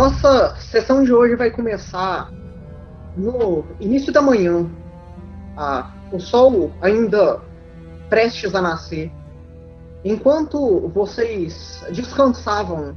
[0.00, 2.32] nossa sessão de hoje vai começar
[3.14, 4.66] no início da manhã.
[5.54, 7.42] Ah, o sol ainda
[8.08, 9.12] prestes a nascer.
[10.02, 12.96] Enquanto vocês descansavam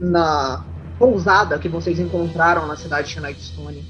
[0.00, 0.64] na
[0.98, 3.84] pousada que vocês encontraram na cidade de Nightstone,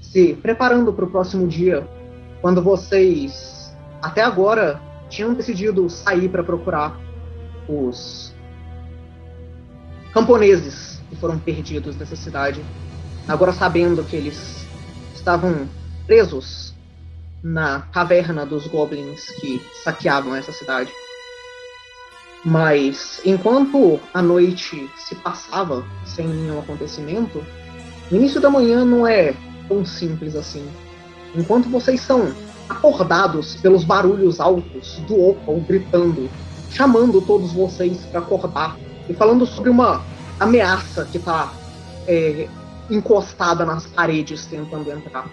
[0.00, 1.86] se preparando para o próximo dia,
[2.40, 6.98] quando vocês até agora tinham decidido sair para procurar
[7.68, 8.34] os
[10.14, 12.62] camponeses que foram perdidos dessa cidade,
[13.26, 14.66] agora sabendo que eles
[15.14, 15.66] estavam
[16.06, 16.74] presos
[17.42, 20.92] na caverna dos goblins que saqueavam essa cidade.
[22.44, 27.42] Mas enquanto a noite se passava sem nenhum acontecimento,
[28.10, 29.34] o início da manhã não é
[29.68, 30.64] tão simples assim.
[31.34, 32.32] Enquanto vocês são
[32.68, 36.30] acordados pelos barulhos altos do Opal gritando,
[36.70, 38.76] chamando todos vocês para acordar
[39.08, 40.04] e falando sobre uma
[40.38, 41.52] ameaça que está
[42.06, 42.48] é,
[42.90, 45.28] encostada nas paredes tentando entrar.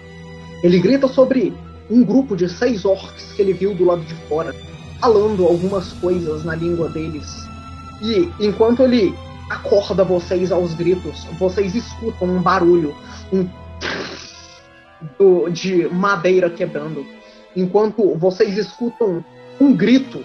[0.63, 1.53] Ele grita sobre
[1.89, 4.55] um grupo de seis orcs que ele viu do lado de fora,
[4.99, 7.47] falando algumas coisas na língua deles.
[8.01, 9.13] E enquanto ele
[9.49, 12.95] acorda vocês aos gritos, vocês escutam um barulho,
[13.31, 13.47] um
[15.19, 17.05] do, de madeira quebrando.
[17.55, 19.23] Enquanto vocês escutam
[19.59, 20.19] um grito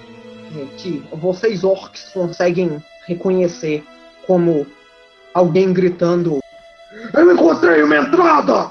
[0.53, 3.85] né, que vocês orcs conseguem reconhecer
[4.29, 4.67] como
[5.33, 6.39] alguém gritando:
[7.15, 8.71] Eu encontrei uma entrada!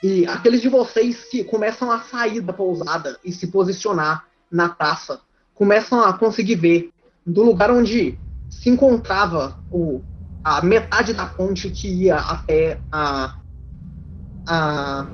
[0.00, 5.20] E aqueles de vocês que começam a sair da pousada e se posicionar na praça
[5.52, 6.90] começam a conseguir ver
[7.26, 8.16] do lugar onde
[8.48, 10.00] se encontrava o,
[10.44, 13.34] a metade da ponte que ia até a,
[14.46, 15.06] a,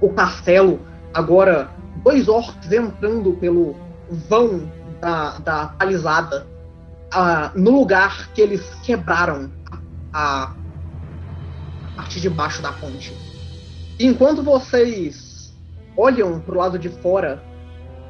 [0.00, 0.80] o castelo.
[1.12, 1.70] Agora,
[2.02, 3.76] dois orcs entrando pelo
[4.10, 6.50] vão da, da palizada
[7.54, 9.50] no lugar que eles quebraram
[10.12, 10.54] a,
[11.96, 13.14] parte de baixo da ponte.
[13.98, 15.54] E enquanto vocês
[15.96, 17.42] olham pro lado de fora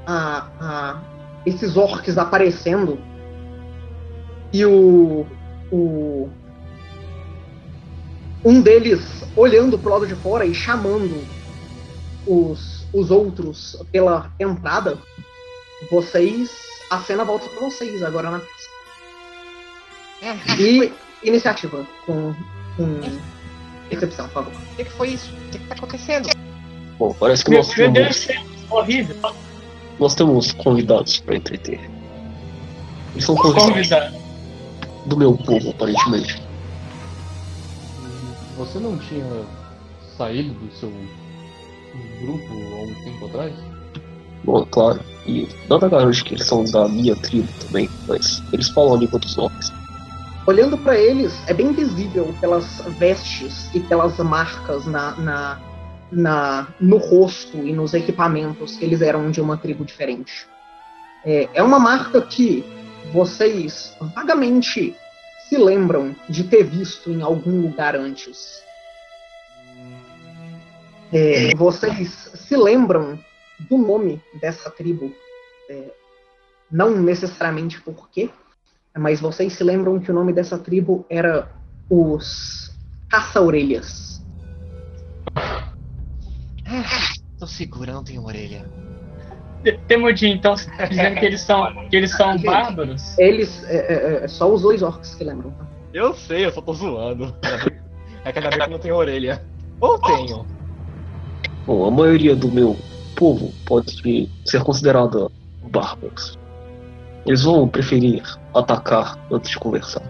[0.06, 1.02] a, a
[1.44, 2.98] esses orcs aparecendo
[4.52, 5.26] e o,
[5.70, 6.30] o
[8.44, 11.24] um deles olhando pro lado de fora e chamando
[12.26, 14.98] os, os outros pela entrada,
[15.90, 16.50] vocês
[16.90, 18.42] a cena volta para vocês agora na é,
[20.58, 20.92] e
[21.24, 22.34] iniciativa com,
[22.76, 23.00] com
[23.90, 24.52] excepção, por favor.
[24.52, 25.32] O que, que foi isso?
[25.32, 26.28] O que, que tá acontecendo?
[26.98, 29.16] Bom, parece que Meu nós Deus, temos, é horrível.
[29.98, 31.80] nós temos convidados para entreter.
[33.12, 34.16] Eles são convidados Convidado.
[35.06, 36.42] do meu povo, aparentemente.
[38.56, 39.24] Você não tinha
[40.16, 40.92] saído do seu
[42.22, 43.52] grupo há um tempo atrás?
[44.44, 45.00] Bom, claro.
[45.26, 49.18] E nada garante que eles são da minha tribo também, mas eles falam a língua
[49.18, 49.72] dos homens.
[50.44, 55.60] Olhando para eles, é bem visível pelas vestes e pelas marcas na, na,
[56.10, 60.48] na, no rosto e nos equipamentos que eles eram de uma tribo diferente.
[61.24, 62.64] É, é uma marca que
[63.12, 64.96] vocês vagamente
[65.48, 68.64] se lembram de ter visto em algum lugar antes.
[71.12, 73.16] É, vocês se lembram
[73.60, 75.14] do nome dessa tribo.
[75.70, 75.92] É,
[76.68, 78.30] não necessariamente por quê,
[78.98, 81.50] mas vocês se lembram que o nome dessa tribo era
[81.88, 82.72] os
[83.08, 84.22] Caça-Orelhas.
[86.66, 88.64] Ah, tô segura, não tenho orelha.
[89.86, 92.46] Temudinho, então você tá dizendo que eles são, que eles são Gente.
[92.46, 93.18] bárbaros?
[93.18, 95.50] Eles, é, é, é só os dois orcs que lembram.
[95.52, 95.66] tá?
[95.92, 97.34] Eu sei, eu só tô zoando.
[98.24, 99.42] É que ainda bem que não tenho orelha.
[99.80, 100.46] Ou tenho.
[101.66, 102.76] Bom, a maioria do meu
[103.14, 105.28] povo pode ser considerada
[105.70, 106.38] bárbaros.
[107.26, 108.22] Eles vão preferir
[108.54, 110.02] atacar antes de conversar.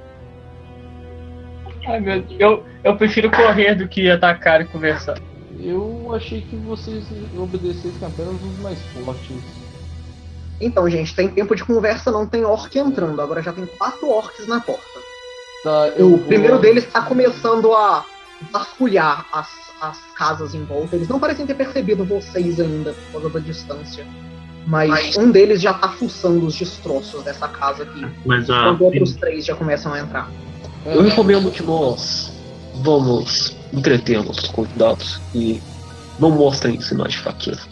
[1.87, 5.19] Ai meu Deus, eu, eu prefiro correr do que atacar e conversar.
[5.61, 7.05] Eu achei que vocês
[7.37, 9.37] obedecessem apenas os mais fortes.
[10.61, 13.21] Então, gente, tem tempo de conversa, não tem orc entrando.
[13.21, 14.83] Agora já tem quatro orcs na porta.
[15.65, 18.05] Tá, eu O vou- primeiro deles está começando a
[18.53, 19.49] vasculhar as,
[19.81, 20.97] as casas em volta.
[20.97, 24.07] Eles não parecem ter percebido vocês ainda por causa da distância.
[24.67, 28.07] Mas um deles já tá fuçando os destroços dessa casa aqui.
[28.25, 28.59] Mas a.
[28.61, 30.31] Enquanto outros três já começam a entrar.
[30.87, 32.33] É, Eu recomendo que nós
[32.77, 35.61] vamos entreter nossos convidados e
[36.19, 37.63] não mostrem sinais de fraqueza.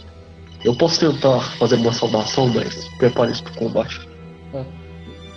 [0.63, 4.11] Eu posso tentar fazer uma saudação, mas prepare-se para o combate.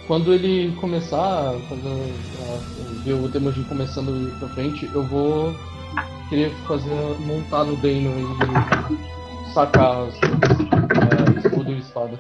[0.07, 2.15] Quando ele começar a fazer.
[2.43, 5.55] a ver o Temujin começando a ir pra frente, eu vou
[6.29, 6.91] querer fazer
[7.21, 11.14] montar no Dano e sacar as é,
[11.65, 12.19] escudo e espada.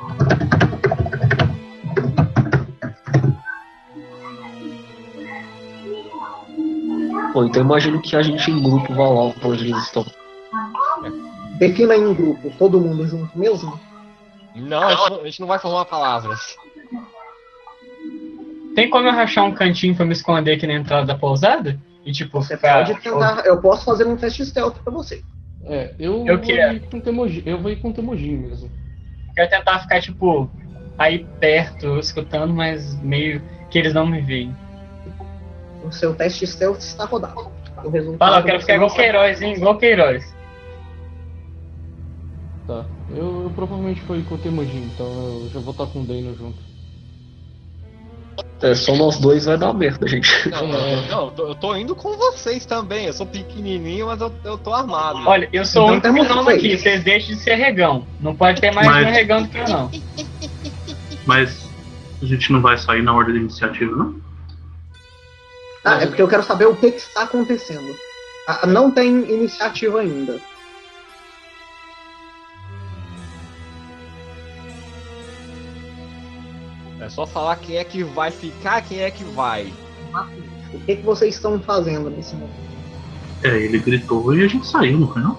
[7.32, 10.04] Bom, então imagino que a gente em grupo vá lá onde eles estão.
[11.58, 13.78] Defina em grupo, todo mundo junto mesmo?
[14.54, 16.56] Não, a gente não, a gente não vai formar palavras.
[18.76, 21.78] Tem como eu rachar um cantinho pra me esconder aqui na entrada da pousada?
[22.04, 22.84] E tipo, Você ficar.
[22.86, 23.46] pode tentar.
[23.46, 25.22] Eu posso fazer um teste stealth pra você.
[25.64, 26.74] É, eu, Eu vou quero.
[26.74, 27.42] ir com Temujin.
[27.46, 28.70] Eu vou ir com Temujin mesmo.
[29.34, 30.50] Quero tentar ficar, tipo,
[30.98, 34.54] aí perto, escutando, mas meio que eles não me veem.
[35.82, 37.52] O seu teste stealth está rodado.
[37.84, 39.54] O resultado Fala, eu quero ficar igual Queiroz, hein?
[39.54, 40.34] Igual Queiroz.
[42.66, 42.86] Tá.
[43.10, 46.04] Eu, eu provavelmente vou ir com o Temujin, então eu já vou estar com o
[46.04, 46.73] Dano junto.
[48.62, 50.48] É, só nós dois vai dar merda, gente.
[50.48, 53.06] Não, não, não, eu tô- eu tô indo com vocês também.
[53.06, 55.18] Eu sou pequenininho, mas eu, eu tô armado.
[55.26, 56.58] Olha, eu sou Então um temos gnomo três.
[56.64, 58.06] aqui, vocês deixem de ser regão.
[58.18, 59.90] Não pode ter mais Mas- um regão do que eu, não.
[61.26, 61.62] Mas
[62.22, 64.14] a gente não vai sair na ordem da iniciativa, não?
[65.84, 67.94] Ah, é porque eu quero saber o que, que está acontecendo.
[68.48, 70.40] Ah, não tem iniciativa ainda.
[77.04, 79.72] É só falar quem é que vai ficar, quem é que vai.
[80.72, 82.54] O que, que vocês estão fazendo nesse momento?
[83.42, 85.36] É, ele gritou e a gente saiu, não foi não?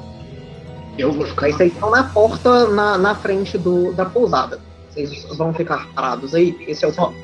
[0.97, 1.47] Eu vou ficar.
[1.47, 4.59] Aí vocês estão na porta, na, na frente do, da pousada.
[4.91, 6.55] Vocês vão ficar parados aí?
[6.67, 7.15] Esse é o ponto.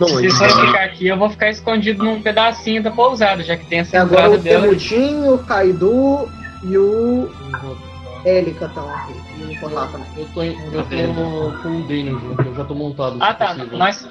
[0.00, 3.66] Não, Se forem ficar aqui, eu vou ficar escondido num pedacinho da pousada, já que
[3.66, 4.62] tem essa E agora entrada o dela.
[4.64, 6.28] Temudinho, o Kaidu
[6.64, 7.78] e o Eu vou-
[8.24, 9.29] Élica estão aqui.
[9.48, 10.06] E também.
[10.16, 13.16] Eu tô, em- eu tô com o Dano junto, eu já tô montado.
[13.20, 13.78] Ah tá, possível.
[13.78, 14.08] nós,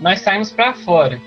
[0.00, 1.20] nós saímos pra fora.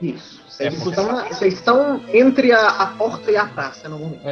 [0.00, 0.40] Isso.
[0.48, 3.98] Vocês, É, porque- estão, na- vocês estão entre a, a porta e a praça no
[3.98, 4.22] momento.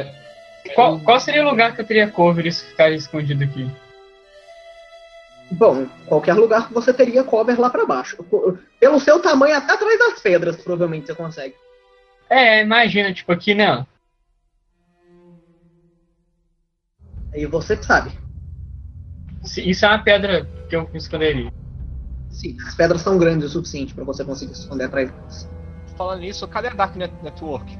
[0.75, 3.69] Qual, qual seria o lugar que eu teria cover se ficar escondido aqui?
[5.51, 8.17] Bom, qualquer lugar que você teria cover lá pra baixo.
[8.79, 11.55] Pelo seu tamanho, até atrás das pedras, provavelmente você consegue.
[12.29, 13.85] É, imagina, tipo aqui, né?
[17.33, 18.11] Aí você que sabe.
[19.43, 21.51] Isso é uma pedra que eu me esconderia.
[22.29, 25.49] Sim, as pedras são grandes o suficiente pra você conseguir se esconder atrás delas.
[25.97, 27.77] Falando nisso, cadê a Dark Net Network?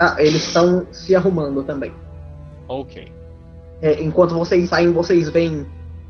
[0.00, 1.92] Ah, eles estão se arrumando também.
[2.68, 3.12] Ok.
[3.80, 5.66] É, enquanto vocês saem, vocês veem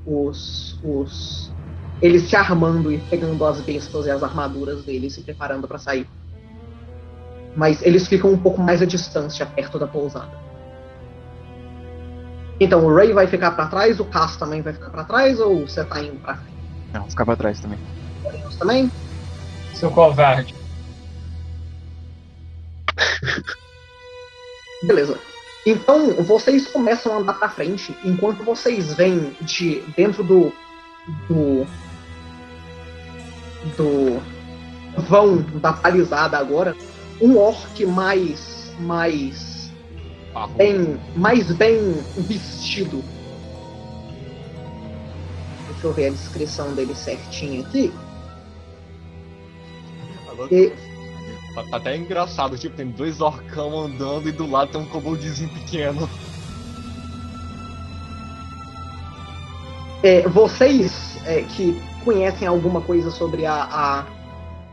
[0.07, 1.53] os, os.
[2.01, 6.07] Eles se armando e pegando as bestas e as armaduras deles, se preparando pra sair.
[7.57, 10.48] Mas eles ficam um pouco mais à distância, perto da pousada.
[12.61, 15.67] Então, o Ray vai ficar pra trás, o Cass também vai ficar pra trás, ou
[15.67, 16.57] você tá indo pra frente
[16.93, 17.79] Não, vou ficar pra trás também.
[18.59, 18.91] também?
[19.75, 20.55] Seu covarde.
[24.83, 25.19] Beleza.
[25.67, 30.53] Então, vocês começam a andar pra frente, enquanto vocês vêm de dentro do.
[31.29, 31.67] do.
[33.77, 34.21] do
[35.03, 36.75] vão da palizada agora,
[37.21, 38.73] um orc mais.
[38.81, 39.48] mais.
[40.47, 41.01] Bem.
[41.17, 43.03] mais bem vestido.
[45.69, 47.93] Deixa eu ver a descrição dele certinho aqui.
[50.31, 50.73] Agora E,
[51.55, 55.49] tá, tá até engraçado, tipo, tem dois orcão andando e do lado tem um koboldzinho
[55.51, 56.09] pequeno.
[60.03, 64.07] É, vocês é, que conhecem alguma coisa sobre a, a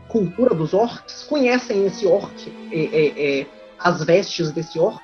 [0.08, 2.32] cultura dos orcs, conhecem esse orc,
[2.70, 3.46] é, é, é,
[3.78, 5.02] as vestes desse orc,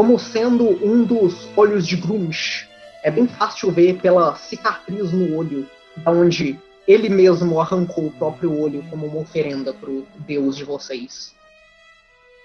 [0.00, 2.66] como sendo um dos olhos de Grumsh.
[3.02, 8.58] É bem fácil ver pela cicatriz no olho, da onde ele mesmo arrancou o próprio
[8.58, 11.34] olho como uma oferenda pro deus de vocês.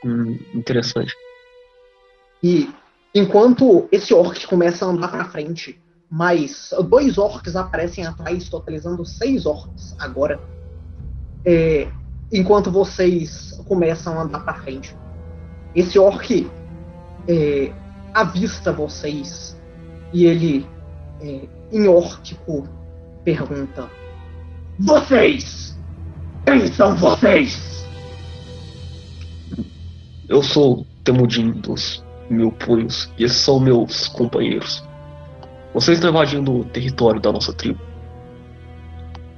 [0.03, 1.13] Hum, interessante.
[2.43, 2.69] E
[3.13, 5.79] enquanto esse orc começa a andar pra frente,
[6.11, 10.41] mais dois orcs aparecem atrás, totalizando seis orcs agora.
[11.45, 11.87] É,
[12.33, 14.93] enquanto vocês começam a andar pra frente.
[15.73, 16.51] Esse orc
[17.27, 17.71] é,
[18.13, 19.59] avista vocês
[20.13, 20.65] e ele,
[21.21, 22.67] é, em órquico,
[23.23, 23.89] pergunta:
[24.79, 25.77] Vocês!
[26.45, 27.85] Quem são vocês?
[30.29, 34.83] Eu sou Temudin dos Mil Punhos e esses são meus companheiros.
[35.73, 37.79] Vocês estão invadindo o território da nossa tribo.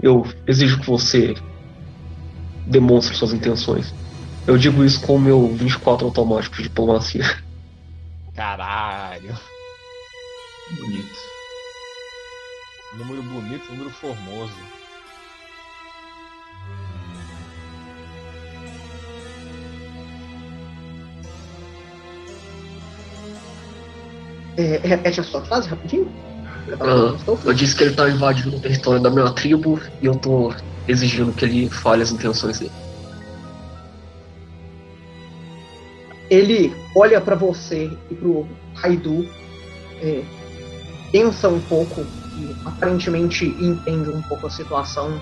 [0.02, 1.34] Eu exijo que você
[2.66, 3.94] demonstre suas intenções.
[4.46, 7.24] Eu digo isso com o meu 24 automático de diplomacia.
[8.38, 9.36] Caralho.
[10.78, 11.20] Bonito.
[12.94, 14.54] Número bonito, número formoso.
[24.56, 26.08] É, repete a sua frase rapidinho.
[26.68, 30.16] Eu Ah, Eu disse que ele tá invadindo o território da minha tribo e eu
[30.16, 30.54] tô
[30.88, 32.87] exigindo que ele fale as intenções dele.
[36.30, 39.28] Ele olha pra você e pro Raidu,
[40.02, 40.24] é,
[41.12, 45.20] pensa um pouco e aparentemente entende um pouco a situação.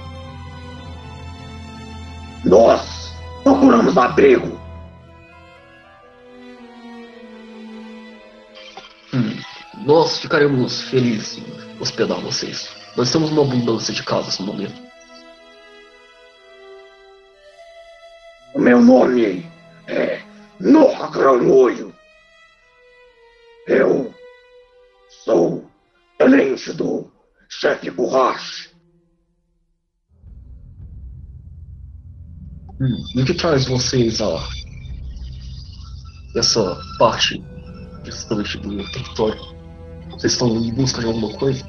[2.44, 4.60] Nós procuramos abrigo.
[9.14, 9.38] Hum,
[9.86, 12.70] nós ficaremos felizes em hospedar vocês.
[12.98, 14.86] Nós temos uma abundância de casas no momento.
[18.54, 19.46] O meu nome
[19.88, 20.25] é
[20.60, 21.94] Noah Granolho.
[23.68, 24.14] Eu
[25.10, 25.70] sou
[26.18, 27.12] tenente do
[27.50, 28.70] chefe Borracha.
[32.80, 34.48] Hum, e o que traz vocês a
[36.38, 37.44] essa parte
[38.04, 39.42] distante do território?
[40.12, 41.66] Vocês estão em busca de alguma coisa?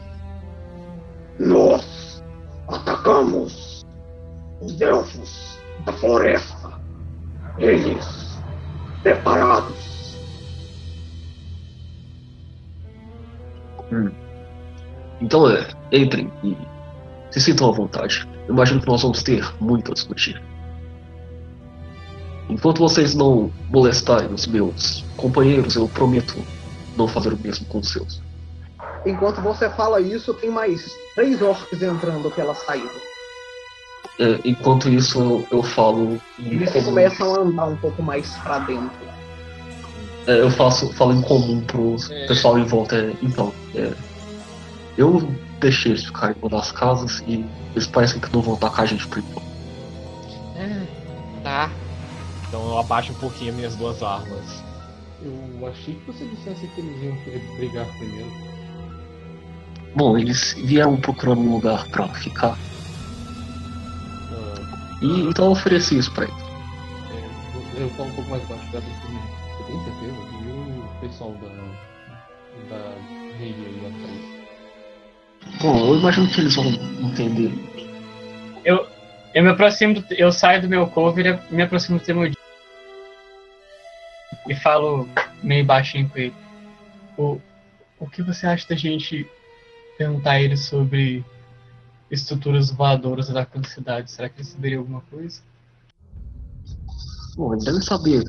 [1.41, 2.23] Nós
[2.69, 3.85] atacamos
[4.61, 6.81] os elfos da floresta.
[7.59, 8.26] Eles
[9.07, 10.17] preparados.
[13.93, 14.11] Hum.
[15.21, 16.57] Então é, entrem e
[17.31, 18.29] se sintam à vontade.
[18.49, 20.43] Eu imagino que nós vamos ter muito a discutir.
[22.49, 26.35] Enquanto vocês não molestarem os meus companheiros, eu prometo
[26.97, 28.21] não fazer o mesmo com os seus.
[29.05, 30.85] Enquanto você fala isso, tem mais
[31.15, 33.16] três orcs entrando pela saída.
[34.19, 36.85] É, enquanto isso, eu, eu falo em Eles comum.
[36.87, 39.07] começam a andar um pouco mais pra dentro.
[40.27, 42.27] É, eu faço, falo em comum pro É.
[42.27, 42.97] pessoal em volta.
[42.97, 43.93] é, então, é,
[44.97, 45.21] eu
[45.61, 48.87] deixei eles ficarem em uma das casas e eles parecem que não vão atacar a
[48.87, 49.47] gente por enquanto.
[50.57, 51.71] É, tá.
[52.49, 54.65] Então eu abaixo um pouquinho minhas duas armas.
[55.23, 58.31] Eu achei que você dissesse que eles iam querer brigar primeiro.
[59.95, 62.59] Bom, eles vieram procurando um lugar pra ficar.
[65.03, 66.37] E então eu ofereci isso pra eles.
[66.41, 68.87] é, eu- eu falo um pouco mais baixo primeiro.
[69.59, 70.17] Você tem certeza?
[70.43, 71.49] E o pessoal da.
[72.77, 72.95] da
[73.39, 75.61] rede aí atrás?
[75.61, 77.53] Bom, eu imagino que eles vão entender.
[78.65, 78.87] Eu,
[79.35, 82.37] eu me aproximo, do, eu saio do meu cover e me aproximo do Temudinho.
[84.49, 85.09] E falo
[85.43, 86.35] meio baixinho com ele.
[87.17, 87.41] O,
[87.99, 89.27] o que você acha da gente
[89.99, 91.25] perguntar a ele sobre
[92.11, 94.11] estruturas voadoras da cidade?
[94.11, 95.41] Será que ele saberia alguma coisa?
[97.37, 98.25] Bom, eles devem saber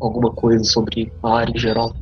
[0.00, 1.94] alguma coisa sobre a área em geral.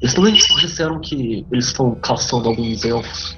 [0.00, 3.36] Eles também disseram que eles estão caçando alguns elfos.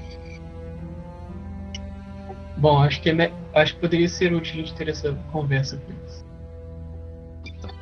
[2.57, 5.77] Bom, acho que, é me- acho que poderia ser útil a gente ter essa conversa
[5.79, 6.25] com eles.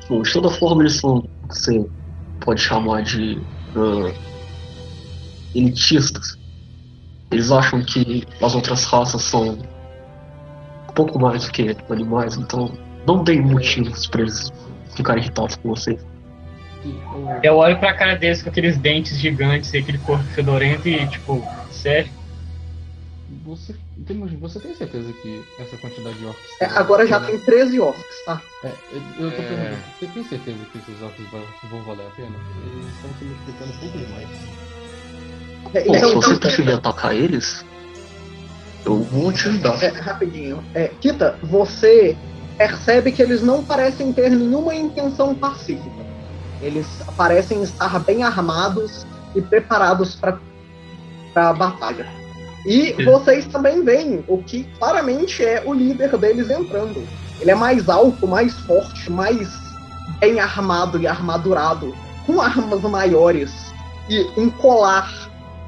[0.09, 1.89] Bom, de toda forma, eles são o que você
[2.39, 3.37] pode chamar de
[3.75, 4.11] ah,
[5.53, 6.40] elitistas.
[7.31, 12.71] Eles acham que as outras raças são um pouco mais do que animais, então
[13.07, 14.51] não deem motivos pra eles
[14.95, 16.05] ficarem irritados com vocês.
[16.83, 21.07] O- Eu olho pra cara deles com aqueles dentes gigantes e aquele corpo fedorento e
[21.07, 22.11] tipo, sério?
[23.45, 23.73] Você,
[24.39, 26.61] você tem certeza que essa quantidade de orcs.
[26.61, 28.41] É, agora já tem 13 orcs, tá?
[28.63, 29.45] É, eu, eu tô É.
[29.45, 32.35] perguntando, você tem certeza que esses orcs vão, vão valer a pena?
[32.65, 34.70] Eles estão se multiplicando um pouco demais.
[35.73, 37.65] É, Bom, se então, você então, preferir atacar eles,
[38.85, 39.81] eu vou te ajudar.
[39.83, 40.63] é, rapidinho.
[40.73, 42.17] É, Kita, você
[42.57, 46.05] percebe que eles não parecem ter nenhuma intenção pacífica.
[46.61, 46.85] Eles
[47.17, 50.39] parecem estar bem armados e preparados para
[51.35, 52.07] a batalha.
[52.65, 53.05] E Sim.
[53.05, 57.03] vocês também veem o que claramente é o líder deles entrando.
[57.39, 59.49] Ele é mais alto, mais forte, mais
[60.19, 61.95] bem armado e armadurado,
[62.27, 63.51] com armas maiores
[64.07, 65.20] e um colar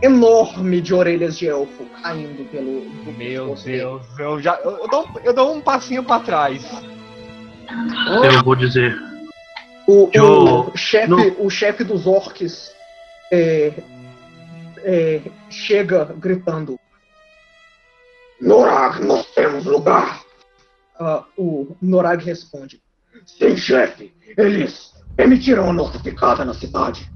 [0.04, 2.82] enorme de orelhas de elfo caindo pelo.
[2.82, 3.56] do Meu.
[3.56, 4.56] Deus, eu já.
[4.64, 6.64] Eu, eu dou, eu dou um passinho pra trás.
[8.24, 8.96] Eu vou dizer.
[9.88, 12.72] O, Eu- o chefe, não- o chefe dos orcs
[13.32, 13.74] é,
[14.84, 16.80] é, chega gritando:
[18.42, 20.22] Norag, nós temos lugar.
[21.00, 22.82] Ah, o Norag responde:
[23.26, 27.10] Sim, chefe, eles emitiram a nossa picada na cidade.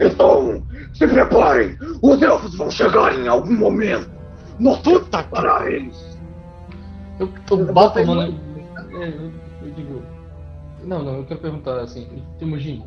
[0.00, 4.10] Então, se preparem, os elfos vão chegar em algum momento.
[4.58, 6.18] Nós temos que parar eles.
[7.18, 8.14] Eu, eu bato mão.
[8.16, 9.32] não- na- é, eu,
[9.62, 10.02] eu digo.
[10.84, 12.06] Não, não, eu quero perguntar assim,
[12.38, 12.84] Temujin,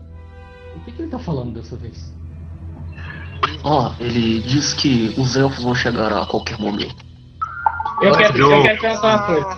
[0.75, 2.13] o que, que ele tá falando dessa vez?
[3.63, 6.95] Ó, ele diz que os elfos vão chegar a qualquer momento.
[8.01, 9.57] Eu quero, eu- eu quero perguntar uma coisa.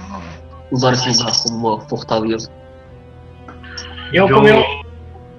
[0.72, 2.50] Usar esse lugar como uma fortaleza.
[4.14, 4.64] Eu Eu- com meu,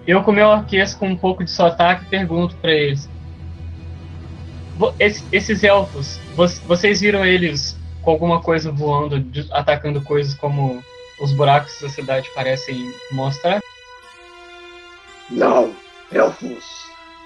[0.07, 3.09] eu com meu orquestra com um pouco de sotaque pergunto pra eles.
[4.99, 10.83] Esse- esses elfos, vo- vocês viram eles com alguma coisa voando, de- atacando coisas como
[11.21, 13.61] os buracos da cidade parecem mostrar?
[15.29, 15.75] Não,
[16.11, 16.65] elfos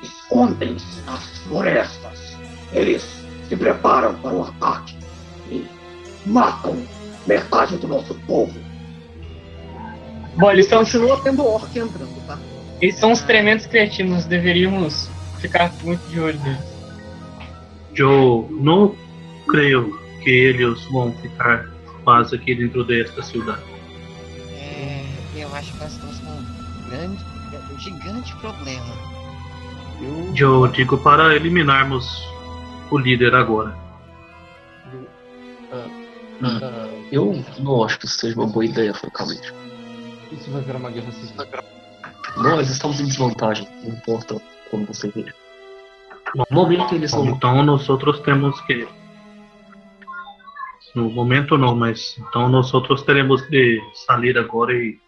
[0.02, 2.36] escondem-se nas florestas.
[2.72, 3.02] Eles
[3.48, 4.98] se preparam para o ataque
[5.48, 5.64] e
[6.26, 6.84] matam
[7.26, 8.52] metade do nosso povo.
[10.36, 12.36] Bom, eles são, Continua tendo orc entrando, tá?
[12.84, 16.74] Eles são uns tremendos cretinos, deveríamos ficar muito de olho neles.
[17.96, 18.94] Eu não
[19.48, 21.70] creio que eles vão ficar
[22.04, 23.62] paz aqui dentro desta cidade.
[24.60, 25.02] É,
[25.34, 27.24] eu acho que nós estamos com um grande,
[27.72, 29.14] um gigante problema.
[30.36, 32.22] Eu digo para eliminarmos
[32.90, 33.74] o líder agora.
[35.72, 39.54] Ah, Eu não acho que isso seja uma boa ideia, francamente.
[40.32, 41.46] isso vai virar uma guerra civil.
[42.36, 45.34] Nós estamos em desvantagem, não importa como você veja.
[46.34, 47.24] No momento eles são.
[47.26, 48.88] então nós outros temos que.
[50.94, 54.98] No momento não, mas então nós outros teremos de sair agora e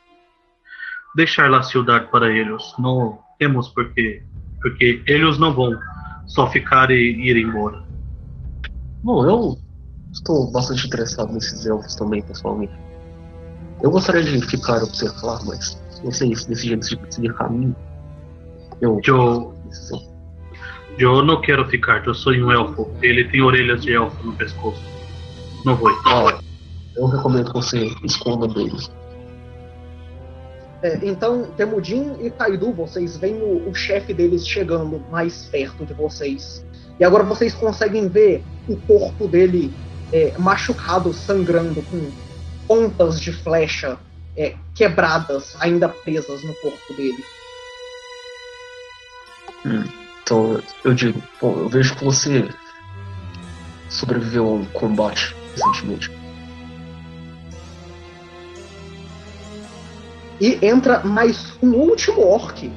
[1.14, 2.62] deixar a cidade para eles.
[2.78, 4.23] Não temos porque
[4.62, 5.78] porque eles não vão
[6.26, 7.85] só ficar e ir embora.
[9.02, 9.59] Bom, eu
[10.12, 12.73] estou bastante interessado nesses elfos também, pessoalmente.
[13.83, 15.80] Eu gostaria de ficar observar, mas
[16.12, 17.75] se vocês decidem seguir caminho,
[18.80, 19.00] eu.
[19.04, 19.56] Eu
[20.98, 22.06] eu não quero ficar.
[22.06, 22.90] Eu sou um elfo.
[23.02, 24.82] Ele tem orelhas de elfo no pescoço.
[25.64, 25.90] Não vou.
[26.06, 26.38] Ah,
[26.96, 28.90] eu recomendo que você esconda deles.
[30.82, 35.92] É, então, Temudin e Kaidu, vocês veem o, o chefe deles chegando mais perto de
[35.92, 36.64] vocês.
[36.98, 39.72] E agora vocês conseguem ver o corpo dele
[40.12, 42.10] é, machucado, sangrando, com
[42.66, 43.98] pontas de flecha
[44.37, 47.25] é, quebradas, ainda presas no corpo dele.
[50.23, 52.49] Então eu digo, bom, eu vejo que você
[53.88, 56.11] sobreviveu a um combate recentemente.
[60.40, 62.70] E entra mais um último orc,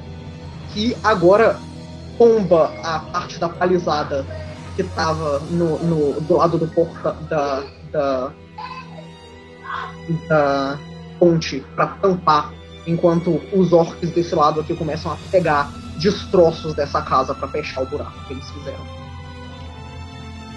[0.73, 1.59] que agora
[2.17, 4.25] tomba a parte da palizada
[4.75, 8.31] que tava no, no- do lado do porta da, da,
[10.29, 10.79] da
[11.19, 12.53] ponte para tampar,
[12.87, 17.85] enquanto os orcs desse lado aqui começam a pegar destroços dessa casa para fechar o
[17.85, 18.85] buraco que eles fizeram.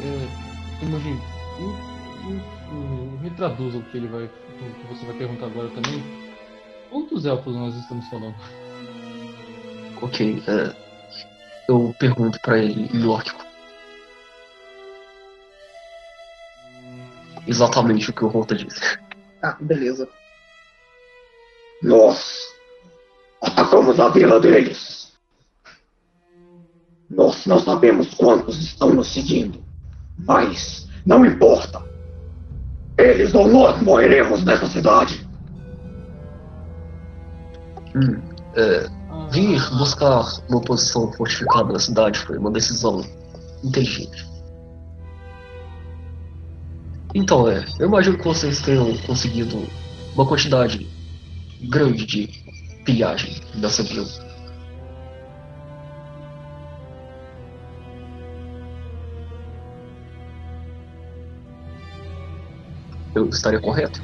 [0.00, 0.42] É,
[0.82, 1.20] Imagine,
[3.20, 4.24] me, traduza o que ele vai.
[4.24, 6.02] o que você vai perguntar agora também.
[6.90, 8.34] Quantos elfos nós estamos falando?
[10.00, 10.74] Ok, é,
[11.68, 13.44] eu pergunto pra ele em órquico.
[17.46, 18.98] Exatamente o que o Rota disse.
[19.40, 20.08] Ah, beleza.
[21.82, 22.46] Nós
[23.42, 25.12] atacamos a vila deles.
[27.10, 29.62] Nós não sabemos quantos estão nos seguindo,
[30.18, 31.82] mas não importa.
[32.96, 35.26] Eles ou nós morreremos nessa cidade.
[37.94, 38.22] Hum,
[38.54, 38.86] é,
[39.30, 43.04] vir buscar uma posição fortificada na cidade foi uma decisão
[43.64, 44.26] inteligente.
[47.14, 49.66] Então, é, eu imagino que vocês tenham conseguido
[50.14, 50.88] uma quantidade
[51.62, 52.28] grande de
[52.84, 54.06] pilhagem dessa vila.
[63.14, 64.00] Eu estaria correto?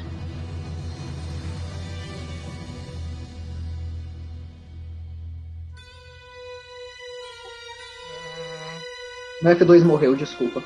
[9.42, 10.62] No F2 morreu, desculpa.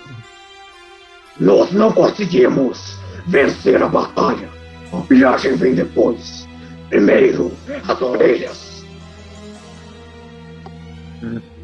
[1.38, 4.48] Nós não conseguimos vencer a batalha.
[4.92, 6.46] A pilhagem vem depois.
[6.92, 7.50] Primeiro,
[7.88, 8.84] as orelhas.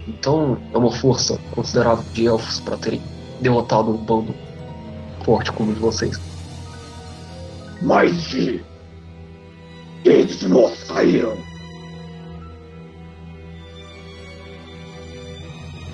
[0.07, 3.03] Então é uma força considerável de elfos para terem
[3.39, 4.35] derrotado um bando
[5.27, 6.19] forte como de vocês.
[7.83, 8.65] Mais de
[10.03, 11.37] 15 de nós caíram.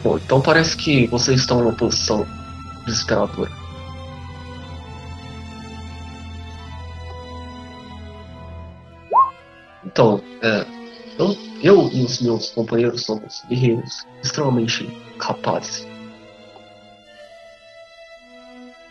[0.04, 2.24] Bom, então parece que vocês estão em uma posição
[2.86, 3.63] desesperadora.
[9.94, 10.66] Então, é,
[11.20, 14.84] eu, eu e os meus companheiros somos guerreiros extremamente
[15.20, 15.86] capazes.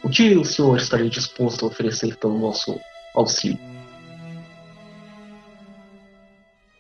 [0.01, 2.79] O que o senhor estaria disposto a oferecer pelo nosso
[3.13, 3.59] auxílio?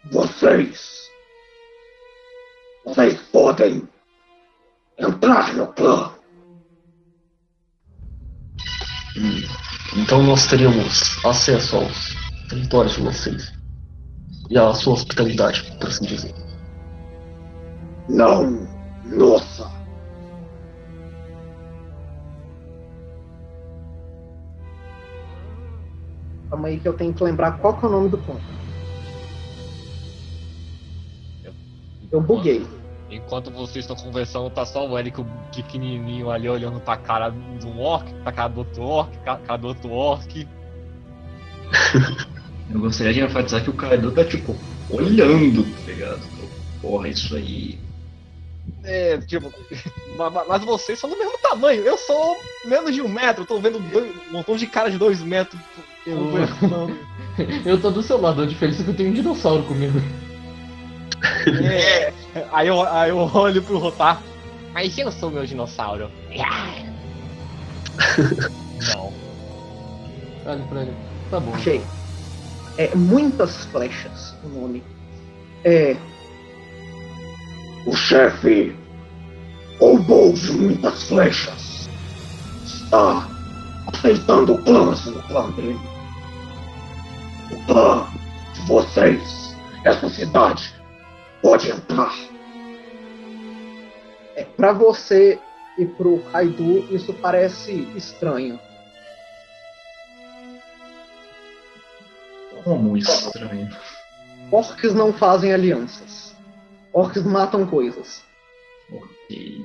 [0.09, 1.09] Vocês.
[2.85, 3.85] Vocês podem
[4.97, 6.13] entrar no clã.
[9.97, 12.15] Então nós teríamos acesso aos
[12.47, 13.62] territórios de vocês.
[14.53, 16.31] E à sua hospitalidade, por assim dizer.
[18.07, 18.67] Não,
[19.03, 19.67] nossa.
[26.51, 28.43] Calma aí que eu tenho que lembrar qual que é o nome do ponto.
[31.43, 31.53] Eu
[32.11, 32.63] Eu buguei.
[33.09, 37.81] Enquanto vocês estão conversando, tá só o Eric pequenininho ali olhando pra cara de um
[37.81, 40.47] orc, pra cara do outro orc, pra cara do outro orc.
[42.69, 44.55] Eu gostaria de enfatizar que o Kaido tá, tipo,
[44.89, 46.25] olhando, tá ligado?
[46.81, 47.79] Porra, isso aí.
[48.83, 49.51] É, tipo,
[50.17, 51.83] ma- ma- mas vocês são do mesmo tamanho.
[51.83, 55.21] Eu sou menos de um metro, tô vendo dois, um montão de cara de dois
[55.21, 55.59] metros
[56.05, 56.97] Eu, conversando.
[57.65, 59.99] eu tô do seu lado, a diferença é que eu tenho um dinossauro comigo.
[61.63, 62.13] É,
[62.51, 64.21] aí, eu, aí eu olho pro Rotar.
[64.73, 66.09] Mas eu sou meu dinossauro.
[68.93, 69.13] Não.
[70.45, 70.93] Olha pra ele.
[71.29, 71.53] Tá bom.
[71.53, 71.85] Achei.
[72.77, 74.83] É muitas flechas o nome.
[75.63, 75.95] É.
[77.85, 78.75] O chefe
[79.79, 81.89] roubou de muitas flechas.
[82.65, 83.27] Está
[83.93, 85.79] aceitando clãs no clã dele.
[87.51, 88.07] O clã
[88.53, 90.73] de vocês, essa cidade,
[91.41, 92.13] pode entrar.
[94.35, 95.39] é para você
[95.77, 98.59] e pro Kaido, isso parece estranho.
[102.63, 103.69] Como estranho.
[104.51, 106.35] Orcs não fazem alianças.
[106.93, 108.23] Orcs matam coisas.
[108.91, 109.63] Ok.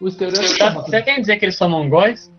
[0.00, 0.58] O estereótipo.
[0.58, 2.32] Tá- Você quer dizer que eles são mongóis?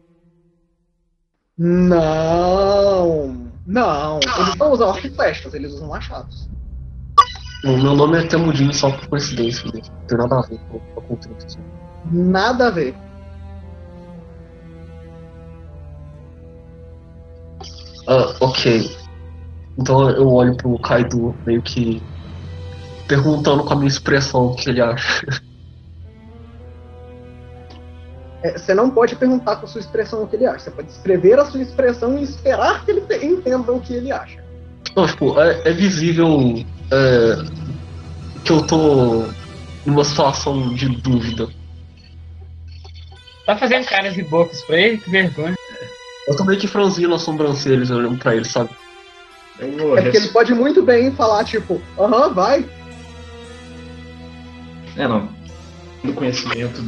[1.58, 3.52] Não!
[3.66, 4.20] Não!
[4.40, 6.50] Eles não usam e flechas, eles usam machados.
[7.64, 9.80] O meu nome é Temudinho só por coincidência, né?
[9.90, 11.36] não tem nada a ver com cultura.
[11.38, 11.60] assim.
[12.12, 12.94] Nada a ver.
[18.08, 18.90] Ah, ok.
[19.78, 22.06] Então eu olho pro Kaido meio que
[23.08, 25.26] perguntando com a minha expressão o que ele acha.
[28.44, 30.60] É, você não pode perguntar com a sua expressão o que ele acha.
[30.66, 34.12] Você pode escrever a sua expressão e esperar que ele te- entenda o que ele
[34.12, 34.44] acha.
[34.96, 37.36] Não, tipo, é, é visível é,
[38.44, 39.32] que eu tô
[39.86, 41.48] numa situação de dúvida.
[43.46, 44.98] Tá fazendo caras e bocas pra ele?
[44.98, 45.56] Que vergonha.
[46.28, 48.70] Eu tô meio que franzindo as sobrancelhas olhando pra ele, sabe?
[49.60, 52.66] É porque ele pode muito bem falar, tipo, aham, vai.
[54.96, 55.30] É, não.
[56.04, 56.82] Do conhecimento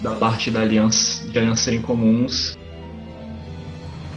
[0.00, 2.56] da parte da aliança, de aliança serem comuns,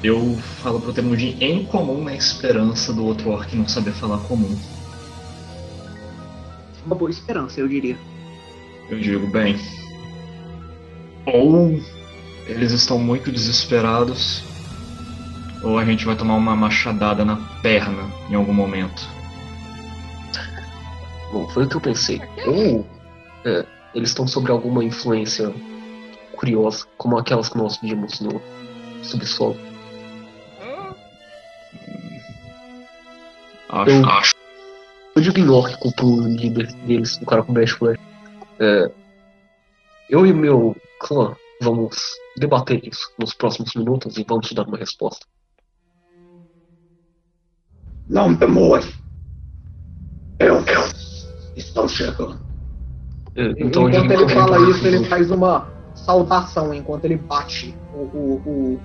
[0.04, 4.58] eu falo pro Temujin em comum na esperança do outro orc não saber falar comum.
[6.86, 7.98] Uma boa esperança, eu diria.
[8.90, 9.58] Eu digo, bem.
[11.26, 11.80] Ou
[12.46, 14.44] eles estão muito desesperados,
[15.64, 19.08] ou a gente vai tomar uma machadada na perna em algum momento.
[21.32, 22.22] Bom, foi o que eu pensei.
[22.46, 22.86] Ou
[23.46, 25.54] é, eles estão sobre alguma influência
[26.36, 28.42] curiosa, como aquelas que nós vimos no
[29.02, 29.58] subsolo.
[33.70, 34.34] Acho, Eu- acho.
[35.16, 38.00] Eu digo em órquico pro líder deles, o cara com Bash Flash.
[38.60, 38.92] É,
[40.10, 44.68] eu e o meu clã vamos debater isso nos próximos minutos e vamos te dar
[44.68, 45.26] uma resposta.
[48.08, 48.94] Não demore.
[50.40, 52.40] Elfos estão chegando.
[53.36, 58.80] Então enquanto ele fala isso, ele faz uma saudação enquanto ele bate o, o, o,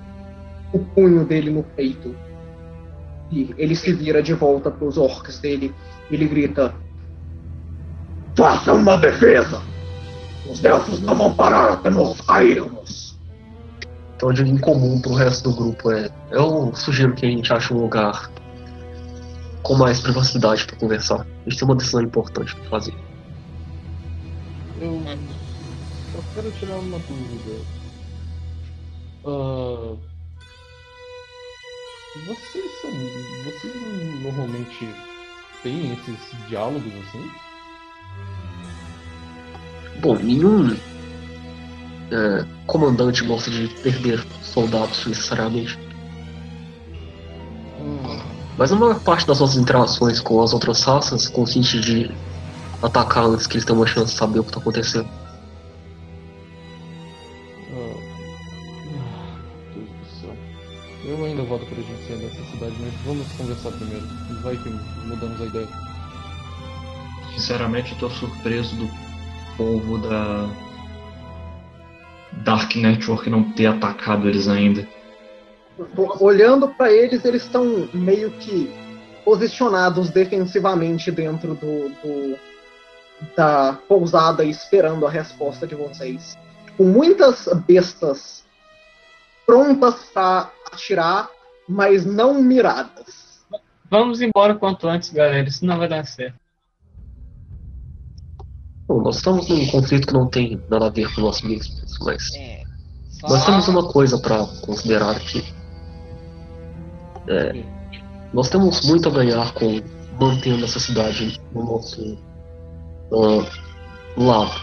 [0.73, 2.15] o punho dele no peito.
[3.31, 5.73] E ele se vira de volta pros orcs dele
[6.09, 6.73] e ele grita:
[8.35, 9.61] Façam uma defesa.
[10.49, 13.19] Os elfos não vão parar até nós cairmos.
[14.15, 15.91] Então eu digo em comum pro resto do grupo.
[15.91, 18.31] É, eu sugiro que a gente ache um lugar
[19.63, 21.25] com mais privacidade pra conversar.
[21.45, 22.93] Gente tem uma decisão importante pra fazer.
[24.79, 25.01] Eu
[26.11, 27.61] só quero tirar uma dúvida.
[29.25, 29.95] Ah,
[32.25, 32.91] vocês são.
[33.43, 34.89] Vocês normalmente
[35.63, 37.29] têm esses diálogos assim?
[40.01, 40.75] Bom, nenhum
[42.11, 45.77] é, comandante gosta de perder soldados necessariamente.
[48.59, 52.11] Mas a maior parte das nossas interações com as outras raças consiste de
[52.83, 55.07] atacar antes que eles tenham uma chance de saber o que está acontecendo.
[57.71, 57.95] Ah,
[59.73, 60.35] Deus do céu.
[61.05, 64.05] Eu ainda voto pra gente sair dessa cidade, mas vamos conversar primeiro.
[64.43, 64.69] Vai que
[65.07, 65.67] mudamos a ideia.
[67.35, 68.89] Sinceramente, eu tô surpreso do
[69.55, 70.49] povo da
[72.43, 74.85] Dark Network não ter atacado eles ainda.
[76.19, 78.69] Olhando pra eles, eles estão meio que
[79.23, 82.37] posicionados defensivamente dentro do, do-
[83.35, 86.37] da pousada, esperando a resposta de vocês.
[86.77, 88.45] Com muitas bestas
[89.45, 91.29] prontas pra atirar,
[91.67, 93.39] mas não miradas.
[93.89, 96.37] Vamos embora o quanto antes, galera, senão vai dar certo.
[98.87, 102.33] Bom, nós estamos num conflito que não tem nada a ver com nós mesmos, mas
[102.35, 102.63] É.
[103.09, 103.27] Só...
[103.27, 105.43] nós temos uma coisa para considerar aqui.
[107.27, 107.69] É,
[108.33, 109.81] nós temos muito a ganhar com
[110.19, 112.01] mantendo essa cidade no nosso
[113.13, 114.61] ah, lado.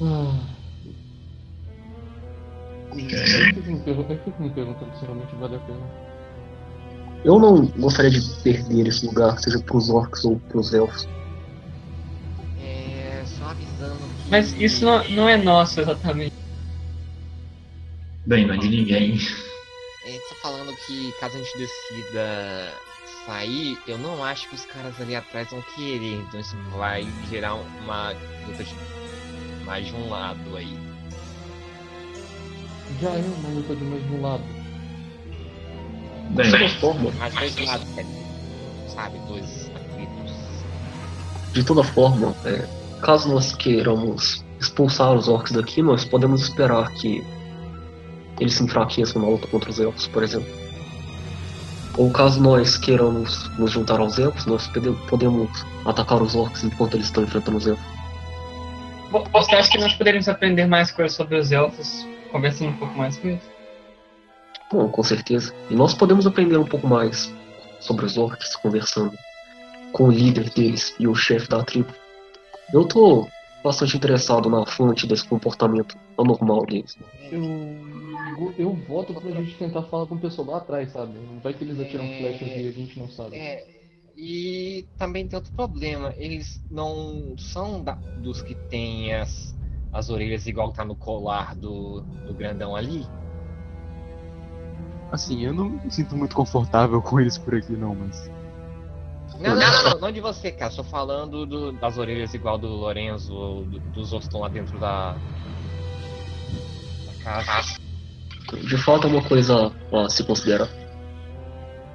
[0.00, 0.62] Ah,
[2.90, 3.08] Ok.
[3.12, 6.02] eu fico me pergun- eu fico me perguntando se realmente vale a pena.
[7.24, 11.06] Eu não gostaria de perder esse lugar, seja pros orcs ou pros elfos.
[12.58, 14.30] É, só avisando que.
[14.30, 16.41] Mas isso não, não é nosso exatamente.
[18.26, 19.18] Bem, não é de ninguém.
[20.04, 22.74] É, só falando que caso a gente decida
[23.26, 26.20] sair, eu não acho que os caras ali atrás vão querer.
[26.28, 28.14] Então isso vai gerar uma
[28.46, 28.74] luta de
[29.64, 30.76] mais de um lado aí.
[33.00, 34.42] Já é uma luta de mais de um lado.
[36.30, 37.88] Bem, De toda forma, Mais dois lados,
[38.88, 39.18] sabe?
[39.28, 40.32] Dois atritos.
[41.52, 42.66] de toda forma, é,
[43.02, 47.22] caso nós queiramos expulsar os orcs daqui, nós podemos esperar que
[48.42, 50.48] eles se enfraqueçam na luta contra os elfos, por exemplo.
[51.96, 55.50] Ou caso nós queiramos nos juntar aos elfos, nós pode- podemos
[55.84, 57.84] atacar os orcs enquanto eles estão enfrentando os elfos.
[59.10, 62.96] Vo- Você acha que nós poderíamos aprender mais coisas sobre os elfos, conversando um pouco
[62.96, 63.42] mais com eles?
[64.72, 65.52] Bom, com certeza.
[65.68, 67.30] E nós podemos aprender um pouco mais
[67.78, 69.12] sobre os orcs conversando
[69.92, 71.92] com o líder deles e o chefe da tribo.
[72.72, 73.28] Eu tô
[73.62, 76.96] bastante interessado na fonte desse comportamento anormal deles.
[77.30, 77.42] Eu,
[78.58, 81.18] eu voto pra gente tentar falar com o pessoal lá atrás, sabe?
[81.42, 82.18] Vai que eles atiram É.
[82.18, 83.36] flechas e a gente não sabe.
[83.36, 83.64] É,
[84.16, 86.12] e também tem outro problema.
[86.16, 89.54] Eles não são da- dos que têm as,
[89.92, 93.08] as orelhas igual tá no colar do, do grandão ali.
[95.10, 98.30] Assim, eu não me sinto muito confortável com eles por aqui, não, mas.
[99.42, 100.70] Não, não, não, não, não de você, cara.
[100.70, 104.48] Estou falando do- das orelhas igual do Lorenzo, ou do- dos outros que estão lá
[104.48, 105.12] dentro da,
[107.06, 107.76] da casa.
[108.64, 110.68] De fato é uma coisa a se considerar.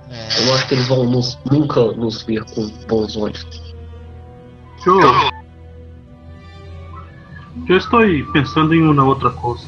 [0.09, 3.45] É, Eu não acho que eles vão nos- nunca nos ver com bons olhos.
[4.85, 4.99] Eu,
[7.67, 7.99] eu estou
[8.31, 9.67] pensando em uma outra coisa.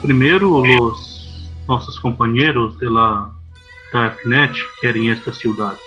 [0.00, 3.30] Primeiro, os nossos companheiros de la
[3.92, 5.78] Darknet querem esta cidade.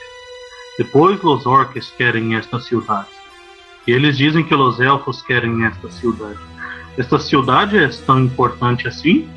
[0.77, 3.07] Depois, os orcs querem esta cidade.
[3.87, 6.39] E eles dizem que os elfos querem esta cidade.
[6.97, 9.27] Esta cidade é tão importante assim?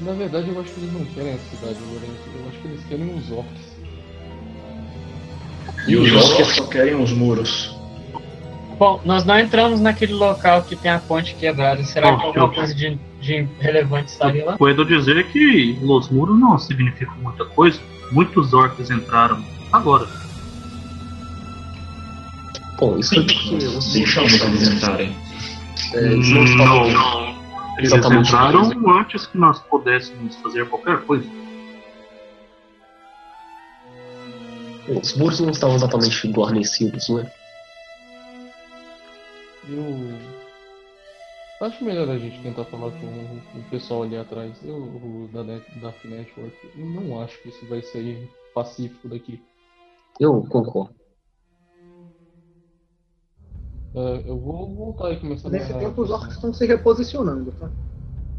[0.00, 2.22] Na verdade, eu acho que eles não querem a cidade, Lourenço.
[2.38, 3.76] Eu acho que eles querem os orcs.
[5.88, 7.74] E os orcs só querem os muros.
[8.78, 11.82] Bom, nós não entramos naquele local que tem a ponte quebrada.
[11.84, 14.56] Será Bom, que alguma eu- coisa de, de relevante estaria lá?
[14.58, 17.80] Puedo dizer que os muros não significam muita coisa.
[18.12, 20.06] Muitos orcs entraram agora.
[22.78, 25.16] Bom, isso é porque os Deixamos eles entrarem.
[25.94, 27.36] é, eles não estavam Não.
[27.78, 28.86] Eles exatamente entraram presos.
[28.88, 31.26] antes que nós pudéssemos fazer qualquer coisa.
[34.88, 37.30] Os muros não estavam exatamente guarnecidos, né?
[39.68, 40.36] Eu.
[41.60, 43.06] Acho melhor a gente tentar falar com
[43.58, 44.52] o pessoal ali atrás.
[44.62, 46.54] Eu, o da Net, Dark Network.
[46.76, 49.42] Eu não acho que isso vai sair pacífico daqui.
[50.20, 50.94] Eu concordo.
[53.96, 57.70] É, eu vou voltar e começar Nesse minha- tempo os orcs estão se reposicionando, tá?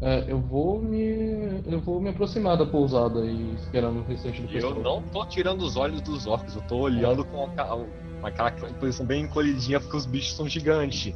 [0.00, 1.60] É, eu vou me.
[1.66, 4.76] Eu vou me aproximar da pousada e esperando o restante do pessoal.
[4.76, 9.04] eu não tô tirando os olhos dos orcs, eu tô olhando com com aquela posição
[9.04, 11.12] bem encolhidinha porque os bichos são gigantes.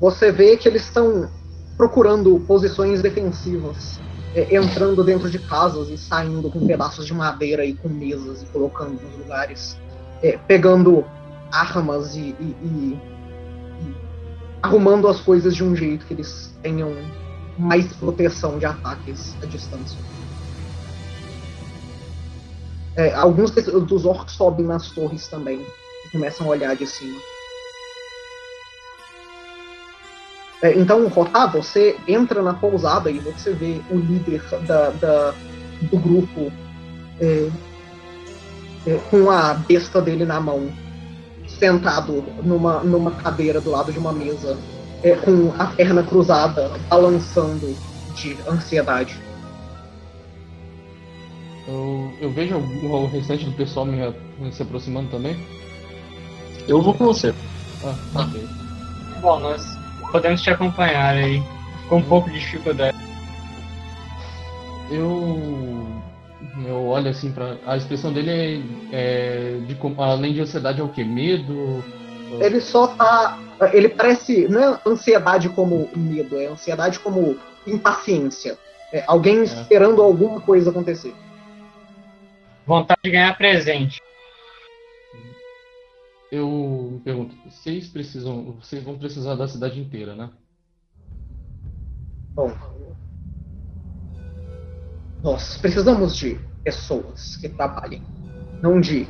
[0.00, 1.30] Você vê que eles estão
[1.76, 4.00] procurando posições defensivas,
[4.34, 8.46] é, entrando dentro de casas e saindo com pedaços de madeira e com mesas e
[8.46, 9.76] colocando nos lugares,
[10.22, 11.04] é, pegando
[11.52, 13.13] armas e- e- e
[14.64, 16.90] arrumando as coisas de um jeito que eles tenham
[17.58, 19.98] mais proteção de ataques à distância.
[22.96, 27.20] É, alguns dos orcs sobem nas torres também e começam a olhar de cima.
[30.62, 35.34] É, então, Rotá, você entra na pousada e você vê o líder da, da-
[35.82, 36.50] do grupo
[37.20, 37.50] é,
[38.86, 40.72] é, com a besta dele na mão,
[41.64, 44.58] sentado numa, numa cadeira do lado de uma mesa,
[45.02, 47.74] é, com a perna cruzada, balançando
[48.14, 49.18] de ansiedade.
[51.66, 54.12] Eu, eu vejo o, o restante do pessoal me,
[54.52, 55.34] se aproximando também.
[56.68, 57.34] Eu vou com você.
[57.82, 58.46] Ah, ok.
[59.22, 59.64] Bom, nós
[60.12, 61.42] podemos te acompanhar aí.
[61.88, 62.96] Com um pouco de dificuldade.
[64.90, 65.83] Eu
[66.62, 67.58] Eu olho assim pra.
[67.66, 69.56] A expressão dele é.
[69.56, 71.02] é de, além de ansiedade, é o quê?
[71.02, 71.82] Medo?
[72.40, 73.38] Ele só tá.
[73.72, 74.46] Ele parece.
[74.48, 77.36] Não é ansiedade como medo, é ansiedade como
[77.66, 78.58] impaciência.
[78.92, 81.14] É alguém esperando alguma coisa acontecer.
[82.64, 84.00] Vontade de ganhar presente.
[86.30, 88.56] Eu me pergunto, vocês precisam.
[88.60, 90.30] Vocês vão precisar da cidade inteira, né?
[92.34, 92.52] Bom.
[95.24, 98.02] Nós precisamos de pessoas que trabalhem,
[98.60, 99.08] não de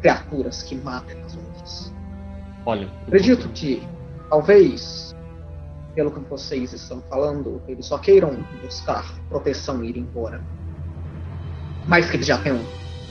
[0.00, 1.92] criaturas que matem as outras.
[2.64, 2.88] Olha.
[3.04, 3.82] Acredito que,
[4.30, 5.12] talvez,
[5.92, 10.40] pelo que vocês estão falando, eles só queiram buscar proteção e ir embora.
[11.88, 12.60] Mais que eles já tenham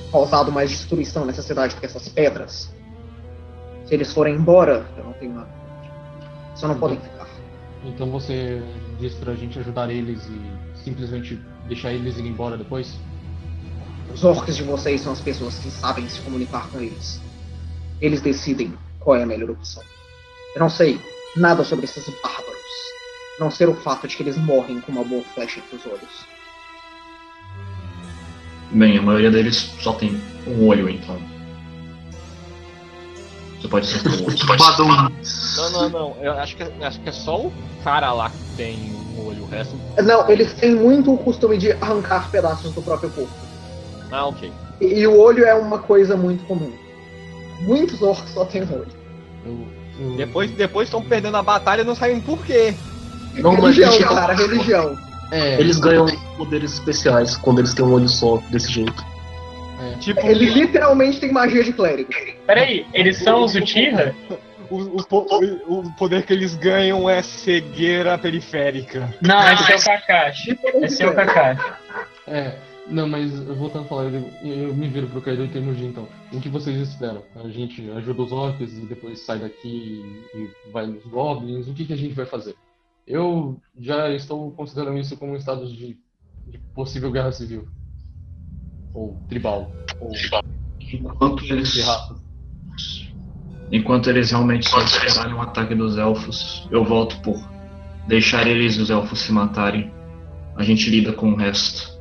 [0.10, 2.74] causado mais destruição nessa cidade do que essas pedras.
[3.86, 5.50] Se eles forem embora, eu não tenho nada.
[6.56, 7.25] Só não podem ficar.
[7.86, 8.62] Então você
[9.00, 12.96] diz pra gente ajudar eles e simplesmente deixar eles ir embora depois?
[14.14, 17.20] Os orcs de vocês são as pessoas que sabem se comunicar com eles.
[18.02, 19.84] Eles decidem qual é a melhor opção.
[20.56, 21.00] Eu não sei
[21.36, 22.56] nada sobre esses bárbaros.
[23.40, 25.86] a Não ser o fato de que eles morrem com uma boa flecha entre os
[25.86, 26.26] olhos.
[28.72, 31.35] Bem, a maioria deles só tem um olho, então.
[33.66, 34.08] Você pode ser
[34.82, 35.12] um outro.
[35.58, 36.16] Não, não, não.
[36.22, 38.78] Eu acho que, acho que é só o cara lá que tem
[39.18, 39.44] um olho.
[39.44, 39.76] O resto.
[40.04, 43.32] Não, eles têm muito o costume de arrancar pedaços do próprio corpo.
[44.12, 44.52] Ah, ok.
[44.82, 46.72] E, e o olho é uma coisa muito comum.
[47.62, 49.68] Muitos orcs só têm um olho.
[50.18, 52.74] Depois depois estão perdendo a batalha e não sabem por quê.
[53.36, 54.98] Não, mas religião, eles- cara, religião.
[55.32, 55.60] É.
[55.60, 56.06] Eles ganham
[56.38, 59.04] poderes especiais quando eles têm um olho só desse jeito.
[60.00, 62.10] Tipo, Ele literalmente tem magia de clérigo.
[62.46, 64.16] Peraí, eles são os Uchiha?
[64.70, 69.14] o, o, o- o poder que eles ganham é cegueira periférica.
[69.22, 70.60] Não, esse é o Kakashi.
[70.82, 71.74] Esse é o Kakashi.
[72.28, 72.56] É,
[72.88, 76.08] não, mas voltando a falar, eu, eu me viro pro Kaido em termos de então.
[76.34, 77.24] O que vocês esperam?
[77.36, 81.68] A gente ajuda os orcs e depois sai daqui e vai nos goblins?
[81.68, 82.56] O que, que a gente vai fazer?
[83.08, 85.96] Eu já estou considerando isso como um estado de,
[86.48, 87.68] de possível guerra civil.
[88.96, 89.72] Ou tribal.
[90.00, 90.12] Ou
[90.80, 91.86] Enquanto eles.
[93.72, 97.36] Enquanto eles realmente só esperarem o ataque dos elfos, eu volto por
[98.08, 99.92] deixar eles e os elfos se matarem.
[100.56, 101.94] A gente lida com o resto.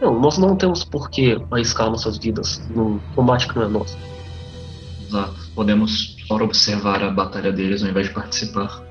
[0.00, 3.96] Não, nós não temos por que arriscar nossas vidas num combate que não é nosso.
[5.06, 5.36] Exato.
[5.54, 8.84] Podemos só observar a batalha deles ao invés de participar.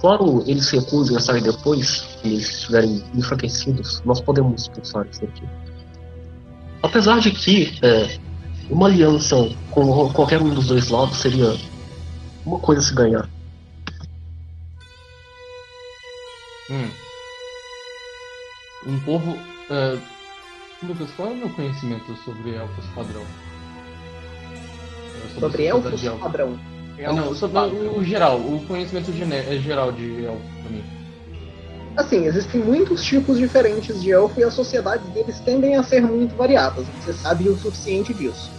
[0.00, 5.20] Claro, eles se recusem a sair depois, que eles estiverem enfraquecidos, nós podemos expulsar isso
[5.20, 5.42] daqui.
[6.82, 8.18] Apesar de que é,
[8.70, 9.36] uma aliança
[9.70, 11.56] com qualquer um dos dois lados seria
[12.44, 13.28] uma coisa a se ganhar.
[16.70, 16.88] Hum.
[18.86, 19.36] Um povo.
[19.70, 19.98] é,
[20.82, 23.22] Lucas, qual é o meu conhecimento sobre elfos padrão?
[25.36, 26.20] É, Sobre a elfos elfos.
[26.20, 26.58] padrão.
[27.04, 30.99] Ah, não, sobre o, o geral, o conhecimento é geral de elfos pra mim.
[32.00, 36.34] Assim, existem muitos tipos diferentes de elfo e as sociedades deles tendem a ser muito
[36.34, 36.86] variadas.
[36.88, 38.50] Você sabe o suficiente disso.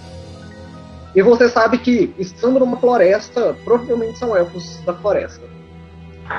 [1.16, 5.42] E você sabe que, estando numa floresta, provavelmente são elfos da floresta.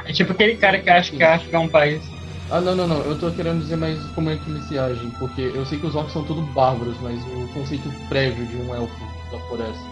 [0.06, 2.00] É tipo aquele cara que acha que acha que é um país.
[2.48, 3.00] Ah, não, não, não.
[3.00, 5.86] Eu tô querendo dizer mais como é que eles se agem, porque eu sei que
[5.86, 8.94] os orcs são tudo bárbaros, mas o conceito prévio de um elfo
[9.32, 9.84] da floresta.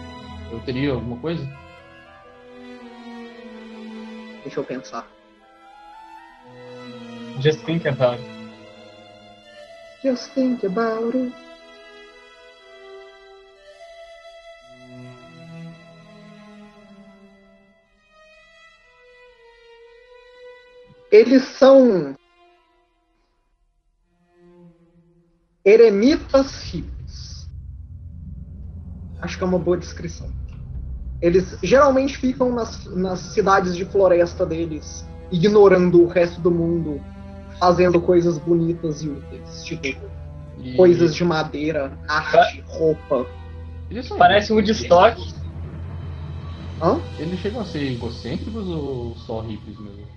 [0.49, 1.45] Eu teria alguma coisa?
[4.43, 5.05] Deixa eu pensar.
[7.41, 8.29] Just think about it.
[10.03, 11.33] Just think about it.
[21.11, 22.15] Eles são
[25.65, 27.49] eremitas hippies.
[29.19, 30.31] Acho que é uma boa descrição.
[31.19, 37.01] Eles geralmente ficam nas, nas cidades de floresta deles, ignorando o resto do mundo,
[37.61, 40.09] fazendo coisas bonitas e úteis, tipo
[40.57, 43.27] E- coisas de madeira, arte, roupa.
[43.91, 44.55] Eles são Parece um?
[44.55, 45.21] Woodstock.
[46.81, 46.99] Hã?
[47.19, 50.07] Eles chegam a ser egocêntricos ou só hippies mesmo?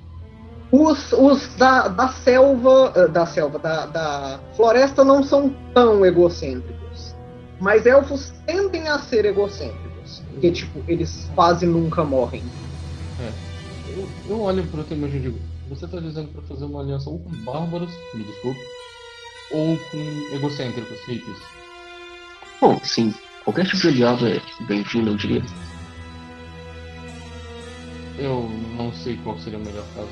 [0.72, 7.14] Os, os da, da selva, eh, da selva, da, da floresta não são tão egocêntricos.
[7.60, 10.22] Mas elfos tendem a ser egocêntricos.
[10.30, 12.42] Porque, tipo, eles quase nunca morrem.
[13.20, 13.32] É.
[13.92, 15.38] Eu, eu olho pro Temujin e digo,
[15.74, 18.60] você tá dizendo pra fazer uma aliança ou com bárbaros, me desculpe,
[19.50, 21.38] ou com egocêntricos, hippies.
[22.60, 23.12] Bom, sim,
[23.44, 25.42] qualquer tipo de aliado é bem-vindo, eu diria.
[28.16, 30.08] Eu não sei qual seria o melhor caso.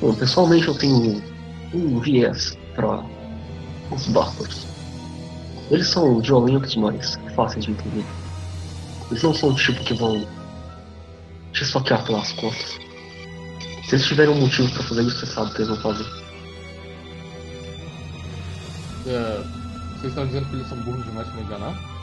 [0.00, 1.22] Bom, pessoalmente eu tenho
[1.72, 3.04] um viés pra
[3.90, 4.66] Os bárbaros.
[5.70, 8.04] Eles são violentos, mas fáceis de entender.
[9.10, 10.26] Eles não são o tipo que vão
[11.52, 12.85] te esfaquear pelas costas.
[13.88, 16.06] Se eles tiverem um motivo pra fazer isso, você sabe que eles vão fazer.
[19.06, 19.44] É,
[19.92, 21.96] vocês estão dizendo que eles são burros demais pra me enganar?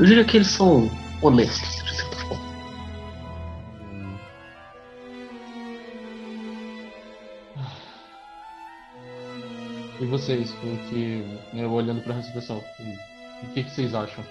[0.00, 0.90] Eu diria que eles são
[1.22, 2.52] honestos, de certa forma.
[10.00, 14.24] E vocês, com que, né, olhando pra recepção, o que, que vocês acham?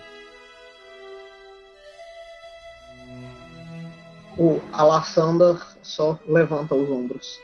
[4.37, 7.39] O Alassander só levanta os ombros.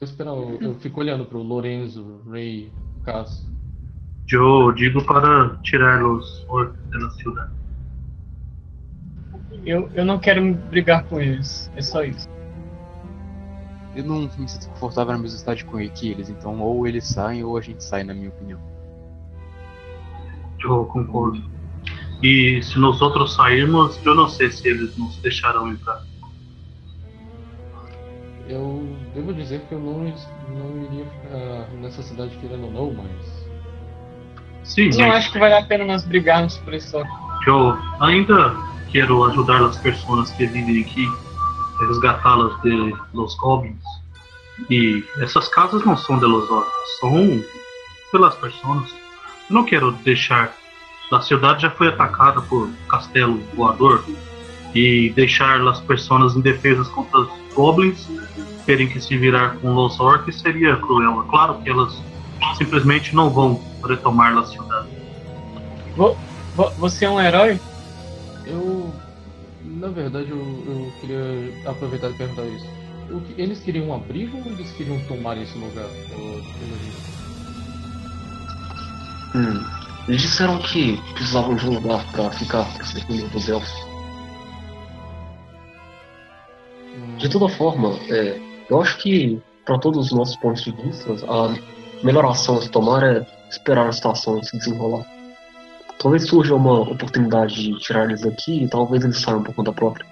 [0.00, 2.72] Eu, espero, eu, eu fico olhando pro Lorenzo, Ray,
[3.04, 3.46] Cass.
[4.32, 7.52] Eu digo para tirar os orcs da cidade.
[9.64, 11.70] Eu, eu não quero brigar com eles.
[11.76, 12.26] É só isso.
[13.94, 17.56] Eu não me sinto confortável na mesma cidade com eles, então ou eles saem ou
[17.58, 18.60] a gente sai, na minha opinião.
[20.62, 21.59] Eu concordo.
[22.22, 26.02] E se nós outros sairmos, eu não sei se eles nos deixarão entrar.
[28.48, 30.00] Eu devo dizer que eu não,
[30.48, 33.40] não iria ficar nessa cidade querendo ou não, mas.
[34.64, 36.96] Sim, Eu não mas acho que vale a pena nós brigarmos por isso.
[37.46, 38.54] eu ainda
[38.90, 41.06] quero ajudar as pessoas que vivem aqui,
[41.88, 43.82] resgatá-las de los goblins.
[44.68, 47.42] E essas casas não são de los orcs, são
[48.12, 48.90] pelas pessoas.
[49.48, 50.52] Eu não quero deixar.
[51.10, 54.04] A cidade já foi atacada por castelo voador
[54.74, 58.08] e deixar as pessoas indefesas contra os goblins
[58.64, 61.20] terem que se virar com os orcs seria cruel.
[61.22, 61.92] É claro que elas
[62.56, 64.88] simplesmente não vão retomar a cidade.
[65.96, 66.16] Vo-
[66.54, 67.60] vo- Você é um herói?
[68.46, 68.92] Eu.
[69.64, 72.66] Na verdade, eu, eu queria aproveitar e perguntar isso.
[73.10, 75.86] O que- eles queriam um abrigo ou eles queriam tomar esse lugar?
[76.12, 76.92] Elodie?
[79.34, 79.79] Hum.
[80.10, 83.72] Eles disseram que precisavam de um lugar pra ficar, pra se defender dos elfos.
[87.16, 91.54] De toda forma, é, eu acho que, para todos os nossos pontos de vista, a
[92.04, 95.06] melhor ação a se tomar é esperar a situação se desenrolar.
[96.00, 100.04] Talvez surja uma oportunidade de tirar eles daqui e talvez eles saiam por conta própria.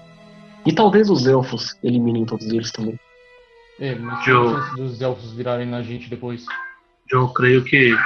[0.65, 2.97] E talvez os elfos eliminem todos eles também.
[3.81, 6.47] É, mas chance dos elfos virarem na gente depois?
[7.11, 7.97] Eu creio que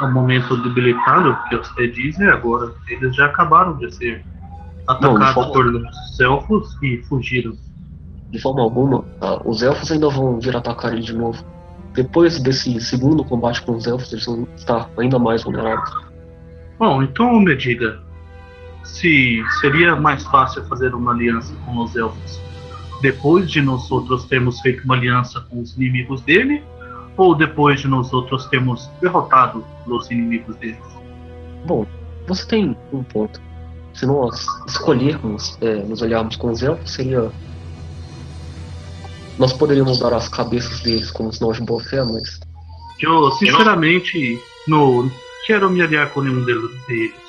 [0.00, 2.72] o momento debilitado que você diz é agora.
[2.88, 4.24] Eles já acabaram de ser
[4.86, 5.82] atacados forma por
[6.20, 7.56] elfos e fugiram.
[8.30, 11.44] De forma alguma, ah, os elfos ainda vão vir atacar ele de novo.
[11.94, 15.90] Depois desse segundo combate com os elfos, eles vão estar ainda mais vulneráveis.
[16.78, 18.00] Bom, então me diga
[18.84, 22.40] se seria mais fácil fazer uma aliança com os elfos
[23.00, 26.62] depois de nós outros termos feito uma aliança com os inimigos dele
[27.16, 30.78] ou depois de nós outros termos derrotado os inimigos deles.
[31.64, 31.86] Bom,
[32.26, 33.40] você tem um ponto.
[33.94, 37.30] Se nós escolhermos é, nos aliarmos com os elfos, seria.
[39.38, 42.40] Nós poderíamos dar as cabeças deles como sinal de boa fé, mas.
[43.00, 45.10] Eu, sinceramente, não
[45.46, 47.26] quero me aliar com nenhum deles.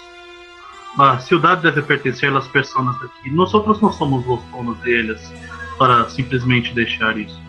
[0.98, 3.30] A cidade deve pertencer às pessoas aqui.
[3.30, 5.32] Nós outros não somos os donos deles
[5.78, 7.40] para simplesmente deixar isso.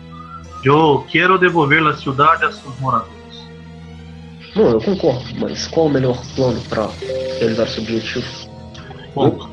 [0.63, 3.19] Eu quero devolver a cidade a seus moradores.
[4.55, 6.87] Não, eu concordo, mas qual o melhor plano para
[7.39, 8.27] realizar esse objetivo?
[9.15, 9.49] Bom,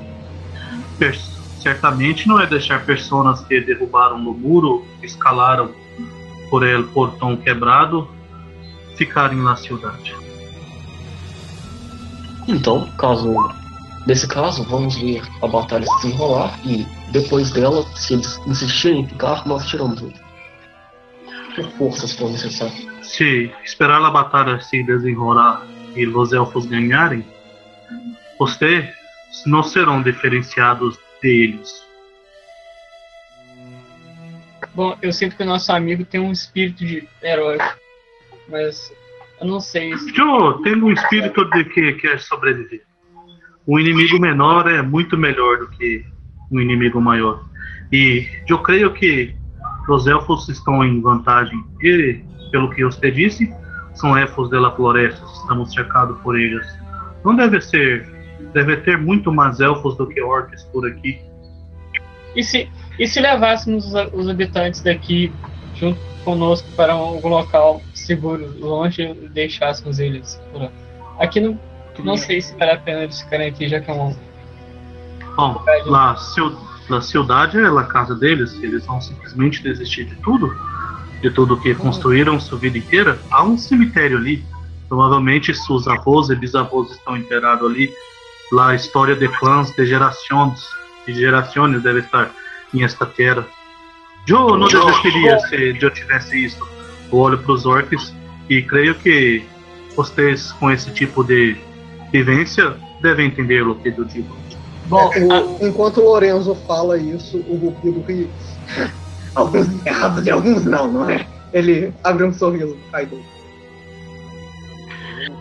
[1.60, 5.70] certamente não é deixar pessoas que derrubaram no muro, escalaram
[6.50, 8.08] por ele portão quebrado,
[8.96, 10.14] ficarem na cidade.
[12.48, 13.34] Então, caso.
[14.06, 19.08] Nesse caso, vamos ver a batalha se desenrolar e depois dela, se eles insistirem em
[19.08, 20.25] ficar, nós tiramos eles.
[21.56, 22.74] Por força, se for necessário.
[23.02, 27.24] Se esperar a batalha se desenrolar e os elfos ganharem,
[28.38, 28.94] vocês
[29.46, 31.84] não serão diferenciados deles.
[34.74, 37.56] Bom, eu sinto que o nosso amigo tem um espírito de herói.
[38.48, 38.92] Mas
[39.40, 40.18] eu não sei se.
[40.18, 42.82] Eu tenho um espírito de que quer sobreviver.
[43.66, 46.04] Um inimigo menor é muito melhor do que
[46.50, 47.42] um inimigo maior.
[47.90, 49.34] E eu creio que
[49.92, 51.64] os elfos estão em vantagem.
[51.82, 52.20] E,
[52.50, 53.52] pelo que você disse,
[53.94, 56.66] são elfos da floresta, estamos cercados por eles.
[57.24, 58.14] Não deve ser.
[58.52, 61.20] Deve ter muito mais elfos do que orcs por aqui.
[62.34, 62.68] E se,
[62.98, 65.32] e se levássemos os, os habitantes daqui
[65.74, 70.70] junto conosco para algum local seguro, longe, e deixássemos eles por lá?
[71.18, 71.58] Aqui não,
[72.00, 74.14] não sei se vale a pena eles ficarem aqui, já que é um.
[75.34, 76.56] Bom, lá, ciu-
[76.88, 80.54] na cidade é a casa deles, eles vão simplesmente desistir de tudo.
[81.22, 84.44] de tudo que construíram sua vida inteira, há um cemitério ali.
[84.86, 87.90] Provavelmente seus avós e bisavós estão enterrados ali.
[88.52, 90.68] Lá a história de clãs de gerações,
[91.06, 92.30] de gerações deve estar
[92.72, 93.46] em esta terra.
[94.28, 96.68] Eu não desistiria se eu tivesse isso.
[97.10, 98.14] Eu olho para os orcs
[98.48, 99.42] e creio que
[99.96, 101.56] vocês com esse tipo de
[102.12, 104.36] vivência devem entender o que eu digo.
[104.88, 108.30] Bom, o- enquanto o Lorenzo fala isso, o Rupido ri.
[109.34, 111.26] Alguns errados e alguns não, não é?
[111.52, 113.20] Ele abre um sorriso, Kaido.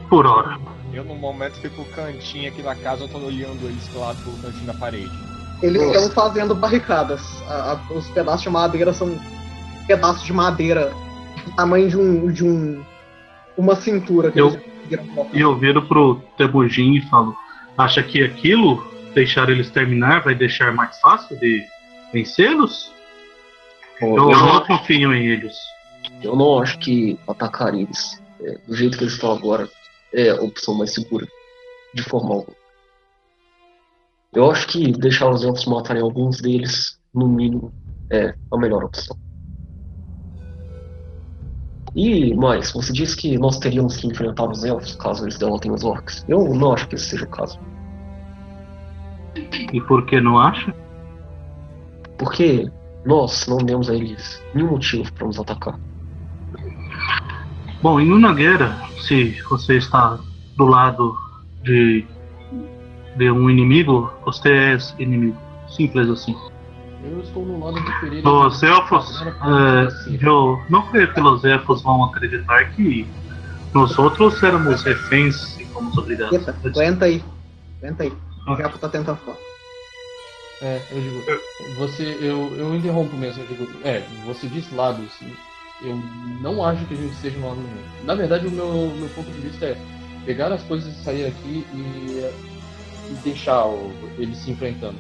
[0.10, 0.58] Por hora.
[0.94, 4.42] Eu, no momento, fico cantinho aqui da casa, eu tô olhando eles pro lado do
[4.42, 5.12] cantinho da parede.
[5.62, 6.00] Eles Nossa.
[6.00, 7.22] estão fazendo barricadas.
[7.50, 9.18] A- a- os pedaços de madeira são
[9.88, 10.92] pedaços de madeira
[11.46, 12.32] do tamanho de um.
[12.32, 12.84] de um.
[13.58, 15.38] uma cintura que Eu- eles conseguiram colocar.
[15.38, 17.34] E eu viro pro Temujin e falo:
[17.78, 18.84] Acha que aquilo,
[19.16, 21.66] deixar eles terminar, vai deixar mais fácil de
[22.14, 22.94] vencê-los?
[24.00, 25.56] Eu eu, não não, confio em eles.
[26.22, 29.70] eu não acho que atacar eles é, do jeito que eles estão agora
[30.14, 31.28] é a opção mais segura.
[31.94, 32.58] De forma alguma.
[34.34, 37.74] Eu acho que deixar os elfos matarem alguns deles, no mínimo,
[38.12, 39.18] é a melhor opção.
[41.96, 45.86] E mais, você disse que nós teríamos que enfrentar os elfos caso eles derrotem os
[45.86, 46.26] orcs.
[46.28, 47.58] Eu não acho que esse seja o caso.
[49.74, 50.74] E por que não acha?
[52.18, 52.70] Porque
[53.06, 55.80] nós não demos a eles nenhum motivo para nos atacar.
[57.82, 60.18] Bom, em uma guerra, se você está
[60.58, 61.16] do lado
[61.64, 62.06] de,
[63.16, 65.38] de um inimigo, você é inimigo.
[65.68, 66.36] Simples assim.
[67.04, 68.28] Eu estou no lado do Pereira.
[68.28, 73.08] Os elfos, é, eu não creio que os elfos vão acreditar que
[73.74, 76.34] nós outros éramos reféns e fomos obrigados.
[76.34, 77.24] Eita, aguenta aí.
[77.82, 78.14] Aguenta aí.
[78.48, 79.38] O Japo tá tentando falar.
[80.62, 81.24] É, eu digo,
[81.78, 85.12] você, eu, eu interrompo mesmo, eu digo, é, você disse lados,
[85.84, 85.96] eu
[86.42, 88.06] não acho que a gente esteja no lado nenhum.
[88.06, 89.78] Na verdade, o meu, meu ponto de vista é
[90.26, 94.98] pegar as coisas e sair aqui e, e deixar o- eles se enfrentando.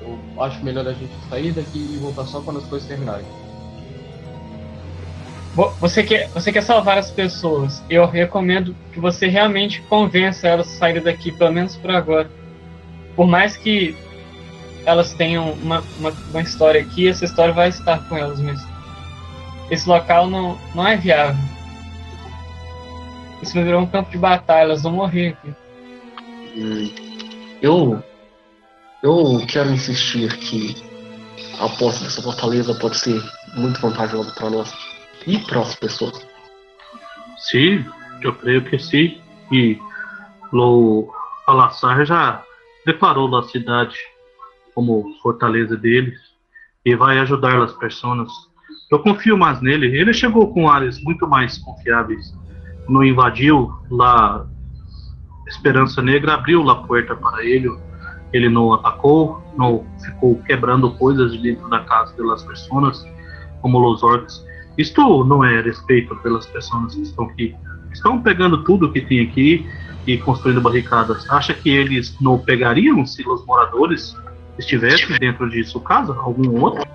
[0.00, 3.26] Eu acho melhor a gente sair daqui e voltar só quando as coisas terminarem.
[5.54, 7.82] Vo- Você quer, você quer salvar as pessoas.
[7.90, 12.30] Eu recomendo que você realmente convença elas a saírem daqui, pelo menos por agora.
[13.16, 13.96] Por mais que
[14.84, 18.68] elas tenham uma, uma, uma história aqui, essa história vai estar com elas mesmo.
[19.70, 21.42] Esse local não, não é viável.
[23.42, 25.54] Isso vai virar um campo de batalha, elas vão morrer aqui.
[26.56, 26.90] Hum,
[27.60, 28.02] Eu.
[29.02, 30.74] Eu quero insistir que
[31.60, 33.22] a posse dessa fortaleza pode ser
[33.54, 34.72] muito vantajosa para nós
[35.26, 36.26] e para as pessoas.
[37.38, 37.84] Sim,
[38.22, 39.20] eu creio que sim.
[39.52, 39.78] E
[40.52, 41.08] o
[41.46, 42.42] Alassar já
[42.86, 43.96] declarou a cidade
[44.72, 46.18] como fortaleza deles
[46.84, 48.30] e vai ajudar as pessoas.
[48.90, 49.88] Eu confio mais nele.
[49.98, 52.32] Ele chegou com áreas muito mais confiáveis.
[52.88, 54.46] Não invadiu lá.
[55.48, 57.68] Esperança Negra abriu a porta para ele.
[58.32, 63.04] Ele não atacou, não ficou quebrando coisas de dentro da casa das pessoas,
[63.60, 64.44] como os orcs.
[64.78, 67.56] Isto não é respeito pelas pessoas que estão aqui.
[67.92, 69.66] Estão pegando tudo que tem aqui
[70.06, 71.28] e construindo barricadas.
[71.30, 74.16] Acha que eles não pegariam se os moradores
[74.58, 76.14] estivessem dentro de sua casa?
[76.14, 76.86] Algum outro?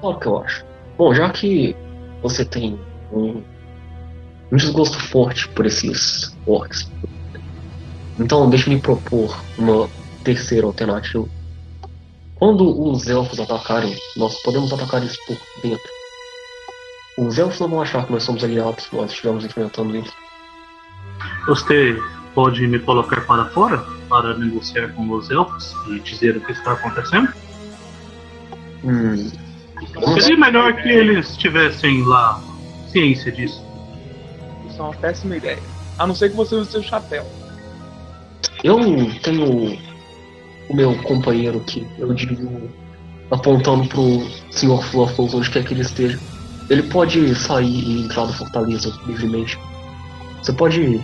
[0.00, 0.64] Claro que eu acho.
[0.96, 1.74] Bom, já que
[2.22, 2.78] você tem
[3.12, 3.42] um,
[4.52, 6.90] um desgosto forte por esses orcs,
[8.18, 9.88] então deixe-me propor uma
[10.22, 11.26] terceira alternativa.
[12.36, 15.94] Quando os elfos atacarem, nós podemos atacar eles por dentro.
[17.16, 20.12] Os elfos não vão achar que nós somos aliados, nós estivemos enfrentando eles.
[21.46, 21.96] Você
[22.34, 26.72] pode me colocar para fora para negociar com os elfos e dizer o que está
[26.72, 27.32] acontecendo?
[28.84, 29.30] Hum,
[30.20, 32.40] Seria melhor que eles tivessem lá
[32.88, 33.64] ciência disso.
[34.68, 35.58] Isso é uma péssima ideia.
[35.98, 37.26] A não ser que você use seu chapéu.
[38.62, 38.78] Eu
[39.22, 39.78] tenho
[40.68, 42.70] o meu companheiro aqui, eu digo,
[43.30, 44.82] apontando pro Sr.
[44.82, 46.18] Fluffles onde quer que ele esteja.
[46.70, 49.58] Ele pode sair e entrar da fortaleza livremente.
[50.42, 51.00] Você pode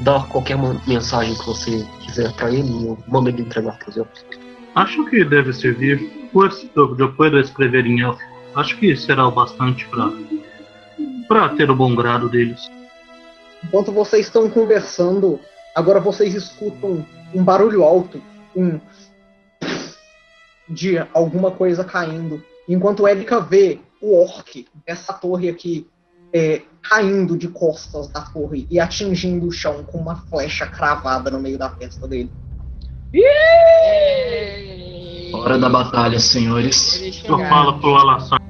[0.00, 4.24] dar qualquer mensagem que você quiser pra ele e eu mando ele entregar pros elfos.
[4.74, 6.28] Acho que deve servir.
[6.32, 8.20] Pues eu eu puedo escrever em elfo.
[8.56, 10.10] Acho que será o bastante para
[11.28, 12.60] para ter o bom grado deles.
[13.62, 15.40] Enquanto vocês estão conversando,
[15.74, 18.20] agora vocês escutam um barulho alto,
[18.54, 18.78] um
[20.68, 22.42] de alguma coisa caindo.
[22.68, 25.86] Enquanto Erika vê o orc dessa torre aqui
[26.34, 31.38] é, caindo de costas da torre e atingindo o chão com uma flecha cravada no
[31.38, 32.30] meio da testa dele.
[35.32, 37.22] Hora da batalha, senhores.
[37.24, 38.40] Eu falo pro Alassar.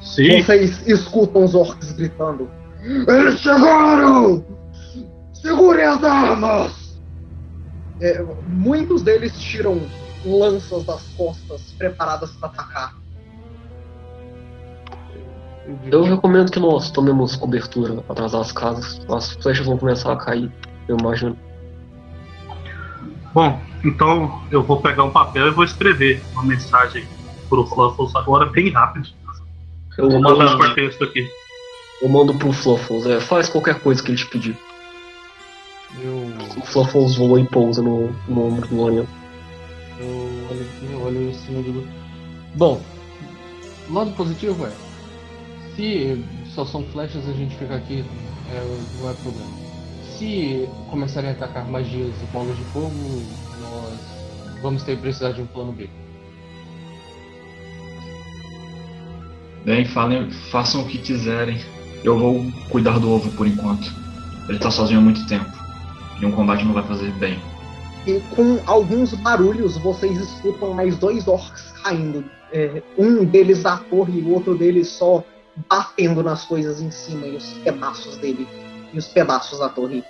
[0.00, 0.42] Sim.
[0.42, 2.48] Vocês escutam os orcs gritando.
[2.82, 4.44] Eles chegaram!
[5.32, 7.00] Segurem as armas!
[8.00, 9.80] É, muitos deles tiram
[10.24, 13.03] lanças das costas, preparadas para atacar.
[15.90, 19.00] Eu recomendo que nós tomemos cobertura atrás das casas.
[19.08, 20.50] As flechas vão começar a cair,
[20.88, 21.36] eu imagino.
[23.32, 27.04] Bom, então eu vou pegar um papel e vou escrever uma mensagem
[27.48, 29.08] pro Fluffles agora bem rápido.
[29.96, 31.26] Eu Vou mandar por texto aqui.
[32.02, 33.06] eu mando pro Fluffles.
[33.06, 34.56] É, faz qualquer coisa que ele te pedir.
[36.00, 39.06] Eu, O Fluffles voa e pousa no, no ombro do Lorian.
[39.98, 40.06] eu
[40.50, 41.84] olho aqui, eu olho assim e digo.
[42.54, 42.80] Bom,
[43.88, 44.72] o lado positivo é.
[45.76, 48.04] Se só são flechas a gente ficar aqui,
[48.50, 49.50] é, não é problema.
[50.16, 52.92] Se começarem a atacar magias e bolas de fogo,
[53.60, 55.88] nós vamos ter que precisar de um plano B.
[59.64, 61.58] Bem, falem, façam o que quiserem.
[62.04, 63.90] Eu vou cuidar do ovo por enquanto.
[64.48, 65.50] Ele tá sozinho há muito tempo.
[66.20, 67.40] E um combate não vai fazer bem.
[68.06, 72.24] E com alguns barulhos, vocês escutam mais dois orcs caindo.
[72.52, 75.24] É, um deles da torre e o outro deles só
[75.68, 78.46] batendo nas coisas em cima e os pedaços dele.
[78.92, 80.04] E os pedaços da torre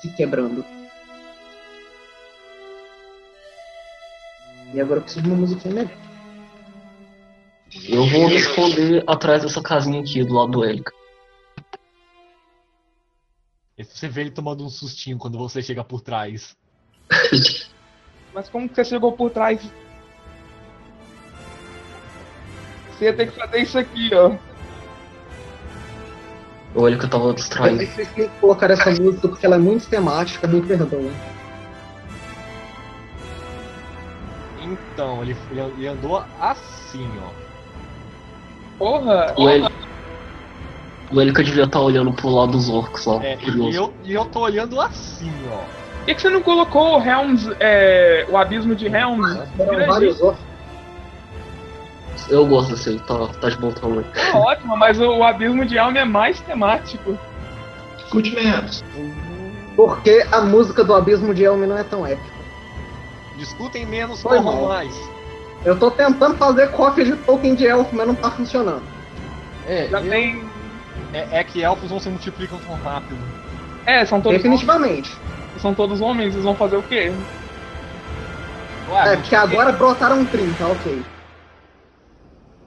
[0.00, 0.64] se quebrando.
[4.72, 5.96] E agora eu preciso de uma musiquinha melhor.
[7.88, 10.92] Eu vou me esconder atrás dessa casinha aqui do lado do Élica.
[13.78, 16.56] E você vê ele tomando um sustinho quando você chega por trás.
[18.32, 19.60] Mas como que você chegou por trás?
[22.90, 24.36] Você ia ter que fazer isso aqui, ó.
[26.74, 27.86] O Élica tava distraído.
[27.86, 31.12] Vocês têm que colocar essa música porque ela é muito temática, me perdoem.
[34.62, 37.30] Então, ele, ele, andou assim, ó.
[38.78, 39.34] Porra!
[39.38, 39.70] O, El...
[41.12, 43.24] o Élica devia estar olhando pro lado dos orcs lá.
[43.24, 43.70] É, curioso.
[43.70, 45.58] e eu, e eu tô olhando assim, ó.
[45.98, 49.38] Por que, que você não colocou o Helms, é, o abismo de Helms?
[49.56, 50.55] Foram vários orcs.
[52.28, 54.04] Eu gosto desse aí, tá, tá de bom tamanho.
[54.14, 57.18] É ótimo, mas o, o abismo de Helm é mais temático.
[57.98, 58.82] Escute menos.
[59.76, 62.34] Porque a música do Abismo de Elmi não é tão épica.
[63.36, 64.68] Discutem menos, Foi corram mal.
[64.68, 65.10] mais.
[65.64, 68.82] Eu tô tentando fazer cópia de Tolkien de elfo, mas não tá funcionando.
[69.66, 70.42] É, Já eu- tem.
[71.12, 73.18] É, é que elfos não se multiplicam tão rápido.
[73.84, 75.12] É, são todos Definitivamente.
[75.12, 75.60] homens.
[75.60, 77.12] São todos homens, eles vão fazer o quê?
[78.90, 81.02] Ué, É, porque agora brotaram 30, ok.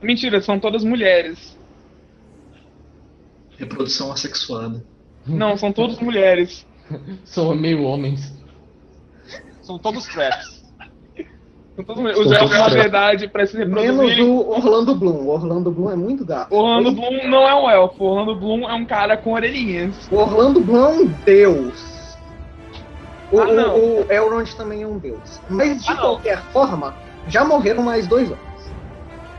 [0.02, 1.58] Mentira, são todas mulheres.
[3.58, 4.84] Reprodução assexuada.
[5.28, 6.66] Não, são todas mulheres.
[7.26, 8.34] são meio homens.
[9.62, 10.60] São todos traps.
[11.76, 12.26] São todas mulheres.
[12.26, 14.24] Os elfos, todos na verdade, pra se Menos reproduzirem.
[14.30, 15.18] o Orlando Bloom.
[15.24, 16.54] O Orlando Bloom é muito gato.
[16.54, 18.04] O Orlando Bloom não é um elfo.
[18.04, 20.08] O Orlando Bloom é um cara com orelhinhas.
[20.12, 22.18] O Orlando Bloom é um deus.
[23.32, 23.78] O, Ah, não.
[23.78, 25.40] o, o Elrond também é um deus.
[25.50, 26.96] Mas de Ah, qualquer forma,
[27.28, 28.49] já morreram mais dois homens.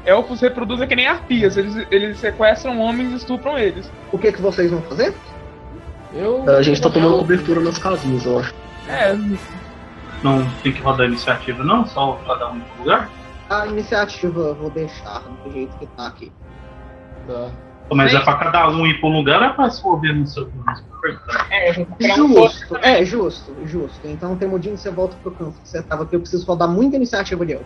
[0.04, 1.56] Elfos reproduzem que nem arpias.
[1.56, 3.90] Eles, eles sequestram homens e estupram eles.
[4.12, 5.14] O que, que vocês vão fazer?
[6.12, 6.48] Eu.
[6.48, 8.54] A gente tá tomando cobertura nas casinhas, eu acho.
[8.88, 9.16] É,
[10.22, 11.86] Não tem que rodar iniciativa, não?
[11.86, 13.10] Só cada um um lugar?
[13.48, 16.32] A iniciativa eu vou deixar do jeito que tá aqui.
[17.26, 17.50] Tá.
[17.92, 20.48] Mas é pra cada um ir pro lugar ou é pra se mover no seu
[21.50, 24.00] é, um posto Justo, é, justo, justo.
[24.04, 26.14] Então, Temudinho, você volta pro campo que você tava aqui.
[26.14, 27.64] Eu preciso rodar muita iniciativa de elfo.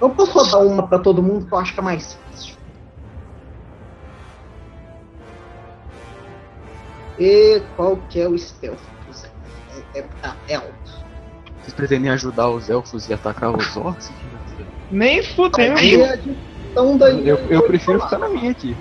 [0.00, 2.54] Eu posso rodar uma pra todo mundo que eu acho que é mais fácil.
[7.18, 8.78] E qual que é o stealth?
[9.94, 10.70] É, é pra elfo.
[11.62, 14.12] Vocês pretendem ajudar os elfos e atacar os orcs?
[14.90, 15.78] Nem fudendo.
[15.78, 18.76] Aí a discussão da Eu, eu prefiro ficar na minha aqui.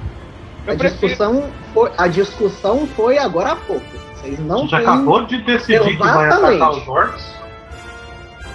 [0.68, 1.08] A Eu prefiro.
[1.08, 3.86] discussão, foi, a discussão foi agora há pouco.
[4.16, 6.62] Vocês A não gente têm acabou de decidir que vai Exatamente.
[6.62, 7.35] atacar os orcs.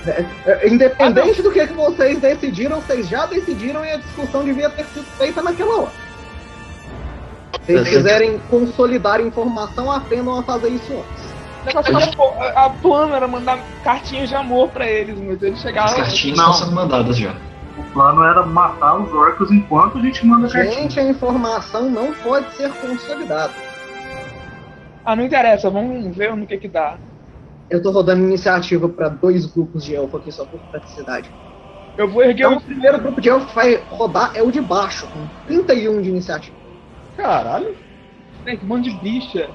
[0.06, 4.84] É, Independente do que, que vocês decidiram, vocês já decidiram e a discussão devia ter
[4.86, 5.90] sido feita naquela hora.
[7.66, 11.30] Se vocês É, quiserem consolidar informação, aprendam a fazer isso antes.
[12.54, 15.94] A a plano era mandar cartinhas de amor pra eles, mas eles As chegaram.
[15.94, 16.50] cartinhas Não.
[16.50, 17.34] estão sendo mandadas já.
[17.76, 20.74] O plano era matar os orcs enquanto a gente manda cartinha.
[20.82, 23.52] Gente, a informação não pode ser consolidada.
[25.04, 26.96] Ah, não interessa, vamos ver no que que dá.
[27.70, 31.30] Eu tô rodando iniciativa para dois grupos de elfo aqui só por praticidade.
[31.96, 32.58] Eu vou erguer Então, o.
[32.58, 36.08] o primeiro grupo de elfo que vai rodar é o de baixo, com 31 de
[36.08, 36.56] iniciativa.
[37.16, 37.76] Caralho.
[38.44, 39.48] Né, que monte de bicha.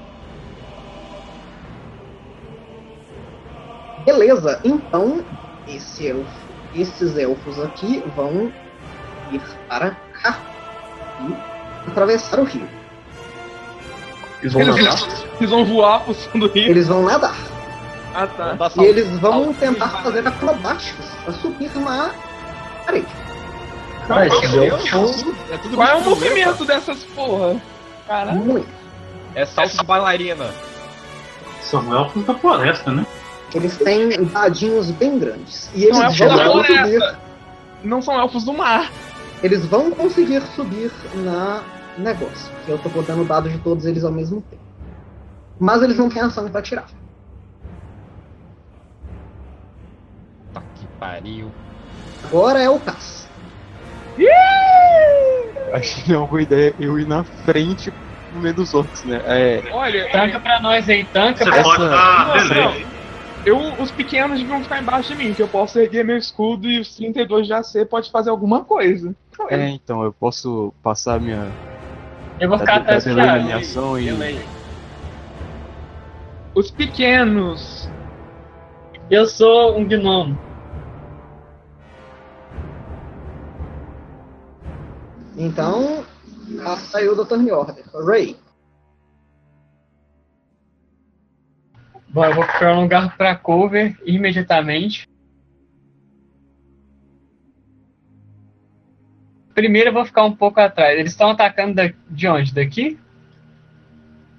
[4.04, 5.24] Beleza, então
[5.66, 8.52] esse elfo, esses elfos aqui vão
[9.32, 9.90] ir para
[10.22, 10.38] cá.
[11.20, 12.68] E atravessar o rio.
[14.40, 14.98] Eles vão Eles, nadar?
[15.38, 16.70] eles vão voar pro fundo do rio.
[16.70, 17.34] Eles vão nadar.
[18.18, 18.56] Ah, tá.
[18.78, 22.10] E eles vão tentar fazer acrobáticos pra subir na
[22.86, 23.06] parede.
[24.08, 27.60] Elfos Deus, é tudo Qual é o movimento dessas porra?
[28.06, 28.38] Caralho.
[28.38, 28.68] Muito.
[29.34, 30.46] É salto de bailarina.
[31.60, 33.04] São elfos da floresta, né?
[33.54, 35.68] Eles têm dadinhos bem grandes.
[35.74, 36.78] E eles Não é vão da conseguir.
[36.78, 37.18] floresta.
[37.84, 38.90] Não são elfos do mar.
[39.42, 41.60] Eles vão conseguir subir na
[41.98, 42.50] negócio.
[42.66, 44.62] Eu tô botando dados de todos eles ao mesmo tempo.
[45.58, 46.86] Mas eles não têm ação pra tirar.
[50.98, 51.52] Pariu.
[52.22, 53.28] Agora é o Cass.
[55.72, 57.92] Acho que não é uma boa ideia eu ir na frente
[58.32, 59.20] no meio dos outros, né?
[59.24, 59.62] É.
[59.72, 62.96] Olha, Tanca pra nós aí, tanca Você pra pode dar não.
[63.44, 66.80] Eu, os pequenos deviam ficar embaixo de mim, que eu posso erguer meu escudo e
[66.80, 69.14] os 32 de AC pode fazer alguma coisa.
[69.48, 71.52] É, então, eu posso passar minha.
[72.40, 74.10] Eu vou ficar atrás ação e.
[76.56, 77.88] Os pequenos.
[79.08, 80.36] Eu sou um gnomo.
[85.36, 86.04] Então,
[86.90, 87.84] saiu do turn order.
[88.06, 88.36] Ray.
[92.08, 95.06] Bom, eu vou um lugar pra cover imediatamente.
[99.54, 100.98] Primeiro eu vou ficar um pouco atrás.
[100.98, 102.54] Eles estão atacando da- de onde?
[102.54, 102.98] Daqui?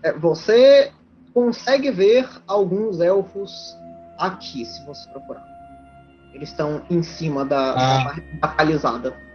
[0.03, 0.91] É, você
[1.33, 3.75] consegue ver alguns elfos
[4.17, 5.45] aqui, se você procurar.
[6.33, 8.15] Eles estão em cima da, Ah.
[8.41, 9.26] da balizada.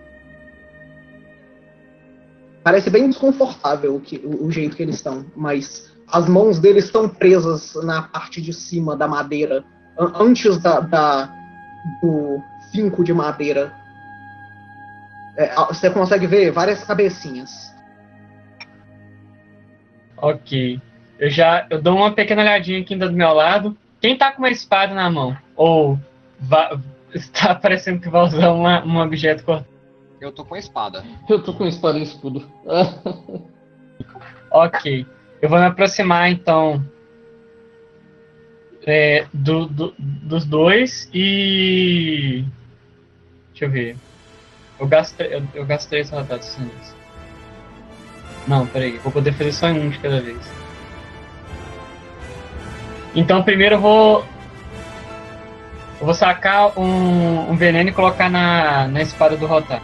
[2.65, 6.85] Parece bem desconfortável o, que, o, o jeito que eles estão, mas as mãos deles
[6.85, 9.65] estão presas na parte de cima da madeira,
[9.99, 11.27] an- antes da, da-
[12.01, 12.41] do
[12.71, 13.73] finco de madeira.
[15.37, 17.51] É, você consegue ver várias cabecinhas.
[20.17, 20.81] Ok.
[21.19, 23.77] Eu já eu dou uma pequena olhadinha aqui do meu lado.
[24.01, 25.37] Quem tá com uma espada na mão?
[25.57, 25.99] Ou
[27.15, 29.72] está parecendo que vai usar uma, um objeto cortado?
[30.23, 31.05] Eu tô com a espada.
[31.29, 32.49] Eu tô com espada e escudo.
[34.55, 35.07] Ok.
[35.41, 36.85] Eu vou me aproximar então
[38.87, 42.45] é, do, do- dos dois e.
[43.51, 43.97] Deixa eu ver.
[44.79, 46.95] Eu gasto, eu, eu gasto três rodadas sendo isso.
[48.47, 48.99] Não, peraí.
[48.99, 50.53] Vou poder fazer só em um de cada vez.
[53.14, 54.25] Então primeiro eu vou.
[55.99, 59.83] Eu vou sacar um, um veneno e colocar na, na espada do Rotar.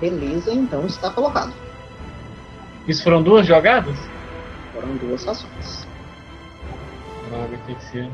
[0.00, 1.52] Beleza, então está colocado.
[2.86, 3.96] Isso foram duas jogadas?
[4.72, 5.86] Foram duas ações.
[7.28, 8.10] Droga, terceira.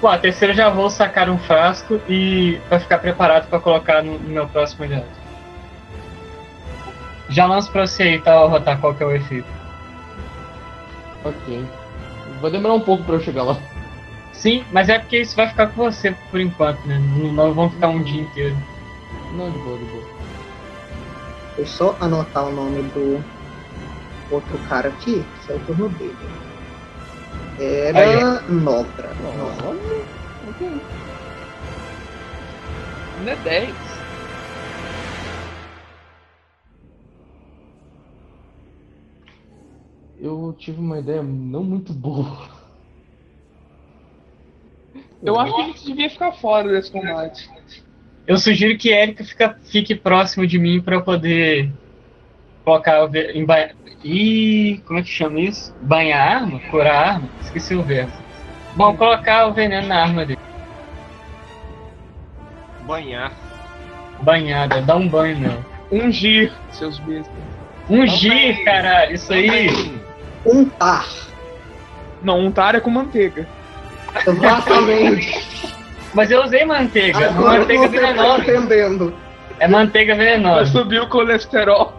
[0.00, 4.02] Bom, a terceira eu já vou sacar um frasco e vai ficar preparado para colocar
[4.02, 5.04] no, no meu próximo aliado.
[7.28, 9.46] Já lanço pra você aí, tá, Rotar, qual que é o efeito.
[11.24, 11.64] ok.
[12.40, 13.58] Vai demorar um pouco pra eu chegar lá.
[14.32, 16.98] Sim, mas é porque isso vai ficar com você por enquanto, né?
[16.98, 18.56] Não, não vão ficar um dia inteiro.
[19.34, 20.19] Não, de boa, de boa.
[21.60, 23.22] Deixa eu só anotar o nome do
[24.30, 26.16] outro cara aqui, que é o turno dele.
[27.58, 29.12] Era Nogra.
[29.16, 29.68] Nogra.
[29.68, 30.04] Olha,
[30.48, 30.80] ok.
[33.18, 33.74] Ainda é 10.
[40.18, 42.48] Eu tive uma ideia não muito boa.
[45.22, 47.50] Eu acho que a gente devia ficar fora desse combate.
[48.30, 51.68] Eu sugiro que Erika fica, fique próximo de mim para eu poder
[52.64, 53.70] colocar em ba...
[54.04, 55.74] Ih, como é que chama isso?
[55.82, 56.60] Banhar a arma?
[56.70, 57.28] Curar a arma?
[57.42, 58.12] Esqueci o verbo.
[58.76, 60.38] Bom, colocar o veneno na arma dele.
[62.86, 63.32] Banhar.
[64.22, 65.66] Banhada, dá um banho nela.
[65.90, 67.34] Ungir, seus bestas.
[67.88, 70.00] Ungir, caralho, isso aí.
[70.46, 71.08] Untar.
[72.22, 73.44] Não, untar é com manteiga.
[74.24, 75.79] Exatamente.
[76.14, 78.42] Mas eu usei manteiga, Agora manteiga você tá venenosa.
[78.42, 79.14] entendendo.
[79.58, 80.66] É manteiga venenosa.
[80.66, 81.92] subir o colesterol.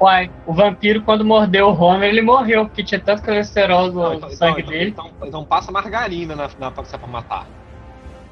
[0.00, 4.14] Uai, o vampiro quando mordeu o Homer, ele morreu, porque tinha tanto colesterol no Não,
[4.14, 4.90] então, sangue então, dele.
[4.90, 7.46] então, então passa margarina na, na pra, pra matar.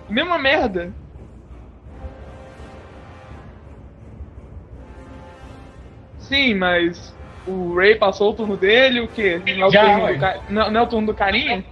[0.08, 0.92] Mesma merda.
[6.18, 7.14] Sim, mas
[7.46, 9.40] o Ray passou o turno dele, o quê?
[9.56, 11.64] Não é o, Já, turno, do, não, não é o turno do carinha?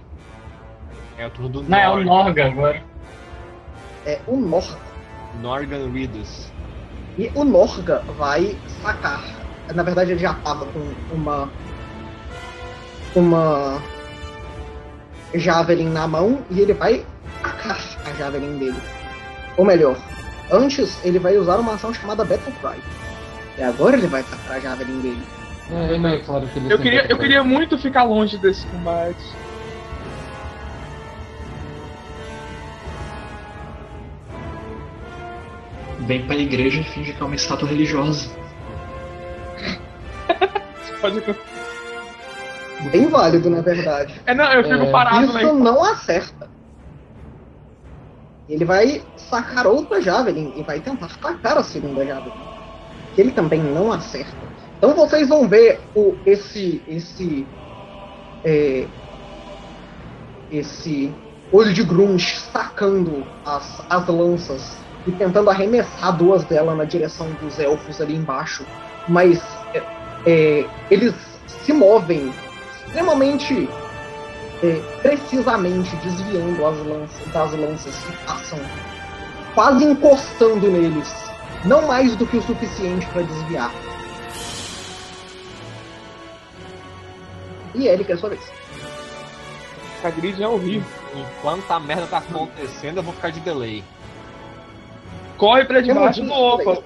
[1.17, 2.83] É o turno do Não, é o Nor- Norga agora.
[4.05, 4.77] É o Norga.
[5.41, 6.51] Norgan Reedus.
[7.17, 9.23] E o Norga vai sacar.
[9.73, 11.49] Na verdade, ele já tava com uma.
[13.15, 13.81] Uma.
[15.33, 17.05] Javelin na mão e ele vai
[17.41, 18.77] sacar a Javelin dele.
[19.57, 19.97] Ou melhor,
[20.49, 22.79] Antes, ele vai usar uma ação chamada Battle Cry.
[23.57, 25.21] E agora ele vai tacar a Javelin dele.
[25.69, 29.17] É, não é claro que ele Eu queria, eu queria muito ficar longe desse combate.
[36.07, 38.29] Vem pra igreja e finge que é uma estátua religiosa.
[41.01, 41.21] Pode...
[42.91, 44.19] Bem válido, na verdade.
[44.25, 45.53] É, não, eu fico É, parado Isso lá.
[45.53, 46.49] não acerta.
[48.47, 52.31] Ele vai sacar outra Javelin e vai tentar atacar a segunda Javelin.
[53.13, 54.31] Que ele também não acerta.
[54.77, 56.81] Então vocês vão ver o, esse.
[56.87, 57.45] esse.
[58.45, 58.87] é,
[60.49, 61.13] esse
[61.51, 67.57] olho de Grunge sacando as, as lanças e tentando arremessar duas delas na direção dos
[67.57, 68.65] elfos ali embaixo.
[69.07, 69.41] Mas
[69.73, 69.81] é,
[70.25, 71.15] é, eles
[71.47, 72.31] se movem
[72.85, 73.69] extremamente
[74.61, 78.59] é, precisamente desviando as lanças, das lanças que passam,
[79.55, 81.13] quase encostando neles,
[81.63, 83.71] não mais do que o suficiente para desviar.
[87.73, 88.41] E Eric, é a sua vez.
[89.99, 90.87] Essa grid é horrível.
[91.15, 93.83] Enquanto a merda tá acontecendo, eu vou ficar de delay.
[95.37, 96.83] Corre pra debaixo do opa.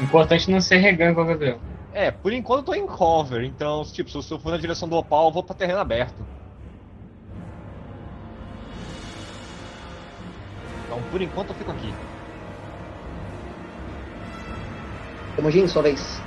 [0.00, 1.58] Importante não ser regango, Gabriel.
[1.92, 4.96] É, por enquanto eu tô em cover, então, tipo, se eu for na direção do
[4.96, 6.14] opal, eu vou pra terreno aberto.
[10.84, 11.94] Então, por enquanto eu fico aqui.
[15.36, 16.22] Temujin, sua vez.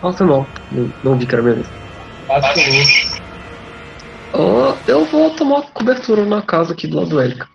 [0.00, 0.46] Foi mal.
[0.70, 1.68] Não, não vi que era minha vez.
[2.28, 3.27] Absoluto.
[4.34, 7.48] Ah, eu vou tomar cobertura na casa aqui do lado do Erika.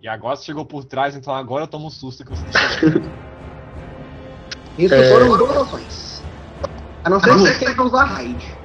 [0.00, 2.60] E agora você chegou por trás, então agora eu tomo um susto que você tá.
[4.78, 5.08] Isso É.
[5.10, 6.22] foram duas ações.
[7.04, 8.56] A não ser que você queira usar raid.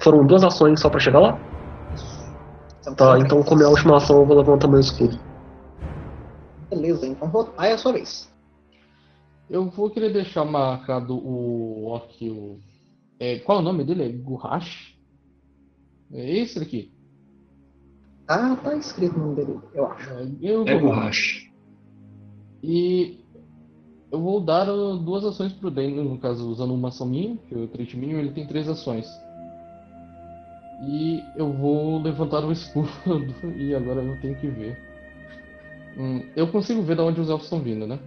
[0.00, 1.38] Foram duas ações só pra chegar lá?
[2.96, 3.24] Tá, três.
[3.24, 5.18] então como é a última ação eu vou levantar meu escudo.
[6.70, 8.32] Beleza, então rotar é a sua vez.
[9.50, 12.30] Eu vou querer deixar marcado o orc.
[12.30, 12.58] O...
[13.18, 14.04] É, qual é o nome dele?
[14.04, 14.94] É Gurrash?
[16.12, 16.90] É esse daqui.
[18.26, 20.10] Tá, tá escrito o nome dele, eu acho.
[20.10, 21.48] É, eu É borracha.
[22.62, 23.20] E
[24.10, 27.54] eu vou dar uh, duas ações pro Daniel, no caso, usando uma ação minha, que
[27.54, 29.06] é o Trait Minion, ele tem três ações.
[30.82, 32.88] E eu vou levantar o escudo,
[33.56, 34.78] e agora eu tenho que ver.
[35.96, 37.98] Hum, eu consigo ver de onde os elfos estão vindo, né?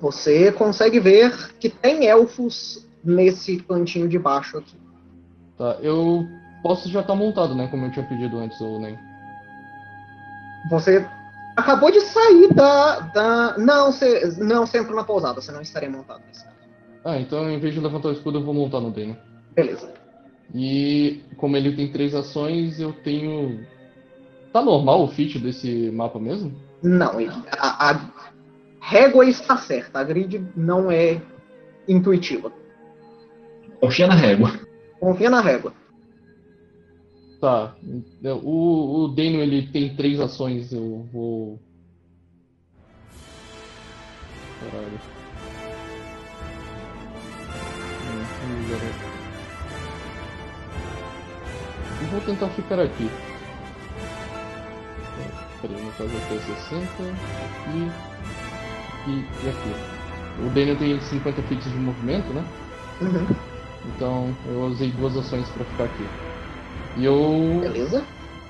[0.00, 4.76] Você consegue ver que tem elfos nesse cantinho de baixo aqui.
[5.56, 6.26] Tá, eu
[6.62, 7.68] posso já estar montado, né?
[7.68, 8.98] Como eu tinha pedido antes, ou nem.
[10.68, 11.06] Você
[11.56, 13.00] acabou de sair da.
[13.00, 13.58] da...
[13.58, 16.56] Não, você não você entrou na pousada, você não estaria montado nesse caso.
[17.04, 19.16] Ah, então em vez de levantar o escudo, eu vou montar no Daniel.
[19.54, 19.92] Beleza.
[20.54, 23.66] E como ele tem três ações, eu tenho.
[24.52, 26.52] Tá normal o feat desse mapa mesmo?
[26.82, 27.12] Não,
[27.58, 28.00] a, a
[28.80, 31.20] régua está certa, a grid não é
[31.86, 32.52] intuitiva.
[33.80, 34.52] Confia na régua.
[34.98, 35.72] Confia na régua.
[37.40, 37.74] Tá.
[38.42, 41.58] O, o Daniel ele tem três ações, eu vou.
[44.60, 45.00] Caralho.
[52.02, 53.08] Eu vou tentar ficar aqui.
[55.62, 56.86] Peraí, no caso aqui é 60
[57.68, 57.90] e,
[59.10, 60.44] e, e aqui.
[60.44, 62.44] O Daniel tem 50 feats de movimento, né?
[63.00, 63.26] Uhum.
[63.96, 66.29] Então eu usei duas ações pra ficar aqui.
[66.96, 68.04] E eu Beleza?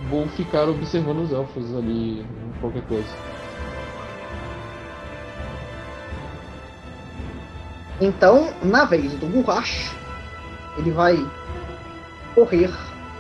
[0.09, 2.25] vou ficar observando os elfos ali,
[2.61, 3.09] qualquer coisa.
[8.01, 9.95] Então, na vez do Gurrash,
[10.79, 11.19] ele vai
[12.35, 12.71] correr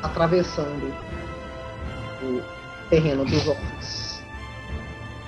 [0.02, 0.94] atravessando
[2.22, 2.42] o
[2.88, 4.22] terreno dos orcs.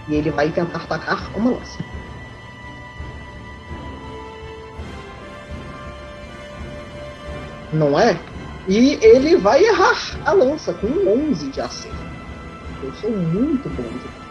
[0.08, 1.78] E ele vai tentar atacar uma lança.
[7.72, 8.18] Não é?
[8.68, 11.96] E ele vai errar a lança com um 11 de acerto.
[12.82, 14.22] Eu sou muito bom de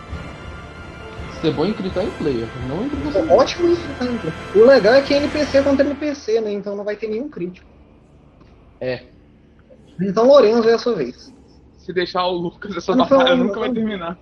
[1.42, 3.30] Você é bom em gritar em player, não em gritação.
[3.30, 4.34] ótimo nisso, tanto.
[4.56, 6.52] O legal é que é NPC contra NPC, né?
[6.54, 7.66] Então não vai ter nenhum crítico.
[8.80, 9.04] É.
[10.02, 11.34] Então Lorenzo é a sua vez.
[11.78, 13.76] Se deixar o Lucas, essa Não, batalha não, nunca vai não.
[13.76, 14.18] terminar.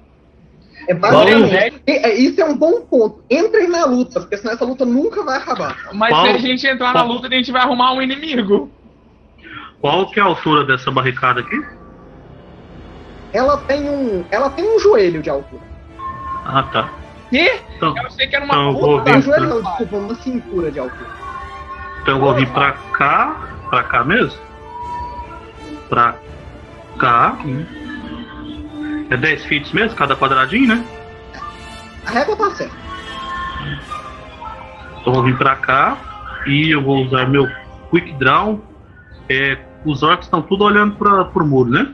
[0.88, 1.82] É basicamente.
[1.86, 3.22] E- é, Isso é um bom ponto.
[3.30, 5.89] Entrem na luta, porque senão essa luta nunca vai acabar.
[5.93, 8.72] Mas Qual- se a gente entrar na luta, a gente vai arrumar um inimigo.
[9.82, 11.62] Qual que é a altura dessa barricada aqui?
[13.34, 14.26] Ela tem um.
[14.32, 15.62] Ela tem um joelho de altura.
[16.46, 16.90] Ah, tá.
[17.30, 17.62] Quê?
[17.78, 19.62] Então, Eu sei que era uma Então, puta vou da Um vir joelho pra, não,
[19.62, 21.10] desculpa, uma cintura de altura.
[22.02, 23.48] então eu vou vir pra cá.
[23.70, 24.40] Pra cá mesmo?
[25.90, 26.16] Pra
[26.98, 27.38] cá.
[29.12, 30.84] É 10 feet mesmo, cada quadradinho, né?
[32.06, 32.76] A régua tá certa.
[35.02, 35.98] Então eu vou vir pra cá
[36.48, 37.48] e eu vou usar meu
[37.92, 38.60] Quick Draw.
[39.30, 41.94] É, os orcs estão tudo olhando pra, pro muro, né?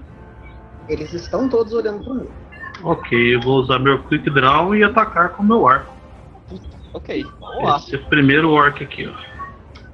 [0.87, 2.31] Eles estão todos olhando pro muro.
[2.83, 5.93] Ok, eu vou usar meu Quick Draw e atacar com meu arco.
[6.93, 7.75] Ok, vamos lá.
[7.77, 9.35] Esse é o primeiro orc aqui, ó.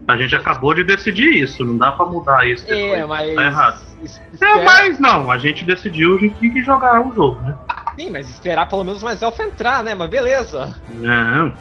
[0.08, 2.94] A gente acabou de decidir isso, não dá pra mudar isso depois.
[2.94, 3.36] É, mas.
[3.36, 3.82] Tá errado.
[4.02, 7.56] É, espera- mas não, a gente decidiu, a gente tem que jogar o jogo, né?
[7.96, 9.94] Sim, mas esperar pelo menos mais elfo entrar, né?
[9.94, 10.76] Mas beleza.
[10.89, 11.48] Não.
[11.48, 11.54] É,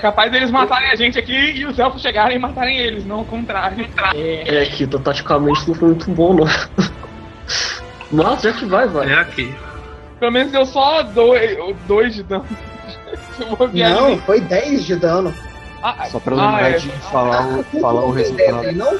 [0.00, 3.24] capaz deles matarem a gente aqui e os elfos chegarem e matarem eles, não o
[3.24, 3.86] contrário.
[4.14, 6.46] É, Kita, taticamente não foi muito bom, não.
[8.10, 9.12] Mas já que vai, vai.
[9.12, 9.54] É aqui.
[10.18, 11.56] Pelo menos deu só dois,
[11.86, 12.46] dois de dano.
[13.72, 15.32] Não, foi 10 de dano.
[15.80, 16.78] Ah, Só pra lembrar ah, é.
[16.78, 18.60] de falar o, falar o Não tem resultado.
[18.62, 18.98] Deadly, não?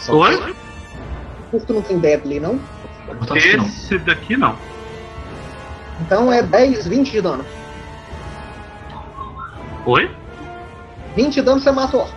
[0.00, 0.54] Só Oi?
[1.50, 2.58] Curto não tem Deadly, não.
[3.36, 4.56] Esse daqui não.
[6.00, 7.44] Então é 10, 20 de dano.
[9.86, 10.10] Oi?
[11.14, 12.12] 20 de dano você mata o orc.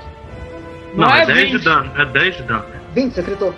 [0.96, 1.64] Não, Não é é 10 de 20.
[1.64, 1.92] dano.
[2.02, 2.66] É 10 de dano.
[2.94, 3.56] 20, você gritou.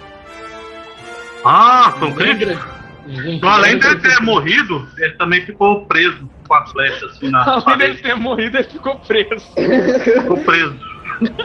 [1.46, 2.82] Ah, foi um crítico?
[3.08, 7.56] Então, além de ter morrido, ele também ficou preso com a flecha assim na Além
[7.64, 8.02] dele parede.
[8.04, 9.46] ter morrido, ele ficou preso.
[10.04, 10.78] Ficou preso.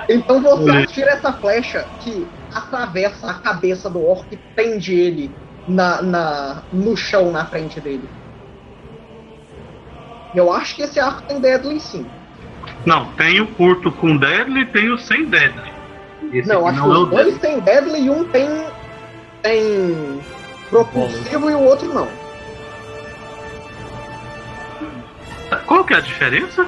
[0.08, 0.76] Então você Sim.
[0.78, 5.30] atira essa flecha que atravessa a cabeça do orc e prende ele
[5.68, 8.08] na, na, no chão na frente dele.
[10.34, 12.06] Eu acho que esse arco tem Deadly sim.
[12.84, 15.70] Não, tem o curto com deadly e tem o sem deadly.
[16.32, 17.40] Esse não, acho não é que o os dois deadly.
[17.40, 18.48] tem Deadly e um tem.
[19.42, 20.20] tem.
[20.70, 22.08] propulsivo e o outro não.
[25.66, 26.66] Qual que é a diferença?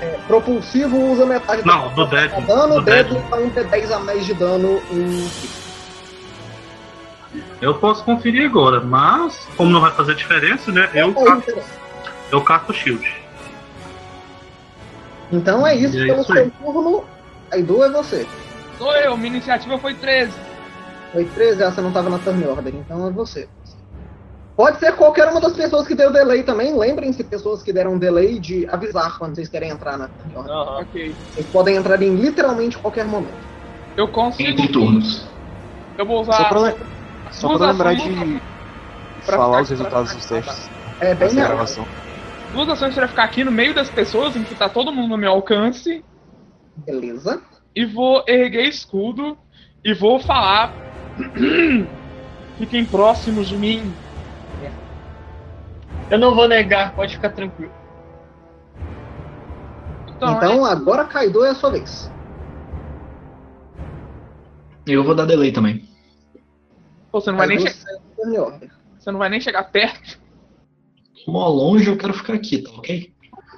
[0.00, 4.24] É, propulsivo usa metade Não, do Deadly, dano, do Deadly dá um D10 a mais
[4.26, 5.28] de dano em.
[7.60, 10.88] Eu posso conferir agora, mas como não vai fazer diferença, né?
[10.94, 11.68] Eu, Qual é casto, diferença?
[12.30, 13.12] eu casto shield.
[15.30, 17.04] Então é isso, é pelo isso seu turno.
[17.52, 18.26] Aí do é você.
[18.76, 20.32] Sou eu, minha iniciativa foi 13.
[21.12, 23.48] Foi 13, ah, você não tava na turn order, então é você.
[24.56, 26.76] Pode ser qualquer uma das pessoas que deu delay também.
[26.76, 30.52] Lembrem-se, pessoas que deram delay, de avisar quando vocês querem entrar na turn order.
[30.52, 30.80] Aham.
[30.82, 31.14] Ok.
[31.30, 33.34] Vocês podem entrar em literalmente qualquer momento.
[33.96, 34.48] Eu consigo.
[34.50, 35.26] Entre turnos.
[35.96, 36.32] Eu vou usar.
[36.34, 36.74] Só pra, le-
[37.30, 38.40] só pra lembrar de
[39.26, 40.70] Pra falar os resultados dos testes
[41.00, 41.66] É bem nessa melhor.
[42.52, 45.18] Duas ações pra ficar aqui no meio das pessoas, em que tá todo mundo no
[45.18, 46.04] meu alcance.
[46.76, 47.42] Beleza.
[47.74, 49.36] E vou erguer escudo.
[49.84, 50.74] E vou falar.
[52.56, 53.94] Fiquem próximos de mim.
[56.10, 57.70] Eu não vou negar, pode ficar tranquilo.
[60.16, 62.10] Então, Então agora Kaido é a sua vez.
[64.86, 65.86] Eu vou dar delay também.
[67.12, 68.70] pô, você não vai nem Kaido, che- você é turn order.
[68.98, 70.18] Você não vai nem chegar perto.
[71.28, 73.12] Como ao longe eu quero ficar aqui, tá ok?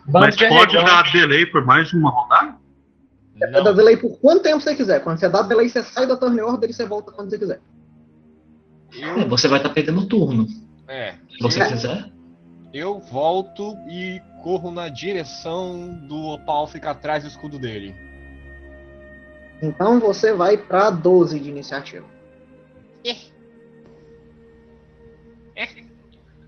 [0.09, 2.57] Mas pode dar delay por mais de uma rodada?
[3.33, 5.05] Você pode dar delay por quanto tempo você quiser.
[5.05, 7.61] Quando você dá delay, você sai da turn order e você volta quando você quiser.
[9.01, 10.49] É, você vai estar perdendo turno.
[10.89, 11.13] É.
[11.31, 11.69] Se você É.
[11.69, 12.11] quiser.
[12.75, 17.95] Eu volto e corro na direção do Opal ficar atrás do escudo dele.
[19.63, 22.07] Então você vai pra 12 de iniciativa.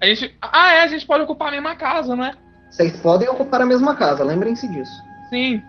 [0.02, 0.36] A gente.
[0.42, 2.34] Ah, é, a gente pode ocupar a mesma casa, não é?
[2.68, 4.92] Vocês podem ocupar a mesma casa, lembrem-se disso.
[5.30, 5.62] Sim.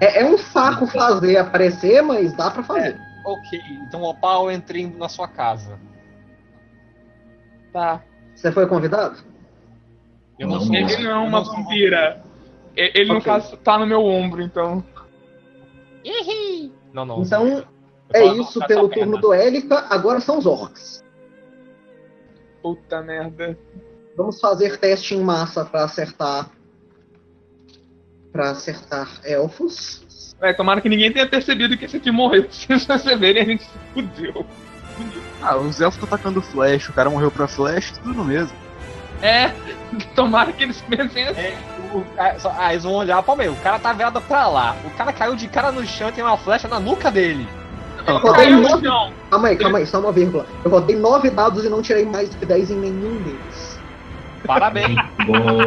[0.00, 3.00] É, é um saco fazer aparecer, mas dá pra fazer.
[3.24, 5.78] Ok, então Opal entrei na sua casa.
[7.72, 8.02] Tá.
[8.34, 9.18] Você foi convidado?
[10.38, 10.74] Eu não, Não, sou.
[10.74, 12.22] Ele não é eu uma vampira.
[12.76, 13.24] Ele, no Ok.
[13.32, 14.84] caso, tá no meu ombro, então.
[16.92, 17.22] Não, não.
[17.22, 17.64] Então, eu
[18.12, 19.04] é isso pelo perna.
[19.04, 19.86] turno do Élica.
[19.90, 21.04] Agora são os orcs.
[22.62, 23.58] Puta merda.
[24.16, 26.50] Vamos fazer teste em massa pra acertar.
[28.32, 30.34] Pra acertar elfos.
[30.40, 32.46] É, tomara que ninguém tenha percebido que esse aqui morreu.
[32.50, 34.46] Se vocês perceberem, a gente se fudeu.
[35.42, 38.54] Ah, os elfos estão tacando flash, o cara morreu pra flash, tudo no mesmo.
[39.22, 39.48] É,
[40.14, 41.40] tomara que eles pensem assim.
[41.40, 41.58] É,
[41.94, 43.52] o- ah, só- ah, eles vão olhar pra meio.
[43.52, 44.76] O cara tá virado pra lá.
[44.84, 47.46] O cara caiu de cara no chão e tem uma flecha na nuca dele.
[48.10, 48.88] Eu rodei no nove...
[49.30, 50.46] Calma aí, calma aí, só uma vírgula.
[50.64, 53.80] Eu rodei 9 dados e não tirei mais do que 10 em nenhum deles.
[54.46, 54.96] Parabéns.
[55.26, 55.58] Bom.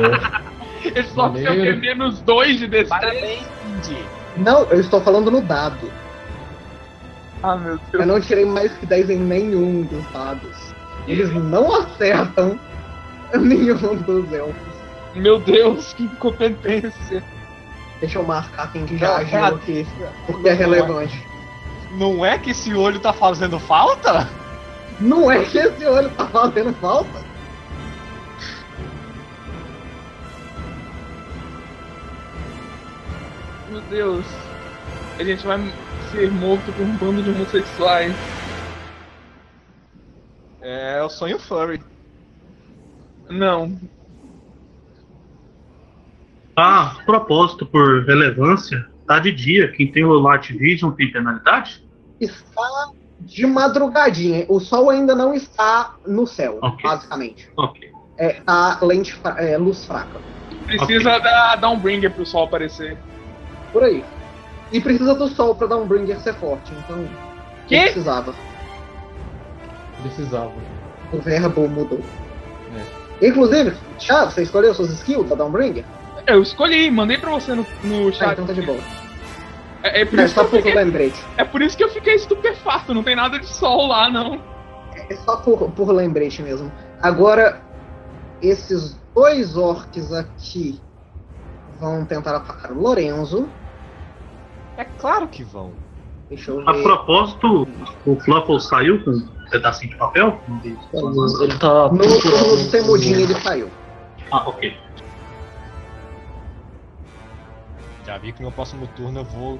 [0.83, 2.89] Eles só ter menos dois de destreza.
[2.89, 4.05] Parabéns, Indy.
[4.37, 5.89] Não, eu estou falando no dado.
[7.41, 8.05] Ah, meu Eu Deus.
[8.05, 10.73] não tirei mais que 10 em nenhum dos dados.
[11.07, 12.59] Eles não acertam
[13.39, 14.73] nenhum dos elfos.
[15.15, 17.23] Meu Deus, que incompetência.
[17.99, 19.87] Deixa eu marcar quem que já agiu aqui,
[20.25, 21.25] porque é relevante.
[21.93, 24.27] Não é que esse olho tá fazendo falta?
[24.99, 27.23] Não é que esse olho tá fazendo falta?
[33.69, 34.25] Meu Deus.
[35.19, 35.59] A gente vai
[36.11, 38.15] ser morto por um bando de homossexuais.
[40.61, 41.83] É, é o sonho furry.
[43.29, 43.79] Não.
[46.55, 49.71] Ah, propósito por relevância tá de dia.
[49.71, 51.83] Quem tem o Light Vision tem penalidade?
[52.19, 54.45] Está de madrugadinha.
[54.49, 56.83] O sol ainda não está no céu, Ok.
[56.83, 57.49] basicamente.
[57.57, 57.91] Ok.
[58.17, 60.19] É, tá lente, fra- é, luz fraca.
[60.65, 62.97] Precisa dar, dar um bringer pro sol aparecer.
[63.71, 64.03] Por aí.
[64.71, 67.07] E precisa do sol pra dar um bringer ser forte, então.
[67.67, 67.81] Quê?
[67.83, 68.33] Precisava.
[70.01, 70.51] Precisava.
[71.11, 72.01] O verbo mudou.
[73.21, 73.27] É.
[73.27, 75.85] Inclusive, Thiago, você escolheu suas skills pra dar um bringer?
[76.25, 78.33] Eu escolhi, mandei pra você no, no Ah, chat.
[78.33, 78.79] então tá de boa.
[79.83, 81.21] É, é por É isso que só eu por fiquei, lembrete.
[81.37, 84.41] é por isso que eu fiquei estupefato, não tem nada de sol lá, não.
[85.09, 86.71] É só por, por lembrete mesmo.
[87.01, 87.61] Agora,
[88.41, 90.79] esses dois orcs aqui
[91.79, 93.49] vão tentar atacar o Lorenzo.
[94.77, 95.73] É claro que vão.
[96.29, 96.83] Deixa eu A ver.
[96.83, 97.67] propósito,
[98.05, 100.39] o Fluffle saiu com um pedacinho de papel?
[100.47, 101.43] Não.
[101.43, 102.71] Ele tá No turno do.
[102.71, 103.69] Temudinho ele saiu.
[104.31, 104.73] Ah, ok.
[108.05, 109.59] Já vi que no meu próximo turno eu vou,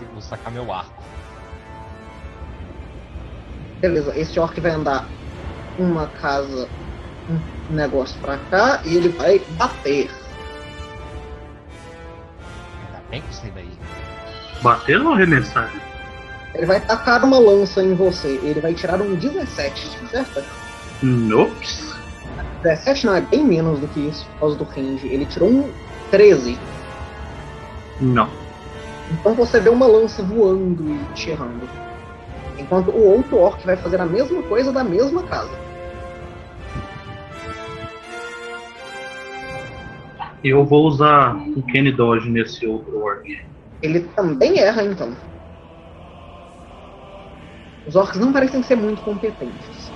[0.00, 1.02] eu vou sacar meu arco.
[3.80, 5.06] Beleza, esse orc vai andar
[5.78, 6.68] uma casa,
[7.28, 10.10] um negócio pra cá e ele vai bater.
[12.86, 13.70] Ainda bem que sei daí.
[14.62, 15.72] Bater ou arremessar?
[16.54, 18.38] Ele vai tacar uma lança em você.
[18.42, 20.44] Ele vai tirar um 17, certo?
[21.02, 21.66] Nope.
[22.62, 25.08] 17 não, é bem menos do que isso por causa do range.
[25.08, 25.72] Ele tirou um
[26.10, 26.58] 13.
[28.02, 28.28] Não.
[29.12, 31.68] Então você vê uma lança voando e te errando.
[32.58, 35.56] Enquanto o outro orc vai fazer a mesma coisa da mesma casa.
[40.42, 43.22] Eu vou usar o Kenny Dodge nesse outro orc.
[43.80, 45.16] Ele também erra, então.
[47.86, 49.92] Os orcs não parecem ser muito competentes.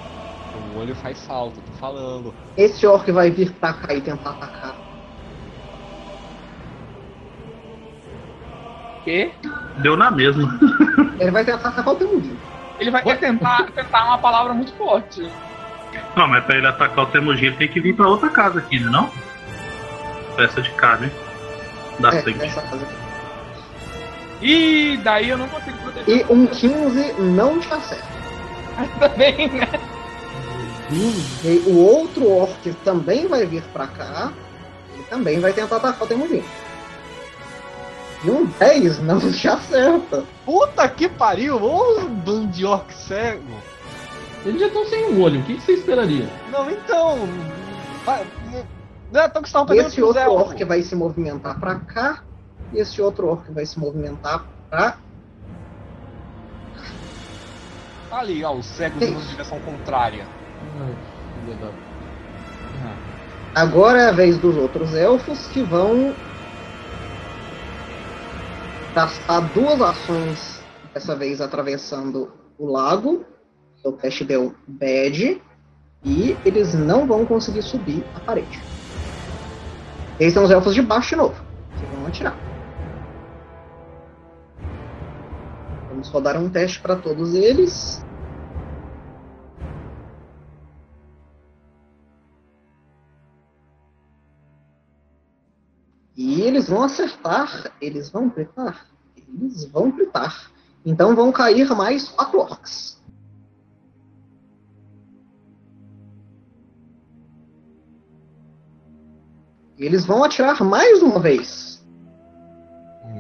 [0.55, 2.33] O olho faz salto, tô falando.
[2.57, 4.86] Esse orc vai vir pra cá e tentar atacar.
[9.07, 9.31] Quê?
[9.79, 10.59] Deu na mesma.
[11.19, 12.37] Ele vai tentar atacar o Temudinho.
[12.81, 15.27] Ele vai tentar, tentar uma palavra muito forte.
[16.15, 18.79] Não, mas pra ele atacar o Temujin, ele tem que vir pra outra casa aqui,
[18.79, 19.09] né não?
[20.37, 21.11] Peça de carne.
[21.99, 22.39] Da É, frente.
[22.39, 22.95] nessa casa aqui.
[24.43, 26.27] E daí eu não consigo proteger.
[26.29, 28.05] E um 15 não te acerta.
[28.77, 29.69] Ainda bem, né?
[30.91, 34.31] E o outro orc também vai vir pra cá.
[34.93, 36.45] Ele também vai tentar atacar o Temudinho.
[38.25, 40.25] E um 10 não te acerta.
[40.45, 41.57] Puta que pariu!
[41.63, 43.43] Ô bando de orc cego!
[44.45, 46.29] Eles já estão sem um olho, o que, que você esperaria?
[46.53, 47.19] Não, então.
[49.13, 50.29] Não é tão que estavam perdendo Esse outro Zé.
[50.29, 52.23] orc vai se movimentar pra cá.
[52.73, 54.97] E esse outro orc vai se movimentar pra.
[58.09, 60.27] Tá ali, ó, os cegos Que indo na direção contrária.
[60.81, 60.95] Ai,
[61.45, 61.69] filha da.
[62.85, 66.15] Ah, Agora é a vez dos outros elfos que vão
[68.97, 70.65] gastar duas ações,
[70.95, 73.27] dessa vez atravessando o lago.
[73.85, 75.43] O teste deu bad.
[76.03, 78.59] E eles não vão conseguir subir a parede.
[80.19, 81.35] Esses são os elfos de baixo de novo.
[81.79, 82.35] Que vão atirar.
[85.91, 88.03] Vamos rodar um teste para todos eles.
[96.67, 98.87] Eles vão acertar, eles vão gritar,
[99.17, 100.51] eles vão gritar.
[100.85, 103.01] Então vão cair mais quatro orcs.
[109.79, 111.85] Eles vão atirar mais uma vez.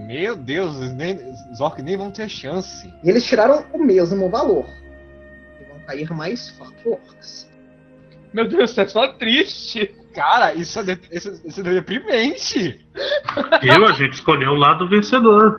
[0.06, 1.16] Meu Deus, os nem,
[1.52, 2.92] os orcs nem vão ter chance.
[3.04, 4.66] E eles tiraram o mesmo valor.
[5.60, 7.48] E vão cair mais quatro orcs.
[8.36, 9.96] Meu Deus, isso é só triste.
[10.14, 12.86] Cara, isso é, de, isso, isso é deprimente.
[13.62, 15.58] Eu, a gente escolheu o lado vencedor.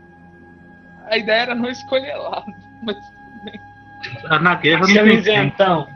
[1.10, 2.46] A ideia era não escolher lado.
[2.84, 2.96] Mas
[4.26, 5.12] Ah, Na guerra não tem como.
[5.20, 5.88] isentão.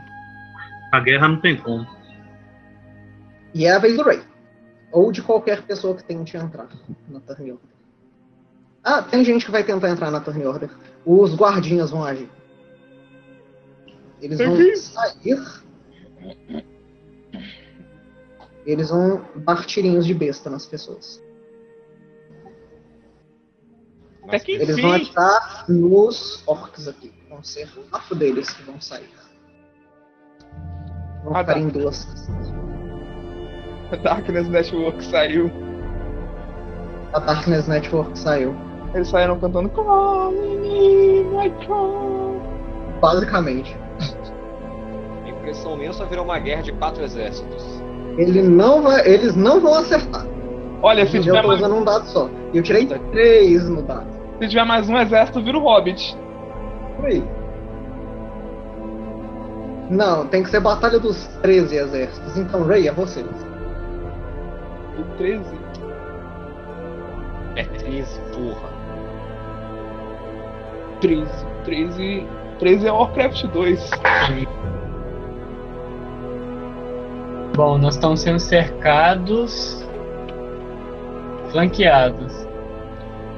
[0.92, 1.86] Na guerra não tem como.
[3.54, 4.20] E é a vez do Ray.
[4.90, 6.66] Ou de qualquer pessoa que tente entrar
[7.08, 7.70] na turn order.
[8.82, 10.68] Ah, tem gente que vai tentar entrar na turn order.
[11.06, 12.28] Os guardinhas vão agir.
[14.20, 15.62] Eles vão sair.
[18.64, 21.20] Eles vão dar tirinhos de besta nas pessoas.
[24.24, 25.08] até que Eles vão enfim.
[25.10, 27.12] atirar nos orcs aqui.
[27.28, 29.08] Vão ser quatro deles que vão sair.
[31.24, 31.58] Vão Ah, ficar tá.
[31.58, 32.06] em duas.
[34.02, 35.50] Darkness Network saiu.
[37.12, 38.54] A Darkness Network saiu.
[38.94, 41.50] Eles saíram cantando Calling me, my.
[43.00, 43.76] Basicamente.
[45.24, 47.81] A impressão minha só virou uma guerra de quatro exércitos.
[48.16, 50.26] Ele não vai, eles não vão acertar.
[50.82, 52.28] Olha, se Eu tiver, tô mais, usando um dado só.
[52.52, 54.06] Eu tirei três no dado.
[54.40, 56.16] se tiver mais um exército, vira o Hobbit.
[56.96, 57.24] Por aí.
[59.90, 62.36] Não, tem que ser batalha dos 13 exércitos.
[62.36, 63.20] Então, Ray, é você.
[63.20, 65.44] E 13.
[67.56, 68.70] É 13, porra.
[71.00, 71.46] 13.
[71.64, 72.26] 13.
[72.58, 73.90] 13 é Warcraft 2.
[77.54, 79.86] Bom, nós estamos sendo cercados,
[81.50, 82.46] flanqueados.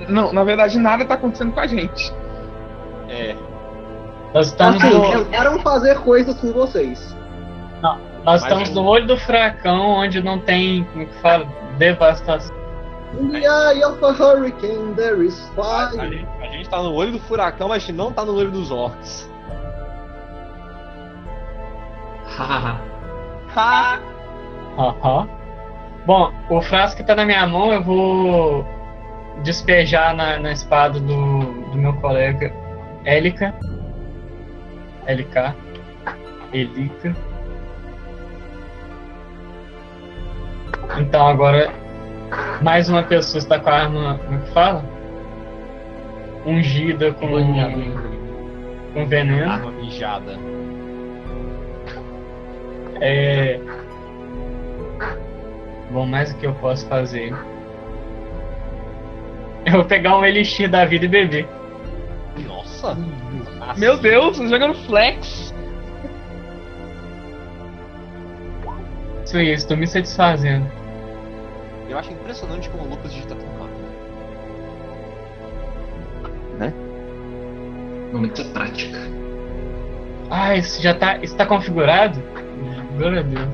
[0.09, 2.13] Não, na verdade nada tá acontecendo com a gente.
[3.09, 3.35] É.
[4.33, 7.17] Nós estamos, Assim, no, tentaram fazer coisas com vocês.
[7.83, 11.47] nós Mas estamos no olho do furacão, onde não tem, como que fala,
[11.79, 12.55] devastação.
[13.21, 16.19] In the eye of a hurricane there is A, a fire.
[16.19, 18.51] gente, a gente tá no olho do furacão, mas a gente não tá no olho
[18.51, 19.31] dos orcs.
[22.37, 22.94] Hahaha.
[23.57, 24.01] Ha!
[24.79, 25.29] Aham.
[26.07, 28.67] Bom, o frasco que tá na minha mão eu vou
[29.43, 31.41] despejar na, na espada do,
[31.71, 32.53] do meu colega
[33.05, 33.55] Élica.
[35.07, 35.55] LK.
[36.53, 37.15] Elica.
[40.99, 41.71] Então agora
[42.63, 44.85] mais uma pessoa está com a arma, como é que fala?
[46.47, 47.29] Ungida com,
[48.93, 49.51] com veneno.
[49.51, 50.39] Arma mijada.
[53.01, 53.61] É.
[55.91, 57.35] Bom, mais o que eu posso fazer?
[59.67, 61.49] Eu vou pegar um elixir da vida e beber.
[62.47, 62.97] Nossa!
[63.61, 63.81] Assim.
[63.81, 65.55] Meu Deus, jogando flex.
[69.25, 70.71] Isso aí, estou me satisfazendo.
[71.89, 73.85] Eu acho impressionante como o Lucas digita tão rápido.
[78.13, 78.99] Muita prática.
[80.31, 81.19] Ah, isso já tá.
[81.19, 82.23] Isso tá configurado?
[82.97, 83.49] Glória a Deus.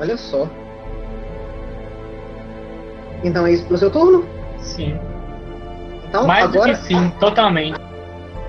[0.00, 0.48] Olha só.
[3.24, 4.24] Então é isso pro seu turno?
[4.58, 4.98] Sim.
[6.08, 7.78] Então Mais agora, do que sim, totalmente.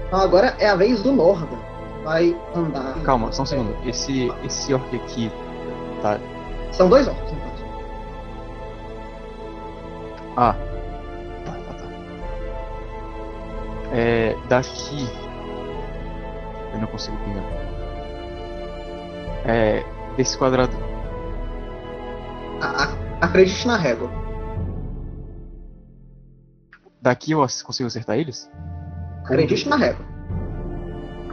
[0.07, 1.57] então agora é a vez do Norda.
[2.03, 2.93] Vai andar.
[3.03, 3.75] Calma, só um segundo.
[3.85, 5.29] Esse, esse orc aqui
[6.01, 6.17] tá.
[6.71, 7.65] São dois orcs, caso.
[10.37, 10.55] Ah.
[11.45, 11.85] Tá, tá, tá.
[13.91, 14.35] É.
[14.47, 15.09] Daqui.
[16.73, 17.43] Eu não consigo pingar.
[19.45, 19.83] É.
[20.17, 20.75] Desse quadrado.
[22.61, 24.09] A- a- acredite na régua.
[27.01, 28.51] Daqui eu consigo acertar eles?
[29.23, 30.05] Acredite na régua.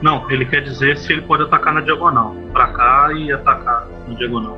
[0.02, 2.34] Não, ele quer dizer se ele pode atacar na diagonal.
[2.52, 4.56] Pra cá e atacar na diagonal.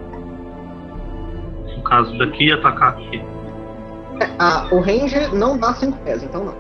[1.77, 3.19] No caso daqui, atacar aqui.
[4.21, 6.55] É, a- o range não dá 5 pés, então não.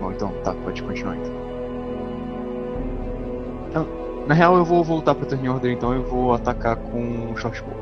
[0.00, 1.32] Bom, então, tá, pode continuar então.
[4.30, 7.74] Na real eu vou voltar pra turn order, então eu vou atacar com short bow.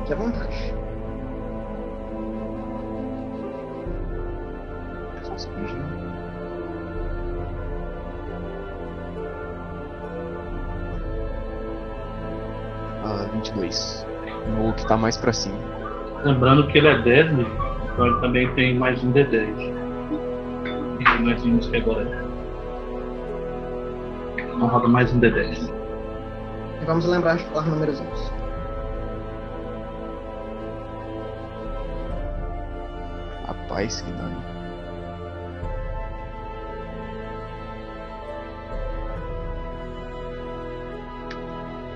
[0.00, 0.74] Fique à vontade.
[5.22, 5.84] Só um segundinho.
[13.04, 14.04] Ah, 22.
[14.58, 15.54] No que tá mais pra cima.
[16.24, 17.52] Lembrando que ele é 10 nível,
[17.84, 19.46] então ele também tem mais um D10.
[20.98, 22.31] E nós vimos que agora é.
[24.62, 25.72] Então roda mais um D10.
[26.80, 28.32] E vamos lembrar de falar números uns.
[33.44, 34.40] Rapaz, que dano.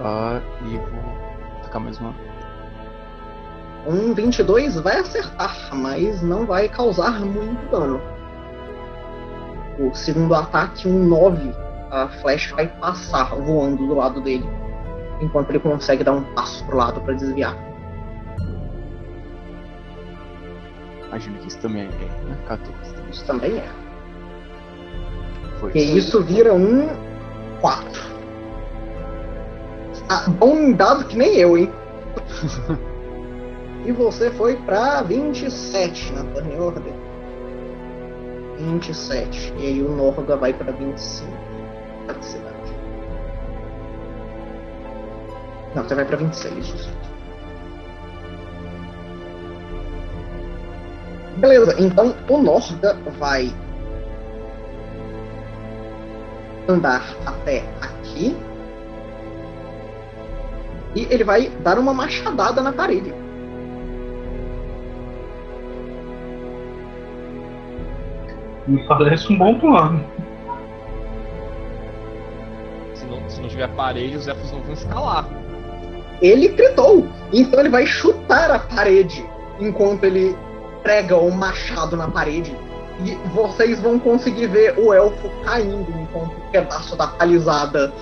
[0.01, 2.13] Ah, e vou atacar mais uma.
[3.87, 8.03] Um 22 vai acertar, mas não vai causar muito dano.
[9.79, 14.49] O segundo ataque, um 9, a flecha vai passar voando do lado dele,
[15.21, 17.57] enquanto ele consegue dar um passo pro lado para desviar.
[21.09, 22.39] Imagino que isso também é, né?
[22.47, 22.73] 14.
[22.91, 23.69] então Isso também é.
[25.61, 25.73] Foi.
[25.75, 26.89] E isso vira um
[27.61, 28.03] 4.
[30.09, 31.73] Ah, bom dado que nem eu, hein?
[33.87, 36.93] e você foi pra 27 na turn order.
[38.59, 39.55] 27.
[39.59, 41.46] E aí o Norga vai pra 25
[42.07, 42.57] praticidade.
[45.75, 46.89] Não, você vai para 26.
[51.37, 53.53] Beleza, então o Norda vai
[56.67, 58.37] andar até aqui.
[60.95, 63.13] E ele vai dar uma machadada na parede.
[68.67, 70.03] Me parece um bom plano.
[73.29, 75.29] Se não, tiver parede, os elfos não vão escalar.
[76.23, 79.25] Ele gritou, então ele vai chutar a parede
[79.61, 80.37] enquanto ele
[80.83, 82.57] prega o machado na parede.
[83.05, 87.93] E vocês vão conseguir ver o elfo caindo enquanto o pedaço da palizada.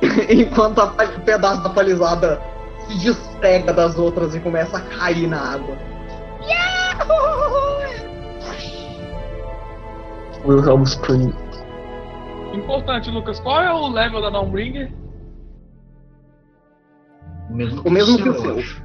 [0.28, 2.40] enquanto o pedaço da palizada
[2.86, 5.76] se desprega das outras e começa a cair na água.
[10.44, 11.32] Wilhelm Scream.
[12.52, 14.90] Importante, Lucas, qual é o level da Dawnbringer?
[17.48, 18.80] O mesmo, O mesmo que o eu seu.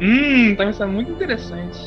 [0.00, 1.78] Hum, então isso é muito interessante.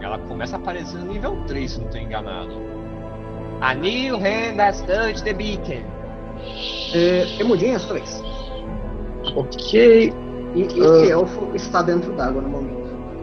[0.00, 2.52] Ela começa a aparecer no nível 3, se não tô enganado.
[3.60, 5.84] A new hand has touched the beacon.
[6.94, 8.22] É, Temudinho, é a sua vez.
[9.34, 10.12] Ok.
[10.54, 12.78] E esse elfo está dentro d'água no momento.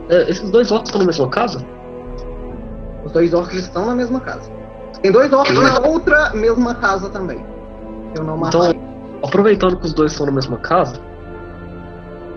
[0.10, 1.66] É, esses dois orcs estão na mesma casa?
[3.04, 4.52] Os dois orcs estão na mesma casa.
[5.06, 7.46] Tem dois orcs na outra mesma casa também.
[8.16, 8.82] Eu não Então, matei.
[9.24, 11.00] aproveitando que os dois estão na mesma casa,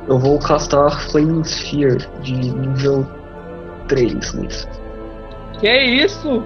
[0.07, 3.07] eu vou castar Flame Sphere de nível
[3.87, 4.69] 3 nisso.
[5.59, 6.43] Que isso?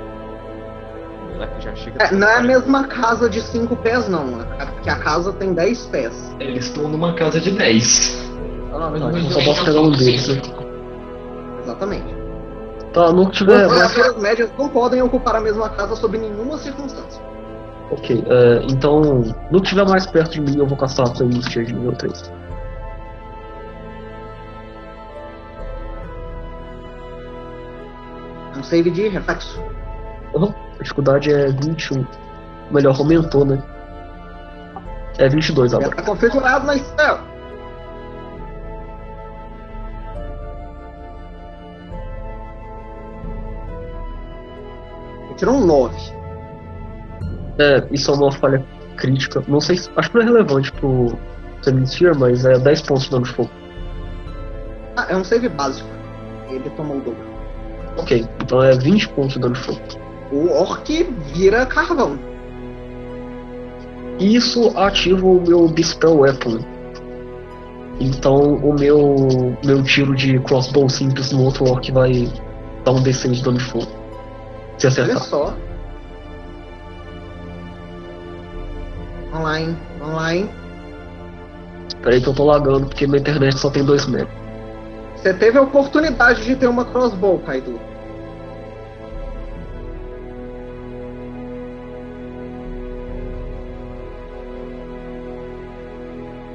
[1.99, 4.43] É, não é a mesma casa de 5 pés, não.
[4.61, 6.37] É Porque a casa tem 10 pés.
[6.39, 8.31] Eles estão numa casa de 10.
[8.73, 10.29] Ah, mas então eu- só posso pegar um deles.
[10.29, 10.41] né?
[11.65, 12.12] Exatamente.
[12.93, 13.93] Tá, que tiver As mais.
[13.93, 17.23] criaturas médias não podem ocupar a mesma casa sob nenhuma circunstância.
[17.91, 21.67] Ok, é, então, no que tiver mais perto de mim, eu vou castar Flame Sphere
[21.67, 22.33] de nível 3.
[28.57, 29.61] Um save de reflexo.
[30.35, 30.55] Uhum.
[30.79, 32.07] A dificuldade é 21.
[32.71, 33.63] Melhor, aumentou, né?
[35.19, 35.91] É 22 Já agora.
[35.91, 37.32] está configurado na spell.
[45.43, 45.93] Tirou um 9.
[47.59, 48.65] É, isso é uma falha
[48.97, 49.43] crítica.
[49.49, 49.91] Não sei se.
[49.97, 51.19] Acho que não é relevante pro
[51.65, 53.51] Flame Sphere, mas é 10 pontos de dano de fogo.
[54.97, 55.89] Ah, é um save básico.
[56.49, 57.25] Ele tomou o dobro.
[57.99, 59.81] Ok, então é 20 pontos de dano de fogo.
[60.31, 61.03] O orc
[61.35, 62.17] vira carvão.
[64.21, 66.61] Isso ativa o meu Dispel Weapon.
[67.99, 72.33] Então o meu meu tiro de crossbow simples no outro orc vai
[72.85, 74.02] dar um D6 de dano de fogo.
[74.79, 75.23] Se Olha acertar.
[75.23, 75.55] só.
[79.35, 80.51] Online, online.
[82.03, 84.43] Peraí que eu tô lagando porque minha internet só tem 2 metros.
[85.17, 87.79] Você teve a oportunidade de ter uma crossbow, Kaido.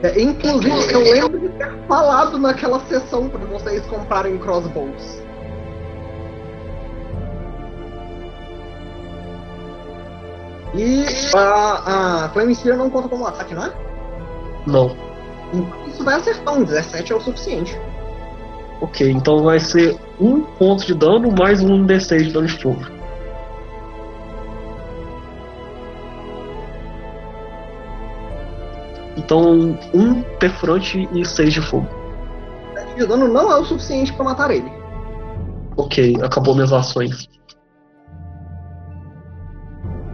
[0.03, 5.26] É, inclusive, eu lembro de ter falado naquela sessão para vocês comprarem crossbows.
[10.77, 11.05] E
[11.35, 13.73] a, a não conta como ataque, não é?
[14.67, 14.95] Não.
[15.53, 17.79] Então isso vai acertar, um 17 é o suficiente.
[18.81, 22.97] Ok, então vai ser um ponto de dano mais um D6 de dano de fogo.
[29.17, 31.87] Então, um perfurante e seis de fogo.
[32.95, 34.71] de dano não é o suficiente para matar ele.
[35.75, 37.27] Ok, acabou minhas ações.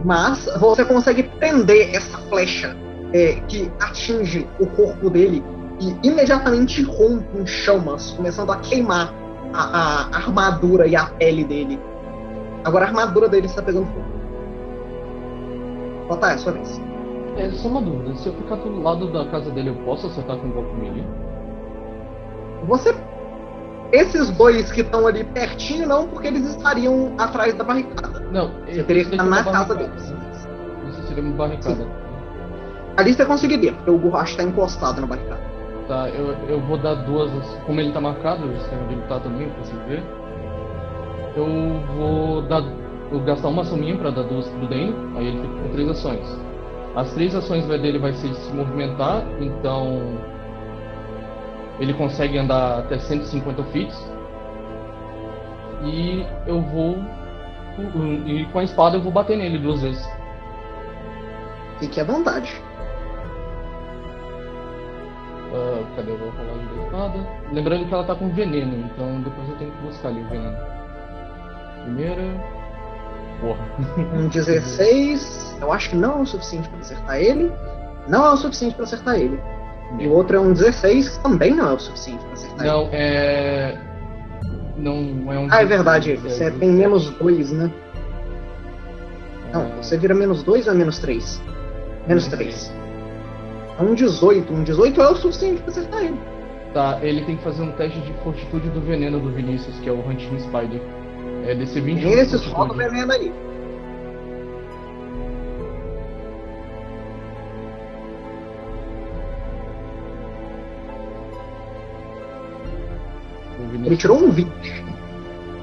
[0.04, 2.76] Mas você consegue prender essa flecha
[3.12, 5.42] é, que atinge o corpo dele
[5.80, 9.12] e imediatamente rompe em chamas, começando a queimar
[9.52, 11.80] a, a armadura e a pele dele.
[12.64, 14.14] Agora a armadura dele está pegando fogo.
[16.08, 16.80] Botar, é a sua vez.
[17.36, 20.36] É só uma dúvida, se eu ficar do lado da casa dele, eu posso acertar
[20.36, 21.04] com um golpe melee?
[22.66, 22.94] Você.
[23.92, 28.13] Esses dois que estão ali pertinho, não, porque eles estariam atrás da barricada.
[28.32, 30.14] Não, Você teria que estar na casa deles.
[30.88, 31.86] Isso seria uma barricada.
[32.96, 35.40] Ali você conseguiria, porque o Gurrash está encostado na barricada.
[35.88, 37.30] Tá, eu, eu vou dar duas.
[37.66, 40.02] Como ele tá marcado, eu sei onde ele tá também, você ver.
[41.36, 41.46] Eu
[41.96, 42.62] vou dar.
[43.12, 46.40] Eu gastar uma sominha pra dar duas pro Dane, aí ele fica com três ações.
[46.96, 50.18] As três ações dele vai ser de se movimentar, então.
[51.80, 53.92] Ele consegue andar até 150 feet.
[55.82, 56.96] E eu vou.
[58.26, 60.08] E com a espada eu vou bater nele duas vezes.
[61.80, 62.54] Fique à vontade.
[65.52, 66.12] Ah, cadê?
[66.12, 67.26] Eu vou rolar de espada.
[67.52, 70.56] Lembrando que ela tá com veneno, então depois eu tenho que buscar ali o veneno.
[71.82, 72.22] Primeira.
[73.40, 73.64] Porra.
[74.14, 77.52] Um 16, eu acho que não é o suficiente para acertar ele.
[78.08, 79.40] Não é o suficiente para acertar ele.
[79.98, 82.88] E o outro é um 16, que também não é o suficiente para acertar Não,
[82.92, 83.78] é.
[84.76, 85.48] Não é um.
[85.50, 86.12] Ah, é verdade.
[86.12, 87.70] É, Você tem menos 2, né?
[89.52, 91.40] Não, é, você vira menos 2 ou é menos 3?
[92.08, 92.72] Menos 3.
[93.78, 94.52] É um 18.
[94.52, 96.18] Um 18 é o suficiente pra acertar ele.
[96.72, 99.92] Tá, ele tem que fazer um teste de fortitude do veneno do Vinícius, que é
[99.92, 100.80] o Hunting Spider.
[101.46, 102.74] É DC 20 Tem esse só do
[113.82, 113.86] aí.
[113.86, 114.50] Ele tirou um 20.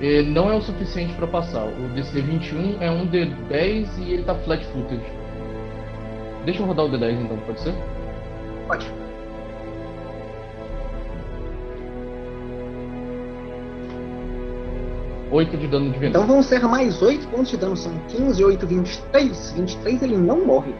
[0.01, 1.63] E não é o suficiente pra passar.
[1.63, 5.01] O DC 21 é um D10 e ele tá flat footed.
[6.45, 7.73] Deixa eu rodar o D10 então, pode ser?
[8.67, 8.87] Pode.
[15.31, 16.09] Oito de dano de veneno.
[16.09, 17.77] Então vão ser mais 8 pontos de dano.
[17.77, 19.51] São 15, 8, 23.
[19.55, 20.73] 23 ele não morre.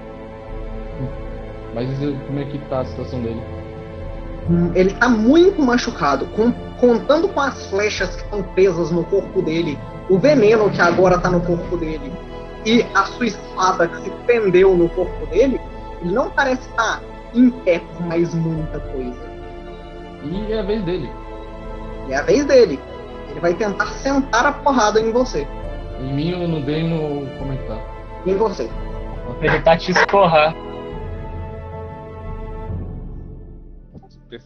[1.74, 1.88] Mas
[2.28, 3.42] como é que tá a situação dele?
[4.50, 6.26] Hum, Ele tá muito machucado.
[6.28, 9.78] com- contando com as flechas que estão presas no corpo dele,
[10.10, 12.12] o veneno que agora tá no corpo dele
[12.66, 15.62] e a sua espada que se prendeu no corpo dele,
[16.02, 17.00] ele não parece estar
[17.36, 19.32] em pé por mais muita coisa.
[20.24, 21.10] E é a vez dele.
[22.10, 22.80] E é a vez dele.
[23.30, 25.48] Ele vai tentar sentar a porrada em você.
[26.00, 27.78] Em mim ou no Dano, como é que tá?
[28.26, 28.70] Em você.
[29.40, 30.54] Ele tá te escorrar.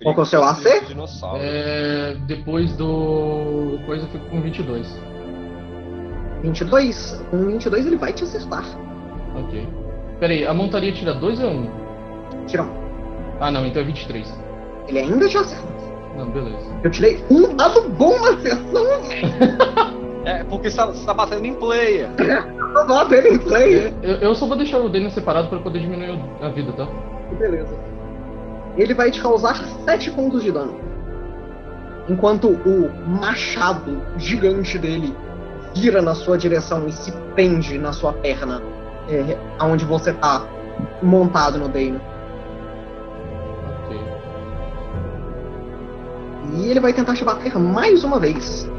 [0.04, 0.66] Qual que é o seu AC?
[1.40, 3.80] É, depois do.
[3.86, 5.00] coisa eu fico com 22.
[6.42, 7.26] 22.
[7.30, 8.64] Com 22 ele vai te acertar.
[9.36, 9.68] Ok.
[10.20, 11.54] Pera aí, a montaria tira 2 ou 1?
[11.54, 12.46] Um?
[12.48, 12.70] Tira um.
[13.40, 14.34] Ah não, então é 23.
[14.88, 15.76] Ele ainda te acerta.
[16.18, 16.66] Não, beleza.
[16.84, 18.86] Eu tirei um dado bom na sessão.
[20.26, 22.10] É, porque você tá, você tá batendo em player.
[22.18, 23.94] Eu vou bater em play.
[24.02, 26.88] Eu, eu só vou deixar o Dano separado pra poder diminuir a vida, tá?
[27.38, 27.78] Beleza.
[28.78, 30.80] Ele vai te causar 7 pontos de dano.
[32.08, 35.16] Enquanto o machado gigante dele
[35.76, 38.62] vira na sua direção e se prende na sua perna,
[39.10, 40.46] é, aonde você tá
[41.02, 42.02] montado no Dano.
[43.84, 44.00] Ok.
[46.54, 48.70] E ele vai tentar te bater mais uma vez.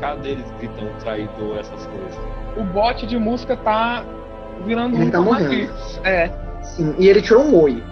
[0.00, 2.18] Cadê eles gritando traidor, essas coisas?
[2.56, 4.04] O bot de música tá
[4.64, 5.70] virando Ele um tá morrendo.
[6.04, 6.30] É.
[6.62, 7.82] Sim, e ele tirou um oi.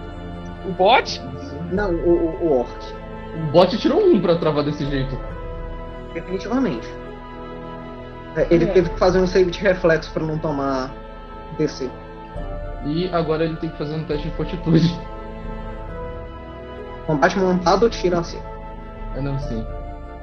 [0.67, 1.21] O bot?
[1.71, 2.75] Não, o, o, o orc.
[3.35, 5.17] O bot tirou um pra travar desse jeito.
[6.13, 6.87] Definitivamente.
[8.35, 8.67] É, Ele É.
[8.67, 10.91] teve que fazer um save de reflexo pra não tomar
[11.57, 11.89] DC.
[12.85, 14.99] E agora ele tem que fazer um teste de fortitude.
[17.05, 18.39] Combate montado tira assim.
[19.15, 19.65] É não, sim.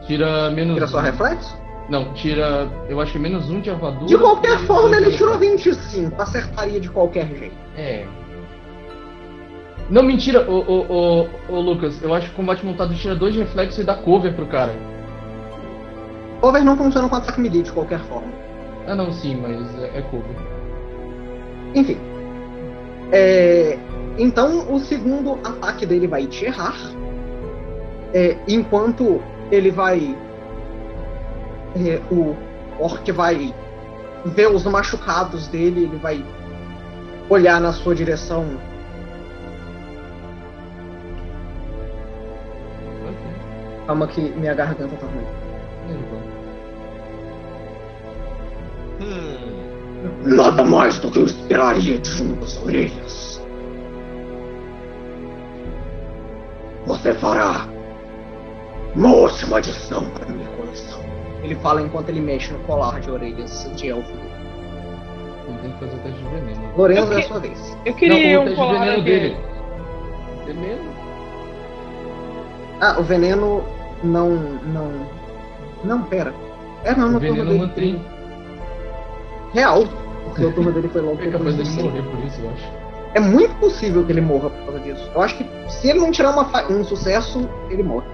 [0.06, 0.74] Tira menos.
[0.74, 1.56] Tira só reflexo?
[1.90, 2.70] Não, tira.
[2.88, 4.06] Eu acho que menos um de armadura.
[4.06, 5.74] De qualquer forma, ele tirou reflexo.
[5.74, 6.22] 25.
[6.22, 7.56] Acertaria de qualquer jeito.
[7.76, 8.06] É.
[9.90, 13.34] Não, mentira, ô, ô, ô, ô, Lucas, eu acho que o combate montado tira dois
[13.34, 14.72] de reflexo e dá cover pro cara.
[16.40, 18.32] Cover não funciona com ataque melee de qualquer forma.
[18.86, 20.36] Ah não, sim, mas é, é cover.
[21.74, 21.98] Enfim.
[23.10, 23.76] É,
[24.16, 26.76] Então, o segundo ataque dele vai te errar.
[28.14, 30.16] É, enquanto ele vai.
[31.76, 32.36] É, o
[32.78, 33.54] Orc vai
[34.24, 36.24] ver os machucados dele, ele vai
[37.28, 38.44] olhar na sua direção.
[43.02, 43.86] Ok.
[43.86, 45.40] Calma que minha garganta tá ruim.
[49.00, 49.60] Hum.
[50.24, 52.10] Nada mais do que eu esperaria de
[52.42, 53.40] às orelhas.
[56.86, 57.66] Você fará
[58.94, 60.99] uma ótima adição para minha coleção.
[61.42, 64.12] Ele fala enquanto ele mexe no colar de orelhas de elfo.
[65.48, 66.60] Ele tem que fazer o teste de veneno.
[66.76, 67.76] Lorenzo, Eu é a que- sua vez.
[67.84, 69.20] Eu queria não, o um teste de colar veneno dele.
[69.20, 69.36] dele.
[70.46, 70.90] Veneno?
[72.80, 73.64] Ah, o veneno
[74.02, 74.30] não.
[74.30, 74.90] não.
[75.84, 76.34] Não, pera.
[76.84, 77.58] É não, O no turno veneno dele.
[77.58, 78.06] mantém.
[79.54, 79.84] Real.
[80.24, 81.88] Porque o turno dele foi logo É depois capaz do dele save.
[81.88, 82.80] morrer por isso, eu acho.
[83.14, 85.10] É muito possível que ele morra por causa disso.
[85.14, 88.06] Eu acho que se ele não tirar uma fa- um sucesso, ele morre.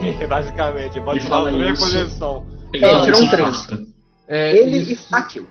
[0.28, 1.82] Basicamente, pode E tirar a fala primeira isso.
[1.82, 2.46] posição.
[2.72, 3.48] Ele É, tirou um três.
[3.48, 3.82] afasta.
[4.28, 5.46] É, ele isso- está kill.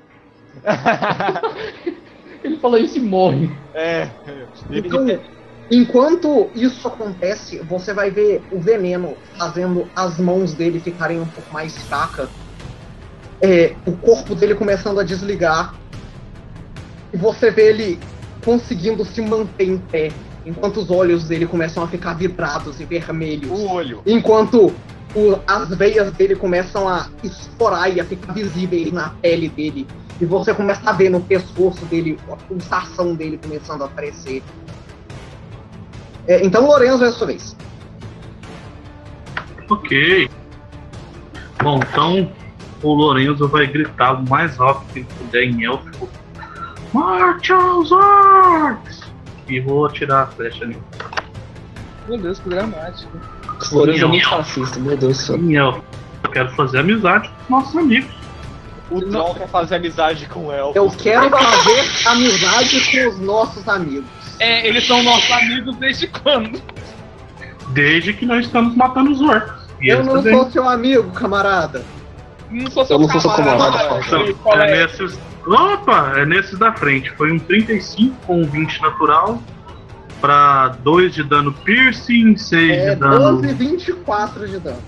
[2.43, 3.49] Ele fala isso e morre.
[3.73, 4.07] É.
[4.69, 5.03] Então,
[5.72, 11.51] enquanto isso acontece, você vai ver o veneno fazendo as mãos dele ficarem um pouco
[11.51, 12.30] mais fracas.
[13.41, 15.73] É, o corpo dele começando a desligar.
[17.11, 17.99] E você vê ele
[18.43, 20.11] conseguindo se manter em pé.
[20.45, 23.49] Enquanto os olhos dele começam a ficar vidrados e vermelhos.
[23.49, 24.01] o olho.
[24.05, 24.72] Enquanto
[25.15, 29.88] o- as veias dele começam a esporar e a ficar visíveis na pele dele.
[30.22, 34.43] E você começa a ver no pescoço dele a pulsação dele começando a aparecer.
[36.27, 37.55] É, então, Lorenzo é a sua vez.
[39.69, 40.30] Ok.
[41.61, 42.31] Bom, então
[42.84, 46.07] o Lorenzo vai gritar o mais alto que ele puder em élfico.
[46.93, 49.05] Morte aos orcs!
[49.47, 50.77] E vou atirar a flecha ali.
[52.07, 53.11] Meu Deus, que dramático.
[53.72, 55.84] O Lourenço é muito fascista, meu Deus élfico.
[56.23, 58.13] Eu quero fazer amizade com nossos amigos.
[58.91, 60.77] O Troll quer fazer amizade com o Elfo.
[60.77, 64.05] Eu quero fazer amizade com os nossos amigos.
[64.39, 66.61] É, eles são nossos amigos desde quando?
[67.69, 69.53] Desde que nós estamos matando os orcs.
[69.81, 70.34] E Eu não também.
[70.34, 71.84] sou seu amigo, camarada.
[72.51, 73.99] Não sou Eu não sou seu camarada.
[74.53, 74.85] É é?
[74.88, 75.19] nesses.
[75.47, 76.13] Opa!
[76.17, 77.11] É nesses da frente.
[77.11, 79.41] Foi um 35 com um 20 natural.
[80.22, 83.41] Pra 2 de dano piercing, 6 É de dano.
[83.41, 84.81] 12, 24 de dano.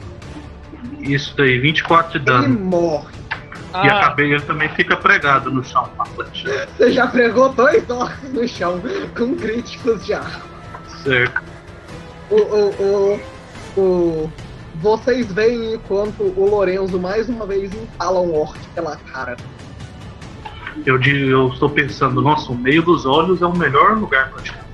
[0.99, 2.59] Isso daí, 24 de Ele dano.
[2.59, 3.17] morre.
[3.73, 6.67] E Ah, acabei, ele também fica pregado no chão a flecha.
[6.77, 8.81] Você já pregou dois orcs no chão
[9.15, 10.47] com críticos de arco.
[11.03, 11.41] Certo.
[12.31, 13.19] O, o,
[13.77, 14.31] o, o-
[14.81, 19.35] vocês veem enquanto o Lorenzo mais uma vez empala um orc pela cara.
[20.85, 24.39] Eu, di- eu estou pensando, nossa, o meio dos olhos é o melhor lugar pra
[24.39, 24.65] atirar.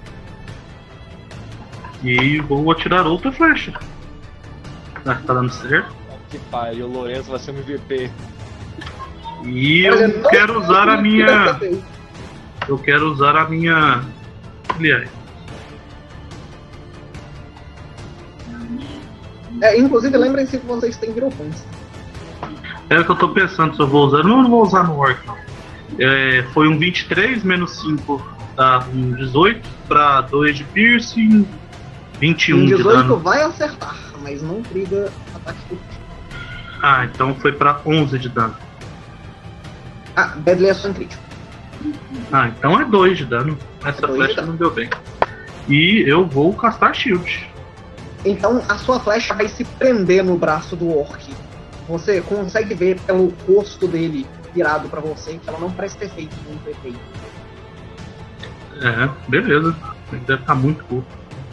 [2.03, 3.73] E vou atirar outra flecha.
[5.01, 5.95] Será que tá dando certo?
[6.29, 8.11] Que pariu, o Lourenço vai ser um MVP.
[9.45, 11.59] E Olha, eu não quero usar a minha.
[12.67, 14.03] Eu quero usar a minha.
[14.75, 15.09] Aliás,
[19.61, 21.63] É, inclusive, lembrem-se que vocês têm Hero Points.
[22.89, 24.23] é o que eu tô pensando se eu vou usar.
[24.23, 25.19] Não, eu não vou usar no Orc.
[25.99, 31.47] É, foi um 23 menos 5 dá um 18 pra 2 de piercing,
[32.19, 33.17] 21 Um de 18 dano.
[33.17, 35.79] vai acertar, mas não briga ataque do
[36.81, 38.55] Ah, então foi pra 11 de dano.
[40.15, 41.21] Ah, Deadly é só um crítico.
[42.31, 43.57] Ah, então é 2 de dano.
[43.83, 44.89] Essa É de flecha não deu bem.
[45.67, 47.49] E eu vou castar shield.
[48.25, 51.33] Então a sua flecha vai se prender no braço do orc.
[51.87, 56.35] Você consegue ver pelo rosto dele virado pra você que ela não parece ter feito
[56.47, 56.99] muito efeito.
[58.81, 59.75] É, beleza.
[60.11, 61.05] Ele deve estar muito puto.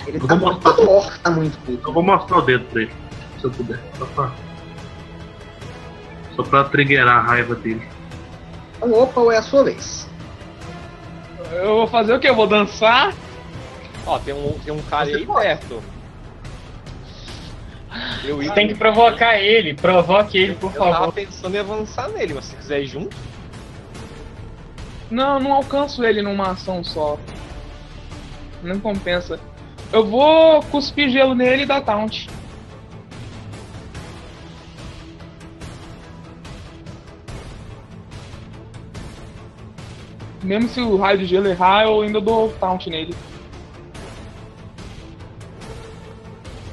[0.06, 0.72] Ele Eu tá vou muito, mostrar.
[0.74, 1.88] todo orc tá muito puto.
[1.88, 2.92] Eu vou mostrar o dedo pra ele,
[3.38, 3.80] se eu puder.
[3.98, 4.30] Só pra.
[6.36, 7.86] Só pra triggerar a raiva dele.
[8.76, 10.08] Então, opa, é a sua vez.
[11.52, 12.28] eu vou fazer o quê?
[12.30, 13.12] Eu vou dançar?
[14.06, 15.42] Ó, tem um, tem um cara Você aí pode.
[15.44, 15.82] perto.
[18.24, 21.12] Eu, ia, Tem que provocar ele, provoque ele, por eu tava favor.
[21.12, 23.16] pensando em avançar nele, mas se quiser ir junto,
[25.10, 27.18] Não, não alcanço ele numa ação só.
[28.62, 29.40] Não compensa.
[29.92, 32.28] Eu vou cuspir gelo nele e dar taunt.
[40.42, 43.14] Mesmo se o raio de gelo errar, eu ainda dou taunt nele.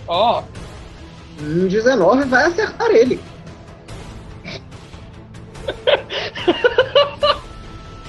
[0.08, 0.42] Ó,
[1.40, 3.20] Um 19 vai acertar ele.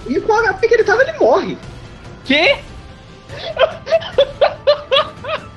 [0.07, 1.59] e com o HP que ele tava, ele morre.
[2.25, 2.57] que?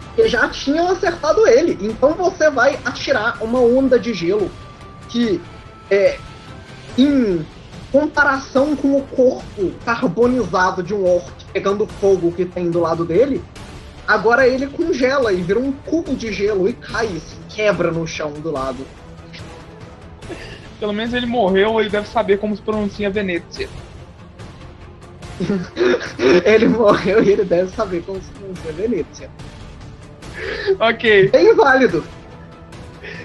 [0.07, 1.77] Porque já tinham acertado ele.
[1.81, 4.52] Então você vai atirar uma onda de gelo
[5.07, 5.41] que
[5.89, 6.18] é
[6.98, 7.45] em
[7.91, 13.43] comparação com o corpo carbonizado de um orc pegando fogo que tem do lado dele,
[14.07, 17.22] agora ele congela e vira um cubo de gelo e cai,
[17.56, 18.86] quebra no chão do lado.
[20.80, 23.69] Pelo menos ele morreu, ele deve saber como se pronuncia Venezia.
[26.45, 29.30] ele morreu e ele deve saber como se pronuncia Venezia.
[30.80, 32.03] Ok, Bem válido.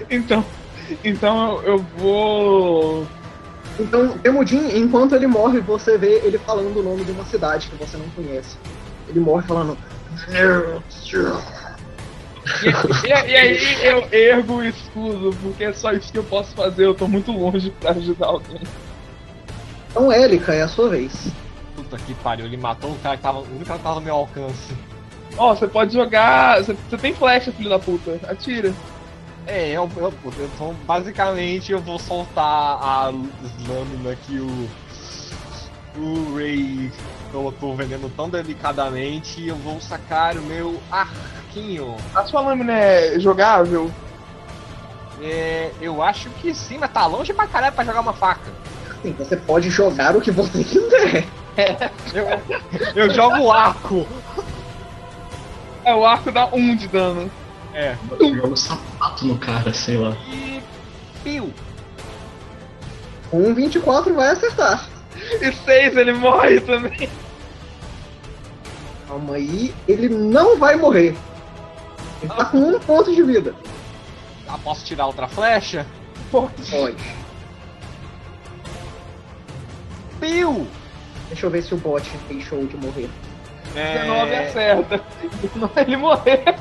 [0.09, 0.45] então.
[1.03, 3.05] Então eu, vou.
[3.79, 7.75] Então, Temudin, enquanto ele morre, você vê ele falando o nome de uma cidade que
[7.75, 8.57] você não conhece.
[9.07, 9.77] Ele morre falando.
[12.63, 16.55] E, e- e aí eu ergo o escudo, porque é só isso que eu posso
[16.55, 18.61] fazer, eu tô muito longe pra ajudar alguém.
[19.89, 21.31] Então, Élica, é a sua vez.
[21.75, 24.01] puta que pariu, ele matou o cara que tava, o único cara que tava no
[24.01, 24.75] meu alcance.
[25.37, 26.63] Ó, você pode jogar.
[26.63, 28.19] Você, tem flecha, filho da puta.
[28.27, 28.73] Atira.
[29.45, 30.13] É, eu, eu,
[30.53, 33.05] então basicamente eu vou soltar a
[33.67, 34.69] lâmina que o.
[35.99, 36.91] O Ray
[37.31, 41.95] colocou o veneno tão delicadamente e eu vou sacar o meu arquinho.
[42.15, 43.91] A sua lâmina é jogável?
[45.21, 48.51] É, eu acho que sim, mas tá longe pra caralho pra jogar uma faca.
[48.89, 51.25] Assim, você pode jogar o que você quiser.
[52.13, 52.27] Eu,
[52.95, 54.07] eu jogo o arco.
[55.83, 57.31] É, o arco dá um de dano.
[57.73, 57.97] É.
[58.19, 60.15] Joga um sapato no cara, sei lá.
[60.29, 60.61] E.
[61.23, 61.51] Pio.
[63.33, 64.87] Um 24 vai acertar.
[65.41, 67.09] E seis, ele morre também.
[69.07, 71.15] Calma aí, ele não vai morrer.
[72.21, 73.55] Ele tá com um ponto de vida.
[74.47, 75.85] Ah, posso tirar outra flecha?
[76.31, 76.95] Pode.
[80.19, 80.67] Piu!
[81.27, 83.09] Deixa eu ver se o bot deixou de morrer.
[83.73, 85.01] 19 acerta.
[85.55, 86.55] Não é ele morrer.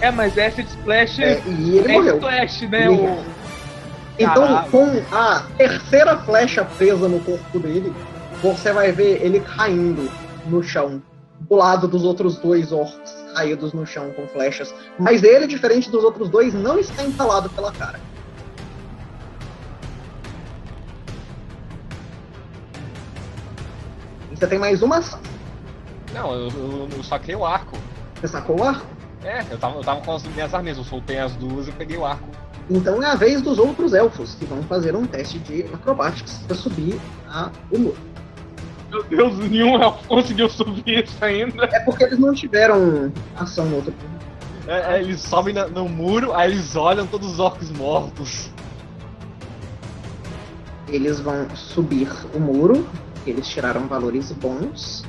[0.00, 2.14] É, mas Acid Splash É, e ele é morreu.
[2.16, 2.86] Splash, né?
[2.86, 3.40] Ele- O...
[4.18, 7.94] Então, com a terceira flecha presa no corpo dele,
[8.42, 10.10] você vai ver ele caindo
[10.44, 11.02] no chão,
[11.40, 14.74] do lado dos outros dois orcs caídos no chão com flechas.
[14.98, 17.98] Mas ele, diferente dos outros dois, não está entalado pela cara.
[24.30, 25.20] E você tem mais uma ação.
[26.12, 27.76] Não, eu, eu, eu saquei o arco.
[28.20, 28.99] Você sacou o arco?
[29.22, 31.96] É, eu tava, eu tava com as minhas armas, eu soltei as duas e peguei
[31.98, 32.26] o arco.
[32.70, 36.56] Então é a vez dos outros elfos, que vão fazer um teste de acrobatics para
[36.56, 36.98] subir
[37.28, 37.96] a, o muro.
[38.90, 41.64] Meu Deus, nenhum elfo conseguiu subir isso ainda.
[41.66, 43.94] É porque eles não tiveram ação no outro
[44.66, 48.50] É, é, eles sobem na- no muro, aí eles olham todos os orcs mortos.
[50.88, 52.88] Eles vão subir o muro,
[53.26, 55.04] eles tiraram valores bons.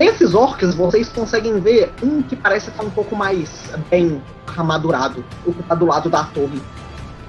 [0.00, 5.52] Desses orcs, vocês conseguem ver um que parece estar um pouco mais bem armadurado, o
[5.52, 6.58] que está do lado da torre.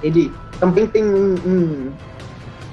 [0.02, 1.92] Ele também tem um, um-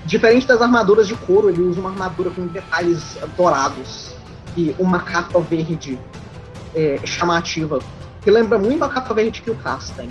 [0.05, 4.15] Diferente das armaduras de couro, ele usa uma armadura com detalhes dourados
[4.55, 5.99] e uma capa verde
[6.73, 7.79] é, chamativa,
[8.21, 10.09] que lembra muito a capa verde que o Cass tem.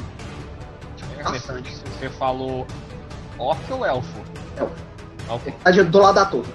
[1.24, 1.74] Bastante.
[1.98, 2.66] Você falou
[3.38, 4.20] orc ou elfo?
[4.56, 4.72] Elfo.
[5.30, 5.52] Elfo.
[5.64, 6.52] Tá do lado da torre.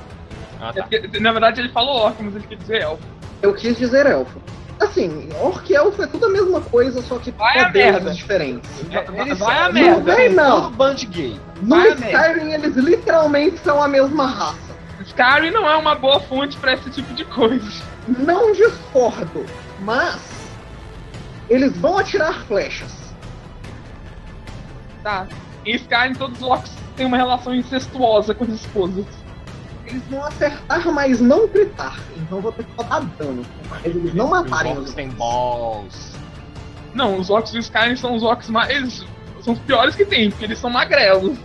[0.61, 0.83] Ah, É tá.
[0.87, 3.03] porque, na verdade ele falou orc, mas ele quer dizer elfo.
[3.43, 4.41] Eu quis dizer elfo.
[4.79, 8.11] Assim, orc e elfo é tudo a mesma coisa, só que Vai a poderes merda.
[8.11, 8.69] diferentes.
[8.91, 9.97] É, Eles vai a são- merda.
[9.99, 10.61] Não vem não.
[10.63, 11.39] Tudo band gay.
[11.61, 11.89] No Vai.
[11.89, 14.73] Skyrim, eles literalmente são a mesma raça.
[15.05, 17.69] Skyrim não é uma boa fonte pra esse tipo de coisa.
[18.07, 19.45] Não discordo,
[19.81, 20.19] mas
[21.49, 22.91] eles vão atirar flechas.
[25.03, 25.27] Tá.
[25.65, 29.05] Em Skyrim todos os orcs têm uma relação incestuosa com as esposas.
[29.85, 31.99] Eles vão acertar, mas não gritar.
[32.17, 33.45] Então vou ter que rodar dano.
[33.69, 36.13] Mas eles não matarem Os têm balls.
[36.93, 39.05] Não, os orcs do Skyrim são os orcs mais.
[39.41, 41.37] São os piores que tem, porque eles são magrelos.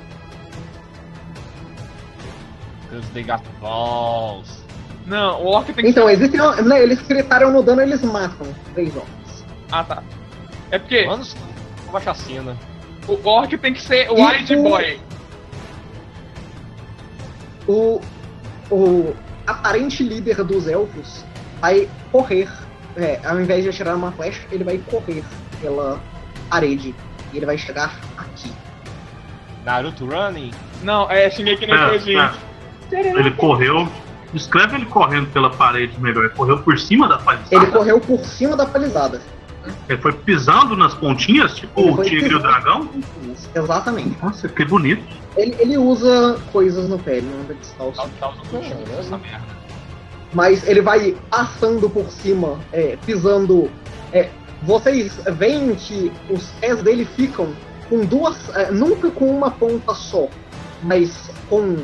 [2.82, 4.62] Because they got balls.
[5.06, 6.12] Não, o orc tem que Então, ser.
[6.12, 6.40] existem.
[6.64, 9.44] Né, eles gritaram no dano, eles matam três orcs.
[9.72, 10.02] Ah, tá.
[10.70, 11.24] É porque Mano,
[11.88, 12.56] uma chacina.
[13.08, 15.00] o orc tem que ser E wide o- boy.
[17.66, 18.00] o,
[18.70, 19.14] o
[19.46, 21.24] aparente líder dos elfos
[21.60, 22.48] vai correr.
[22.96, 25.22] É, ao invés de atirar uma flecha, ele vai correr
[25.60, 26.00] pela
[26.50, 26.94] parede.
[27.32, 28.52] E ele vai chegar aqui.
[29.64, 30.50] Naruto running?
[30.82, 32.16] Não, é Shingeki no É, Kyojin.
[32.18, 32.30] é.
[33.18, 33.88] Ele correu.
[34.32, 36.24] Descreve ele correndo pela parede melhor.
[36.24, 37.54] Ele correu por cima da palizada.
[37.54, 39.20] Ele correu por cima da palizada.
[39.88, 42.88] Ele foi pisando nas pontinhas, tipo Ele o tigre e o dragão.
[43.54, 44.16] Exatamente.
[44.22, 45.02] Nossa, que bonito.
[45.36, 48.00] Ele, ele usa coisas no pé, ele não anda descalço.
[48.98, 49.58] Essa merda.
[50.32, 53.70] Mas ele vai passando por cima, é, pisando.
[54.12, 54.28] é,
[54.62, 57.48] vocês veem que os pés dele ficam
[57.88, 58.36] com duas.
[58.54, 60.28] é, nunca com uma ponta só,
[60.82, 61.76] mas com.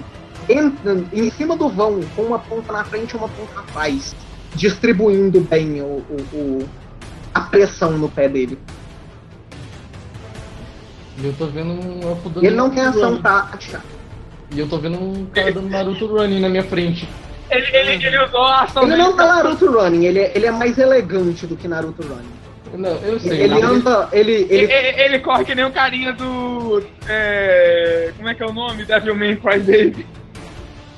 [0.46, 0.74] Em,
[1.12, 4.14] em cima do vão, com uma ponta na frente e uma ponta atrás,
[4.54, 6.68] distribuindo bem o, o- o-
[7.34, 8.58] a pressão no pé dele.
[11.18, 13.82] E eu tô vendo um elfo dando Ele não tem ação atirar.
[14.50, 17.08] E eu tô vendo um cara dando Naruto running na minha frente.
[17.50, 20.50] Ele, ele, ele usou a ação Ele não tá Naruto Running, ele é, ele é
[20.50, 22.82] mais elegante do que Naruto Running.
[22.82, 23.42] Não, eu sei.
[23.42, 24.08] Ele Naruto- anda.
[24.12, 26.82] Ele, Ele, ele ele- ele corre que nem o carinha do.
[27.06, 28.84] É, como é que é o nome?
[28.84, 30.06] Devilman Crybaby.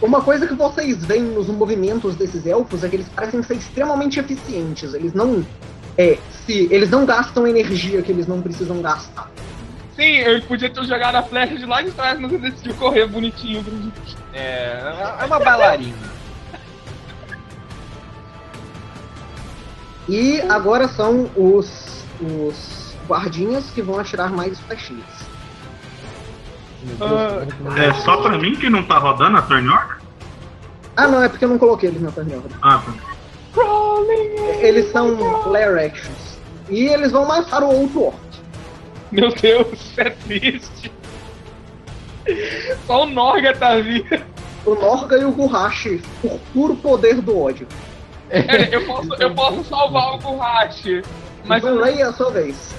[0.00, 4.20] Uma coisa que vocês veem nos movimentos desses elfos é que eles parecem ser extremamente
[4.20, 4.94] eficientes.
[4.94, 5.44] Eles não.
[5.98, 9.30] É, se, eles não gastam energia que eles não precisam gastar.
[9.94, 13.06] Sim, ele podia ter jogado a flecha de lá de trás, mas ele decidiu correr
[13.06, 13.64] bonitinho.
[14.32, 16.16] É, é uma bailarina.
[20.08, 25.04] E agora são os, os guardinhas que vão atirar mais flechinhas.
[27.00, 29.96] Ah, É só pra mim que não tá rodando a turn order?
[30.96, 32.52] Ah, não, é porque eu não coloquei eles na turn order.
[32.62, 32.92] Ah, tá.
[34.60, 36.38] Eles são flare actions.
[36.68, 38.18] E eles vão matar o outro orc.
[39.12, 40.92] meu Deus, é triste.
[42.86, 44.24] Só o Norga tá vivo.
[44.64, 47.68] O Norga e o Gurrashi, por puro poder do ódio.
[48.28, 51.02] É, eu, posso, eu posso salvar o Gurrashi.
[51.44, 52.74] Mas então, eu, Ray, é a sua vez.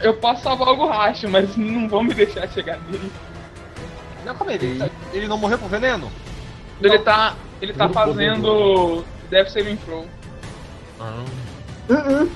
[0.00, 3.12] eu posso salvar o Gurrashi, mas não vão me deixar chegar nele.
[4.24, 6.10] Não, calma aí, ele, ele não morreu por veneno?
[6.80, 7.34] Ele tá.
[7.60, 10.06] Ele tá fazendo Death Saving Throw.
[11.00, 11.24] Ah,
[11.88, 12.30] Uh-uh.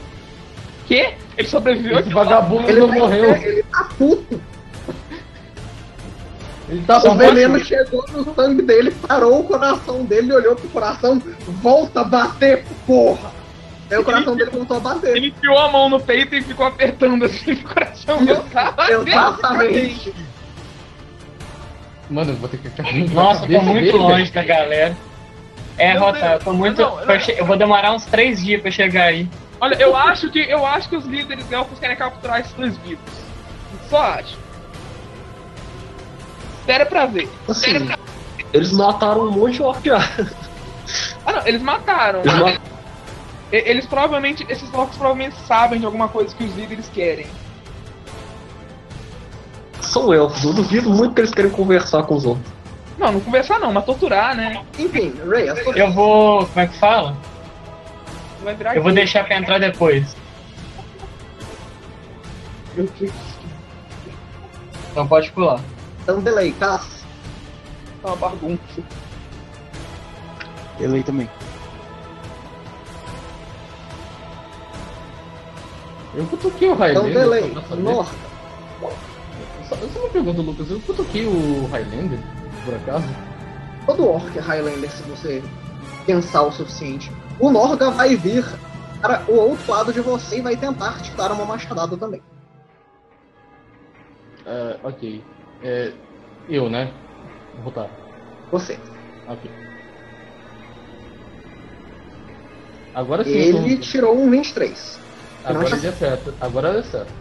[0.87, 1.15] Quê?
[1.37, 3.37] Ele sobreviveu Esse vagabundo Ele, não tá, morreu.
[3.37, 4.41] ele tá puto.
[6.69, 11.23] Ele tá O veneno chegou no sangue dele, parou o coração dele, olhou pro coração,
[11.63, 13.31] volta a bater, porra!
[13.91, 15.17] Aí o coração dele voltou a bater.
[15.17, 18.75] Ele enfiou a mão no peito e ficou apertando assim o coração meu cara.
[18.91, 20.15] Exatamente.
[22.09, 24.97] Mano, eu vou ter que carregar Nossa, tô muito dele, longe da galera.
[25.79, 26.81] É, Meu Rota, Deus, tô muito.
[26.81, 29.29] não, pra Eu vou demorar uns três dias pra chegar aí.
[29.61, 33.05] Olha, eu acho que eu acho que os líderes elfos querem capturar esses dois vivos.
[33.89, 34.37] Só acho.
[36.61, 37.29] Espera pra ver.
[37.49, 37.89] Assim,
[38.53, 39.89] eles mataram um monte de orc.
[41.25, 42.21] Ah não, eles mataram.
[42.21, 42.51] Eles ma-
[43.53, 47.27] E- Eles provavelmente, esses orcs provavelmente sabem de alguma coisa que os líderes querem.
[49.81, 52.56] São elfos, eu duvido muito que eles querem conversar com os outros.
[52.99, 54.65] Não, não conversar não, mas torturar, né?
[54.79, 56.47] Enfim, Ray, a sua Eu vou.
[56.47, 57.17] Como é que fala?
[58.43, 60.17] Vai virar Eu vou deixar pra entrar depois.
[64.91, 65.61] Então pode pular.
[66.03, 67.05] Então, delay, Cass.
[68.03, 68.83] Tá uma bagunça.
[70.79, 71.29] Aí também.
[76.15, 77.13] Eu cutuquei o Então, Highlander.
[77.13, 77.55] delay.
[77.79, 78.13] Norte.
[79.69, 80.71] Só, só uma pergunta, Lucas.
[80.71, 82.19] Eu cutuquei o Highlander,
[82.67, 83.07] por acaso?
[83.87, 85.43] Todo orc é Highlander, se você
[86.05, 87.11] pensar o suficiente.
[87.39, 88.45] O Norga vai vir
[89.01, 92.21] para o outro lado de você e vai tentar te dar uma machadada também.
[94.45, 95.25] É, ok.
[95.63, 95.93] É,
[96.49, 96.93] eu, né?
[97.55, 97.89] Vou botar.
[98.51, 98.79] Você.
[99.29, 99.51] Ok.
[102.95, 103.83] Agora sim, Ele tô...
[103.83, 105.01] tirou um 23.
[105.45, 106.35] Agora não ele acerta.
[106.41, 107.13] Agora ele acerta.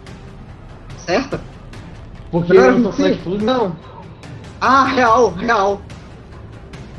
[0.98, 1.40] Certo?
[2.32, 3.44] Porque Não, eu tô flat footed.
[3.44, 3.76] Não.
[4.62, 5.82] Ah, real, real.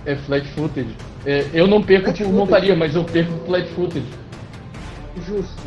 [0.04, 0.96] É flat footed.
[1.24, 2.38] É, eu não perco Flat por footed.
[2.38, 4.06] montaria, mas eu perco flat footed.
[5.26, 5.62] Justo.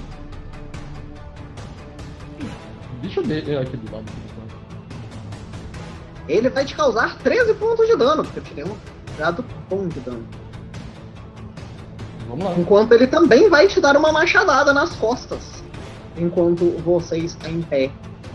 [3.02, 4.06] Deixa eu ver é, aqui do lado.
[6.28, 8.76] Ele vai te causar 13 pontos de dano, porque eu tirei um
[9.18, 10.24] dado bom de dano.
[12.28, 12.54] Vamos lá.
[12.58, 15.64] Enquanto ele também vai te dar uma machadada nas costas.
[16.16, 17.90] Enquanto você está em pé.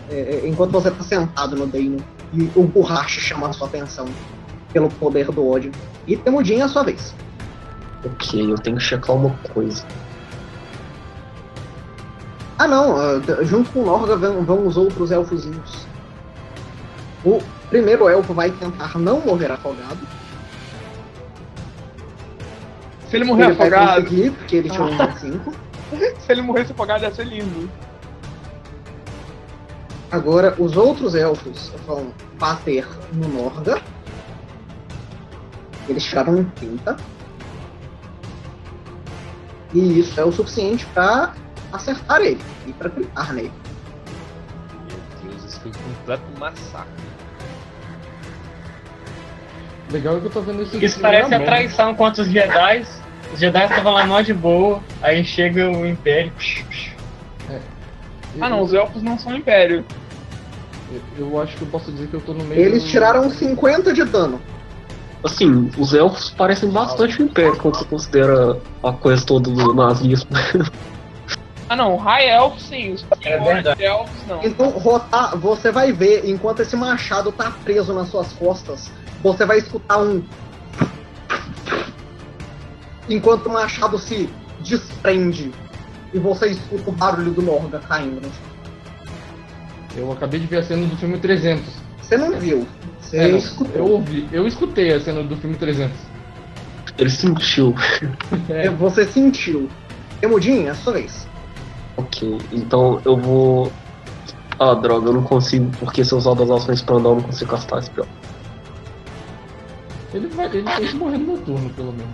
[0.09, 1.97] É, é, enquanto você está sentado no Deino.
[2.33, 4.07] E o borracha chama a sua atenção.
[4.73, 5.71] Pelo poder do ódio.
[6.05, 7.15] E Temudin é a sua vez.
[8.05, 9.85] Ok, eu tenho que checar uma coisa.
[12.57, 15.87] Ah não, ah, junto com o Norga vão, os outros elfozinhos.
[17.23, 19.99] O primeiro elfo vai tentar não morrer afogado.
[23.09, 25.53] Se ele morrer ele vai afogado, conseguir, porque ele tirou um 25.
[26.19, 27.69] se ele morresse afogado ia ser lindo.
[30.15, 33.81] Agora, os outros elfos vão bater no Norga.
[35.89, 36.95] Eles tiraram um 30.
[39.73, 41.33] E isso é o suficiente pra
[41.73, 43.51] acertar ele e pra clicar nele.
[44.87, 47.03] Meu Deus, isso foi um completo massacre.
[49.91, 51.45] Legal é que eu tô vendo isso Isso parece a mão.
[51.45, 52.85] traição contra os Jedi.
[53.33, 56.31] Os Jedi estavam lá mó de boa, aí chega o Império.
[58.39, 59.85] Ah não, os elfos não são império.
[60.91, 62.61] Eu, eu acho que eu posso dizer que eu tô no meio.
[62.61, 64.39] Eles do- tiraram 50 de dano.
[65.23, 70.29] Assim, os elfos parecem bastante o Império quando você considera a coisa toda do nazismo.
[71.67, 73.83] Ah não, High Elf sim, os É verdade.
[73.83, 74.39] Elfos não.
[74.43, 78.91] Então, rotar, você vai ver, enquanto esse machado tá preso nas suas costas,
[79.23, 80.21] você vai escutar um.
[83.09, 84.29] Enquanto o machado se
[84.59, 85.51] desprende.
[86.13, 88.54] E você escuta o barulho do Norga caindo no chão.
[89.95, 91.63] Eu acabei de ver a cena do filme 300.
[92.01, 92.67] Você não viu.
[93.01, 93.75] Você É, escutou.
[93.75, 95.95] eu ouvi, eu escutei a cena do filme 300.
[96.97, 97.73] Ele sentiu.
[98.49, 99.69] É, Você sentiu.
[100.21, 101.27] Temudinho, é a sua vez.
[101.97, 103.71] Ok, então eu vou.
[104.59, 107.21] Ah, droga, eu não consigo, porque se eu usar das ações pra andar, eu não
[107.23, 108.07] consigo castar esse pior.
[110.13, 112.11] ele, vai, ele tem que morrer no meu turno, pelo menos.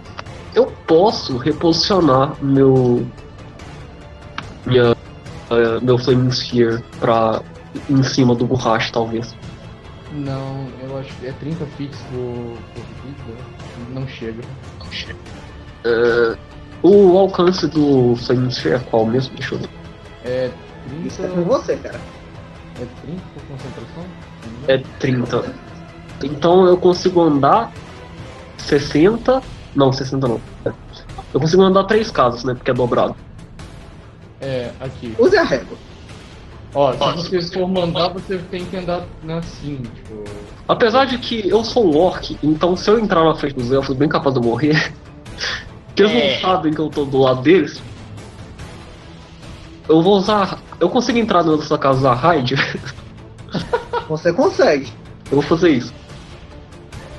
[0.55, 3.05] Eu posso reposicionar meu.
[4.65, 4.95] Minha.
[5.51, 7.41] eh, meu Flaming Sphere pra.
[7.89, 9.35] Em cima do borracha, talvez.
[10.13, 13.37] Não, eu acho que é 30 fits por, por vida.
[13.93, 14.41] Não chega.
[15.85, 16.37] Eh,
[16.83, 18.15] o alcance do
[18.49, 19.35] Sphere é qual mesmo?
[19.35, 19.69] Deixa eu ver.
[20.25, 20.51] É
[21.05, 21.41] Isso é 30.
[21.41, 21.99] com você, cara.
[22.79, 24.03] É 30 por concentração?
[24.67, 25.55] É 30.
[26.23, 27.71] Então eu consigo andar
[28.57, 29.41] 60.
[29.75, 30.41] Não, 60 não.
[31.33, 32.53] Eu consigo andar três casas, né?
[32.53, 33.15] Porque é dobrado.
[34.41, 35.15] É, aqui.
[35.17, 35.77] Use a régua.
[36.73, 39.03] Ó, se você for mandar, você tem que andar
[39.37, 40.23] assim, tipo.
[40.67, 44.07] Apesar de que eu sou orc, então se eu entrar na frente dos elfos, bem
[44.07, 44.93] capaz de eu morrer.
[45.95, 46.33] que eles É.
[46.35, 47.81] não sabem que eu tô do lado deles.
[49.89, 50.59] Eu vou usar.
[50.79, 52.55] Eu consigo entrar na sua casa usar raid?
[54.07, 54.91] Você consegue.
[55.29, 55.93] Eu vou fazer isso.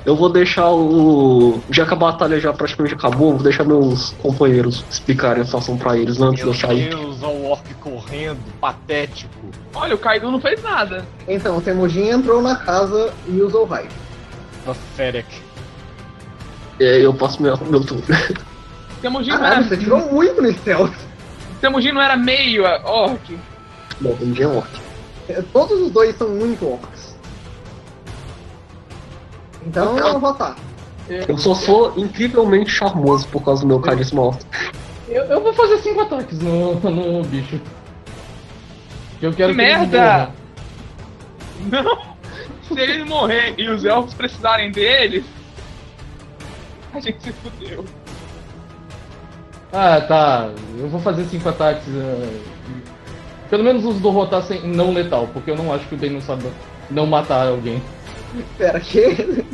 [0.05, 1.61] Eu vou deixar o.
[1.71, 5.77] Já que a batalha já praticamente acabou, eu vou deixar meus companheiros explicarem a situação
[5.79, 6.89] pra eles antes de Meu eu sair.
[6.89, 9.31] Deus, olha o orc correndo, patético.
[9.73, 11.05] Olha, o Kaido não fez nada.
[11.29, 13.87] Então, o Temujin entrou na casa e usou vai.
[14.65, 15.27] Pathetic.
[16.81, 18.03] É, eu passo meu, meu turno.
[19.01, 19.65] Temujin não Caralho, era.
[19.69, 20.95] você tirou muito no stealth.
[21.61, 23.39] Temujin não era meio orc.
[24.01, 24.69] Bom, dia é orc.
[25.29, 27.12] É, Todos os dois são muito orcs.
[29.67, 30.57] Então eu vou votar.
[31.09, 34.47] Eu só sou incrivelmente charmoso por causa do meu carisma alto.
[35.09, 37.61] Eu, eu vou fazer cinco ataques no, no bicho.
[39.21, 40.31] Eu quero Que merda!
[41.71, 42.13] Não!
[42.67, 45.25] Se ele morrer e os elfos precisarem deles,
[46.95, 47.85] a gente se fudeu.
[49.73, 50.51] Ah, tá.
[50.79, 51.85] Eu vou fazer cinco ataques.
[51.89, 52.41] eh,
[53.51, 56.15] Pelo menos os do rotar sem não letal, porque eu não acho que o Dane
[56.15, 56.45] não sabe
[56.91, 57.83] não matar alguém.
[58.59, 59.45] Pera, que?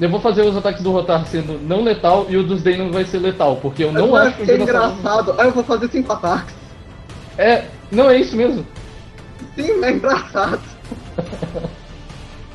[0.00, 3.04] Eu vou fazer os ataques do rotar sendo não letal e o dos Dane vai
[3.04, 5.34] ser letal, porque eu não eu acho que dinossauro- engraçado.
[5.38, 6.54] Ah, eu vou fazer cinco ataques.
[7.36, 8.64] É, não é isso mesmo.
[9.56, 10.60] Sim, é engraçado.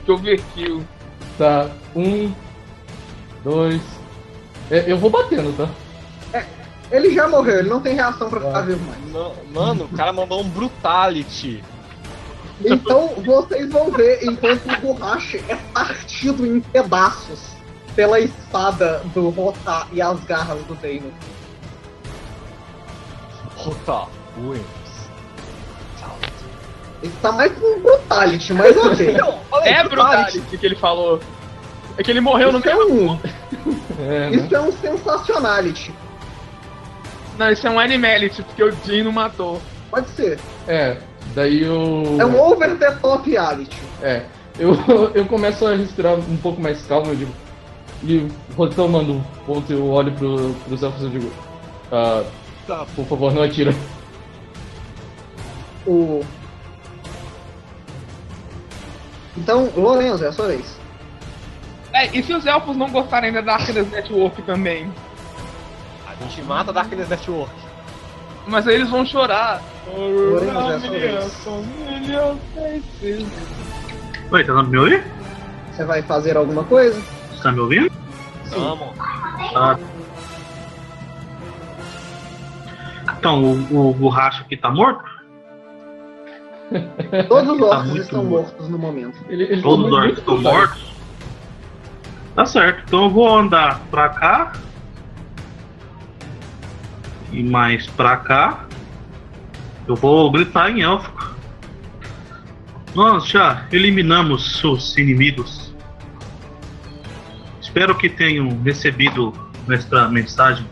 [0.05, 0.83] Que overkill.
[1.37, 2.31] Tá, um,
[3.43, 3.81] dois.
[4.71, 5.69] É, eu vou batendo, tá?
[6.91, 9.33] Ele já morreu, ele não tem reação pra ficar vivo mais.
[9.51, 11.63] Mano, o cara mandou um brutality.
[12.63, 17.53] Então vocês vão ver enquanto o Borrache é partido em pedaços
[17.95, 21.11] pela espada do Rotar e as garras do Deino.
[23.55, 24.07] Rota,
[24.37, 24.83] Williams.
[27.01, 29.17] Ele tá mais com brutality, mas ok.
[29.63, 31.19] É brutality que ele falou.
[31.97, 33.11] É que ele morreu no Isso é mesmo.
[33.13, 33.19] um,
[33.99, 34.31] É, né?
[34.31, 35.93] isso é um sensacionality.
[37.37, 39.61] Não, isso é um animality, porque o Jin não matou.
[39.91, 40.39] Pode ser.
[40.67, 40.97] É,
[41.35, 42.17] daí eu.
[42.19, 43.77] É um over the top reality.
[44.01, 44.23] É,
[44.59, 44.73] eu,
[45.13, 47.33] eu começo a respirar um pouco mais calmo, eu digo.
[48.03, 48.27] E
[48.57, 51.31] retomando um ponto, eu olho pro, pros elfos e eu digo.
[51.91, 52.23] Ah,
[52.67, 52.85] Tá.
[52.95, 53.73] por favor, não atira.
[55.85, 56.23] O...
[59.37, 60.77] Então, Lorenzo, é a sua vez.
[61.91, 64.91] É, e se os elfos não gostarem da Darkness Network também?
[66.07, 67.53] A gente mata a Darkness Network.
[68.47, 69.61] Mas aí eles vão chorar.
[69.87, 71.19] É.
[74.31, 75.03] Oi, tá me ouvindo?
[75.71, 76.99] Você vai fazer alguma coisa?
[77.31, 77.91] Você tá me ouvindo?
[78.49, 78.95] Vamos.
[79.53, 79.79] Tá.
[83.17, 85.03] Então, o, o borracho aqui tá morto?
[87.29, 88.43] Todos os Tá orcs muito estão morto.
[88.47, 89.17] mortos no momento.
[89.29, 90.93] Ele, ele Todos os tomou orcs estão mortos?
[92.35, 94.53] Tá certo, então eu vou andar pra cá.
[97.33, 98.65] E mais pra cá.
[99.87, 101.33] Eu vou gritar em élfico.
[102.95, 105.73] Nós já eliminamos seus inimigos.
[107.59, 109.33] Espero que tenham recebido
[109.67, 110.65] nossa mensagem.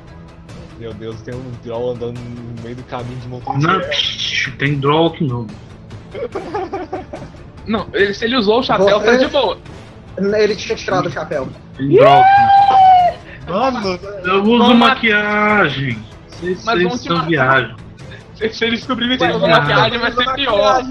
[0.80, 4.52] Meu Deus, tem um Droll andando no meio do caminho de montanha Não, de psh,
[4.58, 5.48] tem draw aqui não.
[7.68, 9.58] Não, ele, se ele usou o chapéu, Você- tá de boa.
[10.18, 11.48] Ele tinha tirado o chapéu.
[11.78, 14.00] Tem draw aqui Mano.
[14.24, 15.98] Eu uso maquiagem.
[16.42, 17.28] Vocês Mas vocês vamos te matar.
[17.28, 17.76] viagem.
[18.36, 20.82] Se, se ele descobrir que ele Vai, usou vai, maquiagem, vai ser pior.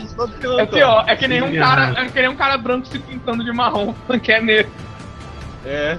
[0.59, 2.07] É pior, é que nem um Sim, cara, é.
[2.07, 4.73] é que nem um cara branco se pintando de marrom, que é negro.
[5.67, 5.99] É.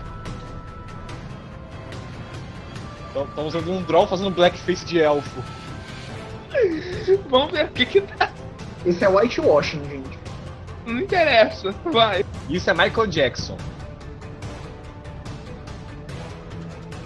[3.14, 5.44] Estão usando um Droll fazendo blackface de elfo.
[7.30, 8.30] Vamos ver o que que tá.
[8.86, 10.19] Esse é whitewashing, gente.
[10.86, 12.26] Não interessa, vai.
[12.49, 13.57] Isso é Michael Jackson.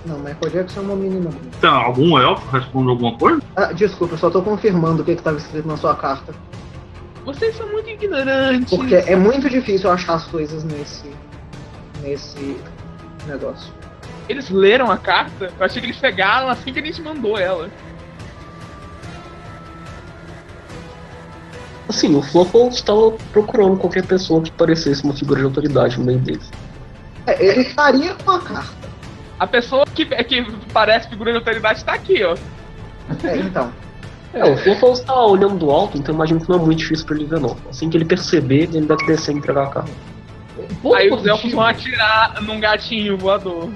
[0.06, 1.30] Não, Michael Jackson é uma menina.
[1.57, 3.41] Então, algum elfo responde alguma coisa?
[3.56, 6.34] Ah, desculpa, eu só tô confirmando o que estava escrito na sua carta.
[7.26, 8.69] Vocês são muito ignorantes.
[8.69, 11.10] Porque é muito difícil achar as coisas nesse.
[12.03, 12.57] nesse
[13.26, 13.73] negócio.
[14.30, 15.52] Eles leram a carta?
[15.57, 17.69] Eu achei que eles pegaram assim que a gente mandou ela.
[21.88, 26.19] Assim, o Fluffle estava procurando qualquer pessoa que parecesse uma figura de autoridade no meio
[26.19, 26.49] deles.
[27.27, 28.84] É, ele estaria com a carta.
[29.39, 32.35] A pessoa que, que parece figura de autoridade tá aqui, ó.
[33.23, 33.71] É, então.
[34.33, 37.15] É, o Fluffle está olhando do alto, então imagino que não é muito difícil pra
[37.15, 37.55] ele ver, não.
[37.69, 39.91] Assim que ele perceber, ele deve descer e entregar a carta.
[40.81, 43.69] Ponto Aí os elfos vão atirar num gatinho voador.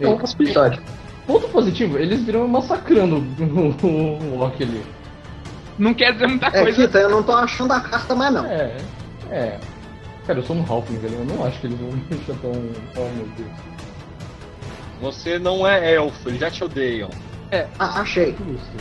[0.00, 0.80] É uma possibilidade.
[1.26, 3.16] Ponto positivo, eles viram massacrando
[3.82, 4.82] o, orc ali.
[5.78, 6.86] Não quer dizer muita É, coisa.
[6.86, 8.46] Kita, eu não tô achando a carta mais não.
[8.46, 8.76] É,
[9.30, 9.58] é.
[10.26, 11.00] Cara, eu sou um Halfling.
[11.02, 12.52] Eu não acho que eles vão me deixar tão.
[12.96, 13.73] Oh meu Deus.
[15.00, 17.10] Você não é elfo, eles já te odeiam.
[17.78, 18.30] Ah, achei.
[18.30, 18.72] Isso.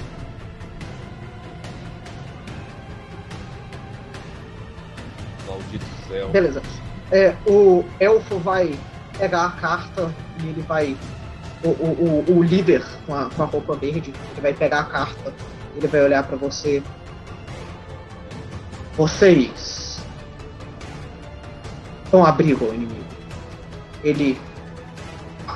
[5.48, 6.32] Malditos elfos.
[6.32, 6.62] Beleza.
[7.12, 8.78] É, o elfo vai
[9.18, 10.98] pegar a carta e ele vai.
[11.64, 14.84] O, o, o, o líder com a, com a roupa verde, ele vai pegar a
[14.86, 15.34] carta,
[15.76, 16.84] ele vai olhar pra você.
[18.98, 20.04] Vocês
[22.12, 23.04] vão abrigo ao inimigo.
[24.04, 24.38] Ele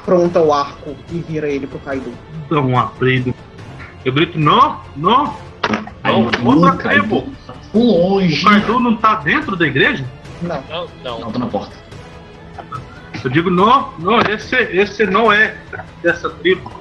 [0.07, 2.13] apronta o arco e vira ele pro Kaido.
[2.49, 3.35] Dá um abrigo.
[4.05, 5.35] Eu grito, não, não,
[6.01, 7.33] Aí não, o outra Kaido tribo.
[7.45, 8.41] tá longe.
[8.41, 10.05] O Cardu não tá dentro da igreja?
[10.41, 10.63] Não.
[10.69, 11.19] Não, não.
[11.19, 11.75] Não, tô na porta.
[13.21, 15.57] Eu digo, não, não, esse, esse não é
[16.01, 16.71] dessa tribo.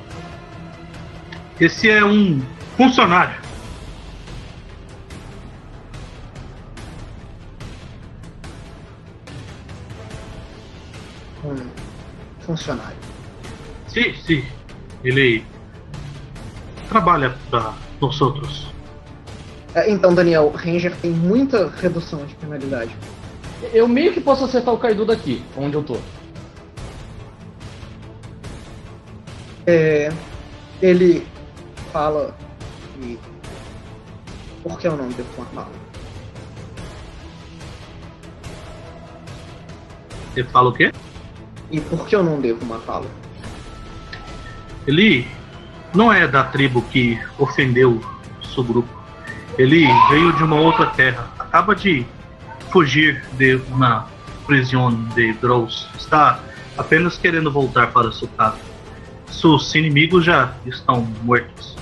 [1.58, 2.40] Esse é um
[2.76, 3.34] funcionário.
[11.44, 11.56] Um
[12.40, 12.95] funcionário.
[13.96, 14.44] Sim, sim.
[15.02, 15.42] Ele
[16.90, 18.70] trabalha para nós outros.
[19.74, 22.94] É, Então, Daniel, Ranger tem muita redução de penalidade.
[23.72, 25.96] Eu meio que posso acertar o Kaido daqui, onde eu tô.
[29.66, 30.12] É,
[30.82, 31.26] ele
[31.90, 32.36] fala
[33.00, 33.18] que.
[34.62, 35.72] Por que eu não devo matá-lo?
[40.36, 40.92] Ele fala o quê?
[41.70, 43.06] E por que eu não devo matá-lo?
[44.86, 45.26] Ele
[45.94, 48.00] não é da tribo que ofendeu
[48.54, 48.88] seu grupo.
[49.58, 51.30] Ele veio de uma outra terra.
[51.38, 52.04] Acaba de
[52.70, 54.06] fugir de uma
[54.46, 55.88] prisão de Drows.
[55.98, 56.40] Está
[56.76, 58.58] apenas querendo voltar para sua casa.
[59.30, 61.76] Seus inimigos já estão mortos.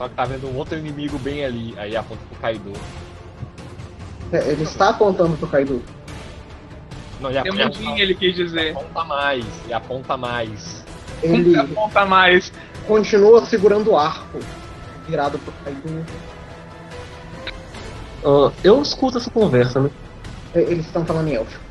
[0.00, 1.74] Só que tá vendo um outro inimigo bem ali.
[1.76, 2.72] Aí aponta pro Kaido.
[4.32, 5.82] É, ele está apontando pro Kaido.
[7.20, 8.70] Não, e Tem aponta, um ele quis dizer.
[8.70, 9.44] aponta mais.
[9.68, 10.86] E aponta mais.
[11.22, 12.50] Ele aponta mais.
[12.86, 14.38] continua segurando o arco,
[15.06, 16.06] virado pro Kaido.
[18.24, 19.90] Ah, eu escuto essa conversa, né?
[20.54, 21.62] É, Eles estão falando em élfico.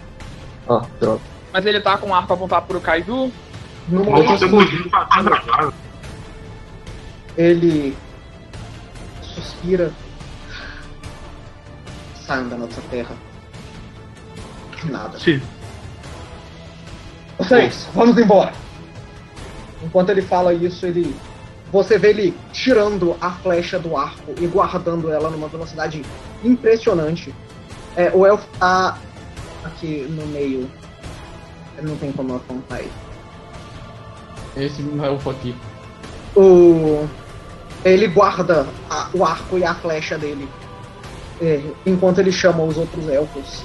[0.70, 1.22] Ah, droga.
[1.52, 3.32] Mas ele tá com o arco apontado pro Kaido.
[3.88, 4.46] No momento
[7.36, 7.98] ele
[9.40, 9.92] suspira.
[12.26, 13.16] Saiam da nossa terra.
[14.86, 15.20] Nada.
[15.20, 15.42] Sim.
[17.38, 18.54] Vocês, vamos embora.
[19.82, 21.16] Enquanto ele fala isso, ele.
[21.72, 26.04] Você vê ele tirando a flecha do arco e guardando ela numa velocidade
[26.44, 27.34] impressionante.
[27.96, 28.98] É, o elfo tá
[29.64, 30.70] aqui no meio.
[31.82, 32.92] Não tem como apontar ele.
[34.58, 35.56] Esse elfo aqui.
[36.36, 37.08] O...
[37.86, 40.48] Ele guarda a- o arco e a flecha dele.
[41.42, 43.64] é, enquanto ele chama os outros elfos.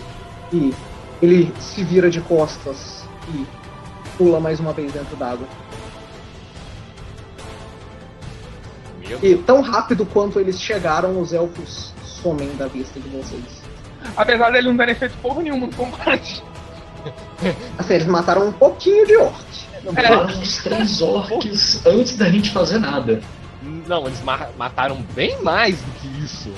[0.53, 0.73] E
[1.21, 3.05] ele se vira de costas
[3.35, 3.45] e
[4.17, 5.49] pula mais uma vez dentro d'água.
[9.23, 13.43] E tão rápido quanto eles chegaram, os elfos somem da vista de vocês.
[14.17, 16.43] Apesar dele não terem feito porra nenhuma no combate.
[17.77, 19.35] Assim, eles mataram um pouquinho de orc.
[19.85, 23.21] Mataram uns três orcs antes da gente fazer nada.
[23.87, 26.53] Não, eles ma- mataram bem mais do que isso.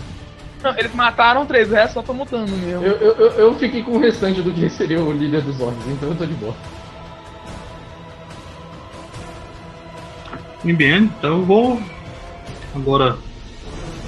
[0.63, 2.85] Não, eles mataram três restos, só tô mutando mesmo.
[2.85, 5.87] Eu, eu, eu, eu fiquei com o restante do que seria o líder dos orcs,
[5.89, 6.55] então eu tô de boa.
[10.65, 11.81] Muito bem, então eu vou
[12.75, 13.17] agora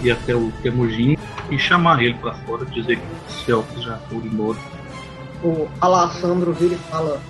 [0.02, 1.16] ir até o Temujin
[1.50, 4.58] e chamar ele pra fora, dizer que os elfos já foram embora.
[5.42, 7.20] O Alessandro vira e fala: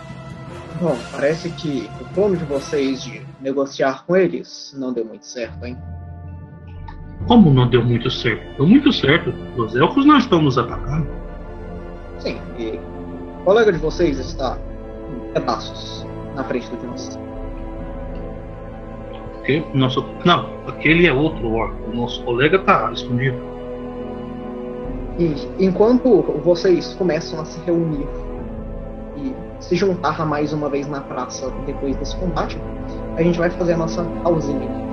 [0.81, 5.65] Bom, parece que o plano de vocês de negociar com eles não deu muito certo,
[5.65, 5.77] hein?
[7.27, 8.57] Como não deu muito certo?
[8.57, 9.33] Deu muito certo.
[9.57, 11.09] Os elfos não estão nos atacando.
[12.19, 12.79] Sim, e
[13.41, 14.59] o colega de vocês está
[15.11, 17.19] em pedaços na frente do de nós.
[19.73, 20.05] Nosso...
[20.25, 21.75] Não, aquele é outro orc.
[21.91, 23.39] O nosso colega tá escondido.
[25.19, 28.07] E enquanto vocês começam a se reunir
[29.17, 32.59] e se juntar mais uma vez na praça depois desse combate,
[33.19, 34.88] a gente vai fazer a nossa pausinha.